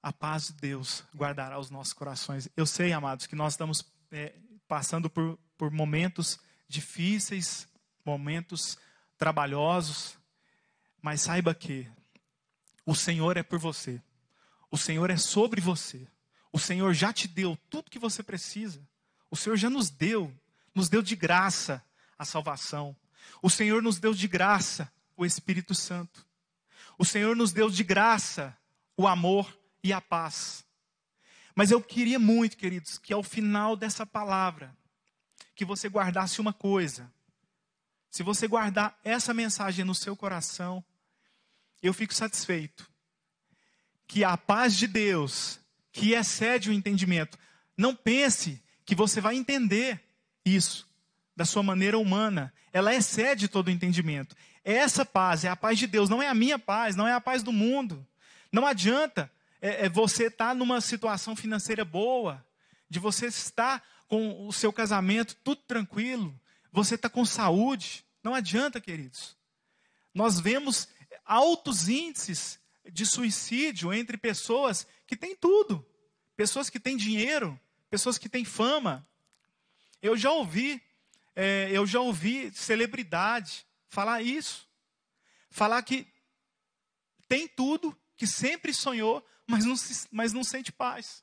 A 0.02 0.12
paz 0.12 0.48
de 0.48 0.54
Deus 0.54 1.02
guardará 1.16 1.58
os 1.58 1.70
nossos 1.70 1.92
corações. 1.92 2.48
Eu 2.56 2.66
sei, 2.66 2.92
amados, 2.92 3.26
que 3.26 3.34
nós 3.34 3.54
estamos 3.54 3.84
é, 4.12 4.34
passando 4.68 5.08
por, 5.08 5.38
por 5.56 5.70
momentos 5.70 6.38
difíceis, 6.68 7.66
momentos 8.04 8.76
trabalhosos, 9.24 10.18
mas 11.00 11.22
saiba 11.22 11.54
que 11.54 11.90
o 12.84 12.94
Senhor 12.94 13.38
é 13.38 13.42
por 13.42 13.58
você, 13.58 13.98
o 14.70 14.76
Senhor 14.76 15.08
é 15.08 15.16
sobre 15.16 15.62
você, 15.62 16.06
o 16.52 16.58
Senhor 16.58 16.92
já 16.92 17.10
te 17.10 17.26
deu 17.26 17.56
tudo 17.70 17.90
que 17.90 17.98
você 17.98 18.22
precisa, 18.22 18.86
o 19.30 19.34
Senhor 19.34 19.56
já 19.56 19.70
nos 19.70 19.88
deu, 19.88 20.30
nos 20.74 20.90
deu 20.90 21.00
de 21.00 21.16
graça 21.16 21.82
a 22.18 22.26
salvação, 22.26 22.94
o 23.40 23.48
Senhor 23.48 23.82
nos 23.82 23.98
deu 23.98 24.12
de 24.12 24.28
graça 24.28 24.92
o 25.16 25.24
Espírito 25.24 25.74
Santo, 25.74 26.26
o 26.98 27.04
Senhor 27.06 27.34
nos 27.34 27.50
deu 27.50 27.70
de 27.70 27.82
graça 27.82 28.54
o 28.94 29.08
amor 29.08 29.58
e 29.82 29.90
a 29.90 30.02
paz. 30.02 30.66
Mas 31.54 31.70
eu 31.70 31.80
queria 31.80 32.18
muito, 32.18 32.58
queridos, 32.58 32.98
que 32.98 33.14
ao 33.14 33.22
final 33.22 33.74
dessa 33.74 34.04
palavra, 34.04 34.76
que 35.54 35.64
você 35.64 35.88
guardasse 35.88 36.42
uma 36.42 36.52
coisa. 36.52 37.10
Se 38.14 38.22
você 38.22 38.46
guardar 38.46 38.96
essa 39.02 39.34
mensagem 39.34 39.84
no 39.84 39.92
seu 39.92 40.14
coração, 40.14 40.84
eu 41.82 41.92
fico 41.92 42.14
satisfeito. 42.14 42.88
Que 44.06 44.22
a 44.22 44.36
paz 44.36 44.76
de 44.76 44.86
Deus, 44.86 45.58
que 45.90 46.12
excede 46.12 46.70
o 46.70 46.72
entendimento, 46.72 47.36
não 47.76 47.92
pense 47.92 48.62
que 48.86 48.94
você 48.94 49.20
vai 49.20 49.34
entender 49.34 50.00
isso 50.44 50.86
da 51.34 51.44
sua 51.44 51.64
maneira 51.64 51.98
humana. 51.98 52.54
Ela 52.72 52.94
excede 52.94 53.48
todo 53.48 53.66
o 53.66 53.70
entendimento. 53.72 54.36
Essa 54.62 55.04
paz 55.04 55.44
é 55.44 55.48
a 55.48 55.56
paz 55.56 55.76
de 55.76 55.88
Deus, 55.88 56.08
não 56.08 56.22
é 56.22 56.28
a 56.28 56.34
minha 56.34 56.56
paz, 56.56 56.94
não 56.94 57.08
é 57.08 57.12
a 57.12 57.20
paz 57.20 57.42
do 57.42 57.50
mundo. 57.50 58.06
Não 58.52 58.64
adianta 58.64 59.28
é, 59.60 59.86
é 59.86 59.88
você 59.88 60.26
estar 60.26 60.50
tá 60.50 60.54
numa 60.54 60.80
situação 60.80 61.34
financeira 61.34 61.84
boa, 61.84 62.46
de 62.88 63.00
você 63.00 63.26
estar 63.26 63.82
com 64.06 64.46
o 64.46 64.52
seu 64.52 64.72
casamento 64.72 65.34
tudo 65.42 65.62
tranquilo, 65.66 66.32
você 66.70 66.96
está 66.96 67.08
com 67.08 67.24
saúde. 67.24 68.03
Não 68.24 68.34
adianta, 68.34 68.80
queridos. 68.80 69.36
Nós 70.14 70.40
vemos 70.40 70.88
altos 71.26 71.88
índices 71.90 72.58
de 72.90 73.04
suicídio 73.04 73.92
entre 73.92 74.16
pessoas 74.16 74.86
que 75.06 75.14
têm 75.14 75.36
tudo, 75.36 75.86
pessoas 76.34 76.70
que 76.70 76.80
têm 76.80 76.96
dinheiro, 76.96 77.60
pessoas 77.90 78.16
que 78.16 78.28
têm 78.28 78.42
fama. 78.42 79.06
Eu 80.00 80.16
já 80.16 80.30
ouvi, 80.30 80.82
é, 81.36 81.68
eu 81.70 81.86
já 81.86 82.00
ouvi 82.00 82.50
celebridade 82.52 83.66
falar 83.90 84.22
isso, 84.22 84.66
falar 85.50 85.82
que 85.82 86.06
tem 87.28 87.46
tudo, 87.46 87.94
que 88.16 88.26
sempre 88.26 88.72
sonhou, 88.72 89.22
mas 89.46 89.66
não, 89.66 89.76
se, 89.76 90.08
mas 90.10 90.32
não 90.32 90.42
sente 90.42 90.72
paz. 90.72 91.22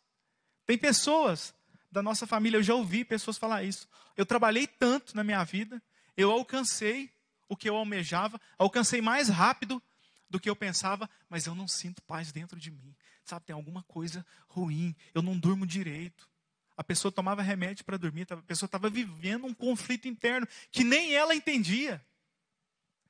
Tem 0.67 0.77
pessoas 0.77 1.51
da 1.91 2.03
nossa 2.03 2.27
família, 2.27 2.57
eu 2.57 2.63
já 2.63 2.75
ouvi 2.75 3.03
pessoas 3.03 3.39
falar 3.39 3.63
isso. 3.63 3.89
Eu 4.15 4.25
trabalhei 4.25 4.67
tanto 4.67 5.15
na 5.15 5.23
minha 5.23 5.43
vida, 5.43 5.81
eu 6.21 6.31
alcancei 6.31 7.11
o 7.49 7.55
que 7.55 7.69
eu 7.69 7.75
almejava, 7.75 8.39
alcancei 8.57 9.01
mais 9.01 9.27
rápido 9.27 9.81
do 10.29 10.39
que 10.39 10.49
eu 10.49 10.55
pensava, 10.55 11.09
mas 11.29 11.45
eu 11.45 11.53
não 11.53 11.67
sinto 11.67 12.01
paz 12.03 12.31
dentro 12.31 12.57
de 12.59 12.71
mim. 12.71 12.95
Sabe, 13.25 13.45
tem 13.45 13.53
alguma 13.53 13.83
coisa 13.83 14.25
ruim, 14.47 14.95
eu 15.13 15.21
não 15.21 15.37
durmo 15.37 15.67
direito. 15.67 16.29
A 16.77 16.83
pessoa 16.83 17.11
tomava 17.11 17.41
remédio 17.41 17.83
para 17.83 17.97
dormir, 17.97 18.25
a 18.29 18.37
pessoa 18.37 18.65
estava 18.67 18.89
vivendo 18.89 19.45
um 19.45 19.53
conflito 19.53 20.07
interno 20.07 20.47
que 20.71 20.83
nem 20.83 21.13
ela 21.13 21.35
entendia. 21.35 22.03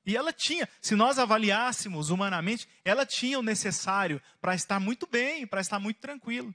E 0.04 0.18
ela 0.18 0.34
tinha, 0.34 0.68
se 0.82 0.96
nós 0.96 1.20
avaliássemos 1.20 2.10
humanamente, 2.10 2.68
ela 2.84 3.06
tinha 3.06 3.38
o 3.38 3.44
necessário 3.44 4.20
para 4.42 4.56
estar 4.56 4.80
muito 4.80 5.06
bem, 5.06 5.46
para 5.46 5.62
estar 5.62 5.80
muito 5.80 6.00
tranquilo. 6.00 6.54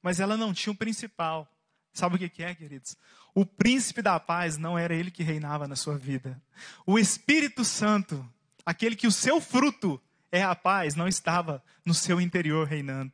Mas 0.00 0.20
ela 0.20 0.36
não 0.36 0.54
tinha 0.54 0.72
o 0.72 0.76
principal. 0.76 1.50
Sabe 1.92 2.14
o 2.14 2.30
que 2.30 2.42
é, 2.42 2.54
queridos? 2.54 2.96
O 3.34 3.46
príncipe 3.46 4.02
da 4.02 4.18
paz 4.18 4.56
não 4.56 4.78
era 4.78 4.94
ele 4.94 5.10
que 5.10 5.22
reinava 5.22 5.68
na 5.68 5.76
sua 5.76 5.96
vida. 5.96 6.40
O 6.86 6.98
Espírito 6.98 7.64
Santo, 7.64 8.28
aquele 8.64 8.96
que 8.96 9.06
o 9.06 9.12
seu 9.12 9.40
fruto 9.40 10.00
é 10.30 10.42
a 10.42 10.54
paz, 10.54 10.94
não 10.94 11.08
estava 11.08 11.62
no 11.84 11.94
seu 11.94 12.20
interior 12.20 12.66
reinando. 12.66 13.12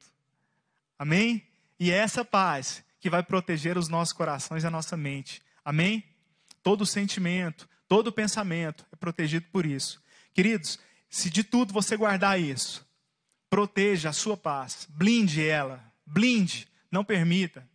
Amém? 0.99 1.47
E 1.79 1.91
é 1.91 1.97
essa 1.97 2.25
paz 2.25 2.83
que 3.01 3.11
vai 3.11 3.23
proteger 3.23 3.77
os 3.77 3.89
nossos 3.89 4.13
corações 4.13 4.65
e 4.65 4.67
a 4.67 4.71
nossa 4.71 4.97
mente. 4.97 5.43
Amém? 5.65 6.05
Todo 6.63 6.87
sentimento, 6.87 7.69
Todo 7.89 8.13
pensamento 8.13 8.85
é 8.93 8.97
protegido 8.97 9.47
por 9.53 9.65
isso. 9.65 10.03
Queridos, 10.35 10.79
se 11.09 11.31
de 11.31 11.45
tudo 11.45 11.73
você 11.73 11.97
guardar 11.97 12.41
isso, 12.41 12.87
proteja 13.49 14.11
a 14.11 14.13
sua 14.13 14.37
paz, 14.37 14.87
blinde 14.91 15.45
ela, 15.45 15.83
blinde, 16.05 16.69
não 16.91 17.05
permita, 17.05 17.69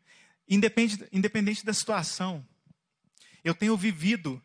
independente, 0.51 1.07
independente 1.13 1.65
da 1.65 1.73
situação. 1.73 2.45
Eu 3.43 3.55
tenho 3.55 3.75
vivido, 3.77 4.43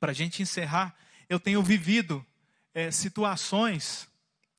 para 0.00 0.10
a 0.10 0.14
gente 0.14 0.42
encerrar, 0.42 0.94
eu 1.28 1.38
tenho 1.38 1.62
vivido 1.62 2.26
é, 2.74 2.90
situações 2.90 4.08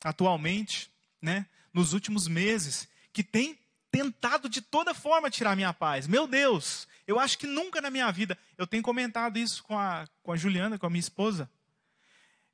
atualmente, 0.04 0.90
né, 1.22 1.46
nos 1.74 1.92
últimos 1.92 2.28
meses, 2.28 2.88
que 3.12 3.24
tem 3.24 3.60
tentado 3.92 4.48
de 4.48 4.62
toda 4.62 4.94
forma 4.94 5.30
tirar 5.30 5.56
minha 5.56 5.74
paz. 5.74 6.08
Meu 6.08 6.26
Deus, 6.26 6.88
eu 7.06 7.20
acho 7.20 7.38
que 7.38 7.46
nunca 7.46 7.82
na 7.82 7.90
minha 7.90 8.10
vida, 8.12 8.38
eu 8.58 8.66
tenho 8.66 8.84
comentado 8.84 9.38
isso 9.38 9.64
com 9.64 9.78
a, 9.78 10.08
com 10.24 10.32
a 10.32 10.38
Juliana, 10.38 10.80
com 10.80 10.86
a 10.86 10.90
minha 10.90 11.00
esposa. 11.00 11.50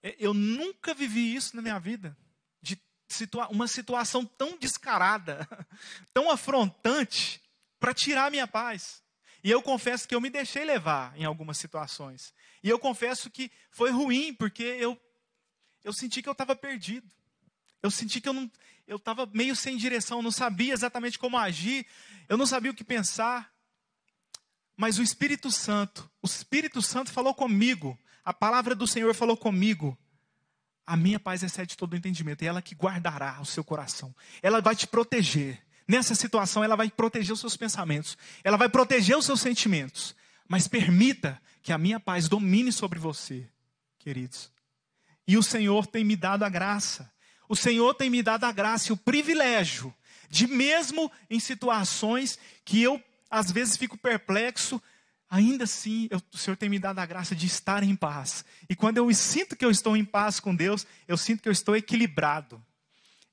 É, 0.02 0.16
eu 0.18 0.34
nunca 0.34 0.94
vivi 0.94 1.36
isso 1.36 1.56
na 1.56 1.62
minha 1.62 1.80
vida. 1.80 2.18
De 2.62 2.80
situa 3.08 3.48
uma 3.50 3.68
situação 3.68 4.26
tão 4.26 4.58
descarada, 4.58 5.48
tão 6.14 6.32
afrontante, 6.32 7.43
para 7.84 7.94
tirar 7.94 8.28
a 8.28 8.30
minha 8.30 8.48
paz. 8.48 9.04
E 9.44 9.52
eu 9.52 9.62
confesso 9.62 10.08
que 10.08 10.16
eu 10.16 10.22
me 10.22 10.30
deixei 10.30 10.64
levar 10.64 11.14
em 11.20 11.26
algumas 11.26 11.58
situações. 11.58 12.34
E 12.64 12.70
eu 12.70 12.80
confesso 12.80 13.30
que 13.30 13.52
foi 13.72 13.92
ruim, 13.92 14.34
porque 14.34 14.64
eu, 14.64 14.98
eu 15.84 15.92
senti 15.92 16.22
que 16.22 16.30
eu 16.30 16.32
estava 16.32 16.56
perdido. 16.56 17.06
Eu 17.82 17.92
senti 17.92 18.22
que 18.22 18.30
eu 18.30 18.32
não, 18.32 18.50
eu 18.88 18.96
estava 18.96 19.26
meio 19.34 19.54
sem 19.54 19.76
direção, 19.76 20.22
não 20.22 20.32
sabia 20.32 20.72
exatamente 20.72 21.20
como 21.20 21.38
agir, 21.38 21.86
eu 22.30 22.38
não 22.38 22.46
sabia 22.46 22.72
o 22.72 22.74
que 22.74 22.86
pensar. 22.86 23.52
Mas 24.78 24.98
o 24.98 25.04
Espírito 25.04 25.52
Santo, 25.52 26.10
o 26.22 26.26
Espírito 26.26 26.82
Santo 26.82 27.12
falou 27.12 27.36
comigo, 27.36 28.00
a 28.24 28.34
palavra 28.34 28.74
do 28.74 28.88
Senhor 28.88 29.14
falou 29.14 29.36
comigo, 29.36 29.98
A 30.86 30.96
minha 30.96 31.20
paz 31.20 31.44
excede 31.44 31.76
todo 31.76 31.94
o 31.94 31.98
entendimento. 31.98 32.44
E 32.44 32.48
ela 32.48 32.62
que 32.62 32.76
guardará 32.76 33.42
o 33.42 33.46
seu 33.46 33.64
coração. 33.64 34.16
Ela 34.42 34.62
vai 34.62 34.74
te 34.74 34.88
proteger. 34.88 35.62
Nessa 35.88 36.16
situação, 36.16 36.64
ela 36.64 36.76
vai 36.76 36.90
proteger 36.90 37.34
os 37.34 37.40
seus 37.40 37.58
pensamentos. 37.58 38.18
Ela 38.44 38.58
vai 38.58 38.70
proteger 38.70 39.18
os 39.18 39.26
seus 39.26 39.42
sentimentos. 39.42 40.16
Mas 40.48 40.68
permita 40.68 41.42
que 41.62 41.72
a 41.72 41.78
minha 41.78 42.00
paz 42.00 42.28
domine 42.28 42.72
sobre 42.72 43.00
você, 43.00 43.48
queridos. 44.00 44.52
E 45.28 45.38
o 45.38 45.44
Senhor 45.44 45.88
tem 45.88 46.04
me 46.04 46.16
dado 46.16 46.44
a 46.44 46.50
graça. 46.50 47.12
O 47.48 47.56
Senhor 47.56 47.94
tem 47.94 48.10
me 48.10 48.22
dado 48.22 48.44
a 48.46 48.52
graça 48.52 48.90
e 48.90 48.94
o 48.94 48.98
privilégio 48.98 49.94
de, 50.30 50.48
mesmo 50.48 51.12
em 51.30 51.40
situações 51.40 52.40
que 52.66 52.82
eu 52.82 53.02
às 53.30 53.52
vezes 53.52 53.78
fico 53.78 53.98
perplexo, 53.98 54.82
ainda 55.30 55.64
assim 55.64 56.08
eu, 56.10 56.22
o 56.34 56.38
Senhor 56.38 56.56
tem 56.56 56.70
me 56.70 56.80
dado 56.80 57.00
a 57.00 57.06
graça 57.06 57.36
de 57.36 57.46
estar 57.46 57.84
em 57.84 57.96
paz. 57.96 58.44
E 58.70 58.76
quando 58.76 58.98
eu 58.98 59.14
sinto 59.14 59.56
que 59.56 59.64
eu 59.64 59.72
estou 59.72 59.96
em 59.96 60.04
paz 60.04 60.40
com 60.40 60.56
Deus, 60.56 60.88
eu 61.08 61.18
sinto 61.18 61.42
que 61.42 61.48
eu 61.48 61.52
estou 61.54 61.76
equilibrado. 61.76 62.64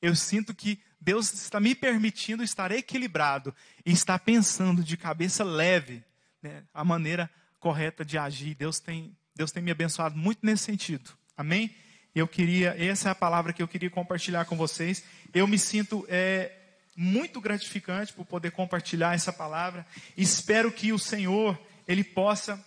Eu 0.01 0.15
sinto 0.15 0.55
que 0.55 0.79
Deus 1.01 1.33
está 1.33 1.59
me 1.59 1.75
permitindo 1.75 2.43
estar 2.43 2.71
equilibrado 2.73 3.55
e 3.87 3.93
estar 3.93 4.19
pensando 4.19 4.85
de 4.85 4.97
cabeça 4.97 5.43
leve 5.43 6.05
né, 6.43 6.63
a 6.75 6.85
maneira 6.85 7.31
correta 7.59 8.05
de 8.05 8.19
agir. 8.19 8.55
Deus 8.55 8.81
tem, 8.81 9.17
Deus 9.35 9.51
tem 9.51 9.63
me 9.63 9.71
abençoado 9.71 10.17
muito 10.17 10.45
nesse 10.45 10.65
sentido. 10.65 11.11
Amém? 11.37 11.75
Eu 12.15 12.29
queria, 12.29 12.75
essa 12.79 13.09
é 13.09 13.13
a 13.13 13.15
palavra 13.15 13.53
que 13.53 13.63
eu 13.63 13.69
queria 13.69 13.89
compartilhar 13.89 14.45
com 14.45 14.57
vocês. 14.57 15.05
Eu 15.33 15.47
me 15.47 15.59
sinto 15.59 16.05
é, 16.09 16.53
muito 16.97 17.41
gratificante 17.41 18.13
por 18.13 18.27
poder 18.27 18.51
compartilhar 18.51 19.15
essa 19.15 19.33
palavra. 19.33 19.87
Espero 20.17 20.71
que 20.73 20.93
o 20.93 20.99
Senhor 20.99 21.59
ele 21.87 22.05
possa 22.05 22.63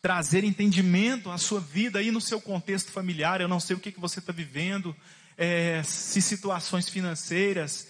trazer 0.00 0.44
entendimento 0.44 1.30
à 1.30 1.38
sua 1.38 1.60
vida 1.60 1.98
aí 1.98 2.10
no 2.10 2.20
seu 2.20 2.40
contexto 2.40 2.92
familiar. 2.92 3.40
Eu 3.40 3.48
não 3.48 3.58
sei 3.58 3.74
o 3.74 3.80
que, 3.80 3.90
que 3.90 4.00
você 4.00 4.20
está 4.20 4.32
vivendo, 4.32 4.94
é, 5.38 5.82
se 5.84 6.20
situações 6.20 6.88
financeiras 6.88 7.86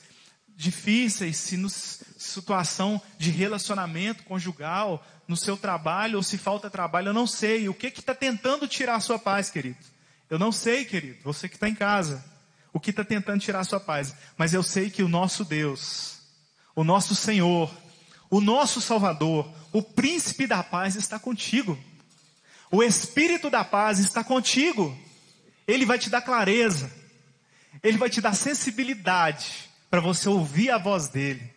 difíceis, 0.55 1.37
se 1.37 1.57
no 1.57 1.69
situação 1.69 3.01
de 3.19 3.31
relacionamento 3.31 4.23
conjugal, 4.25 5.05
no 5.27 5.37
seu 5.37 5.57
trabalho 5.57 6.17
ou 6.17 6.23
se 6.23 6.39
falta 6.39 6.71
trabalho, 6.71 7.09
eu 7.09 7.15
não 7.15 7.27
sei. 7.27 7.69
O 7.69 7.75
que 7.75 7.87
está 7.89 8.15
tentando 8.15 8.69
tirar 8.69 8.97
a 8.97 9.01
sua 9.01 9.19
paz, 9.19 9.51
querido? 9.51 9.79
Eu 10.29 10.39
não 10.39 10.53
sei, 10.53 10.85
querido. 10.85 11.19
Você 11.25 11.49
que 11.49 11.57
está 11.57 11.69
em 11.69 11.75
casa 11.75 12.25
o 12.73 12.81
que 12.81 12.91
está 12.91 13.05
tentando 13.05 13.41
tirar 13.41 13.61
a 13.61 13.65
sua 13.65 13.81
paz. 13.81 14.15
Mas 14.37 14.55
eu 14.55 14.63
sei 14.63 14.91
que 14.91 15.03
o 15.03 15.09
nosso 15.09 15.45
Deus, 15.45 16.21
o 16.75 16.85
nosso 16.85 17.15
Senhor, 17.15 17.71
o 18.31 18.41
nosso 18.41 18.81
Salvador, 18.81 19.51
o 19.73 19.83
príncipe 19.83 20.47
da 20.47 20.63
paz 20.63 20.95
está 20.95 21.19
contigo. 21.19 21.79
O 22.71 22.83
Espírito 22.83 23.49
da 23.49 23.65
paz 23.65 23.99
está 23.99 24.23
contigo. 24.23 24.97
Ele 25.67 25.87
vai 25.87 25.99
te 25.99 26.11
dar 26.11 26.23
clareza. 26.23 26.91
Ele 27.83 27.99
vai 27.99 28.11
te 28.11 28.21
dar 28.21 28.35
sensibilidade 28.35 29.69
para 29.91 30.01
você 30.01 30.29
ouvir 30.29 30.71
a 30.71 30.79
voz 30.79 31.09
dele. 31.09 31.53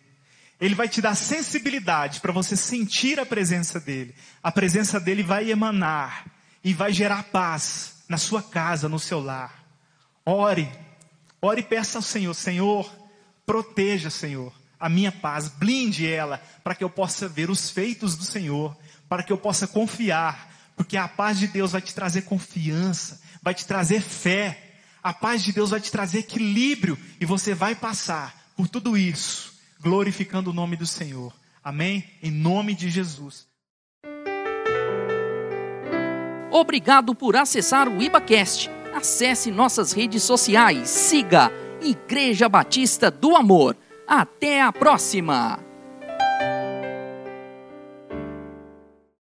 Ele 0.59 0.76
vai 0.76 0.88
te 0.88 1.01
dar 1.01 1.16
sensibilidade 1.16 2.20
para 2.20 2.32
você 2.32 2.55
sentir 2.55 3.20
a 3.20 3.26
presença 3.26 3.80
dele. 3.80 4.14
A 4.43 4.51
presença 4.51 4.99
dele 4.99 5.24
vai 5.24 5.49
emanar 5.49 6.26
e 6.64 6.74
vai 6.74 6.93
gerar 6.93 7.24
paz 7.24 8.03
na 8.07 8.18
sua 8.18 8.43
casa, 8.43 8.88
no 8.88 8.99
seu 8.99 9.20
lar. 9.20 9.64
Ore, 10.24 10.70
Ore 11.41 11.62
e 11.62 11.64
peça 11.64 11.97
ao 11.97 12.03
Senhor: 12.03 12.34
Senhor, 12.36 12.93
proteja, 13.45 14.12
Senhor, 14.12 14.53
a 14.80 14.88
minha 14.88 15.12
paz, 15.12 15.47
blinde 15.47 16.07
ela, 16.07 16.38
para 16.64 16.76
que 16.76 16.84
eu 16.84 16.89
possa 16.89 17.28
ver 17.28 17.49
os 17.49 17.72
feitos 17.72 18.16
do 18.16 18.24
Senhor, 18.24 18.78
para 19.09 19.24
que 19.24 19.34
eu 19.34 19.38
possa 19.38 19.68
confiar, 19.68 20.53
porque 20.76 20.95
a 20.95 21.07
paz 21.07 21.39
de 21.39 21.47
Deus 21.47 21.72
vai 21.72 21.82
te 21.82 21.95
trazer 21.95 22.24
confiança, 22.24 23.20
vai 23.41 23.55
te 23.55 23.66
trazer 23.66 24.01
fé, 24.01 24.70
a 25.03 25.13
paz 25.13 25.43
de 25.43 25.51
Deus 25.51 25.69
vai 25.69 25.79
te 25.79 25.91
trazer 25.91 26.19
equilíbrio, 26.19 26.97
e 27.19 27.25
você 27.25 27.53
vai 27.53 27.75
passar 27.75 28.51
por 28.55 28.67
tudo 28.67 28.97
isso, 28.97 29.53
glorificando 29.79 30.49
o 30.49 30.53
nome 30.53 30.75
do 30.75 30.85
Senhor. 30.85 31.33
Amém? 31.63 32.05
Em 32.21 32.31
nome 32.31 32.73
de 32.73 32.89
Jesus. 32.89 33.47
Obrigado 36.51 37.15
por 37.15 37.35
acessar 37.35 37.87
o 37.87 38.01
IbaCast 38.01 38.69
Acesse 38.93 39.51
nossas 39.51 39.93
redes 39.93 40.23
sociais, 40.23 40.89
siga 40.89 41.51
Igreja 41.81 42.49
Batista 42.49 43.09
do 43.09 43.35
Amor. 43.35 43.77
Até 44.05 44.61
a 44.61 44.71
próxima! 44.71 45.70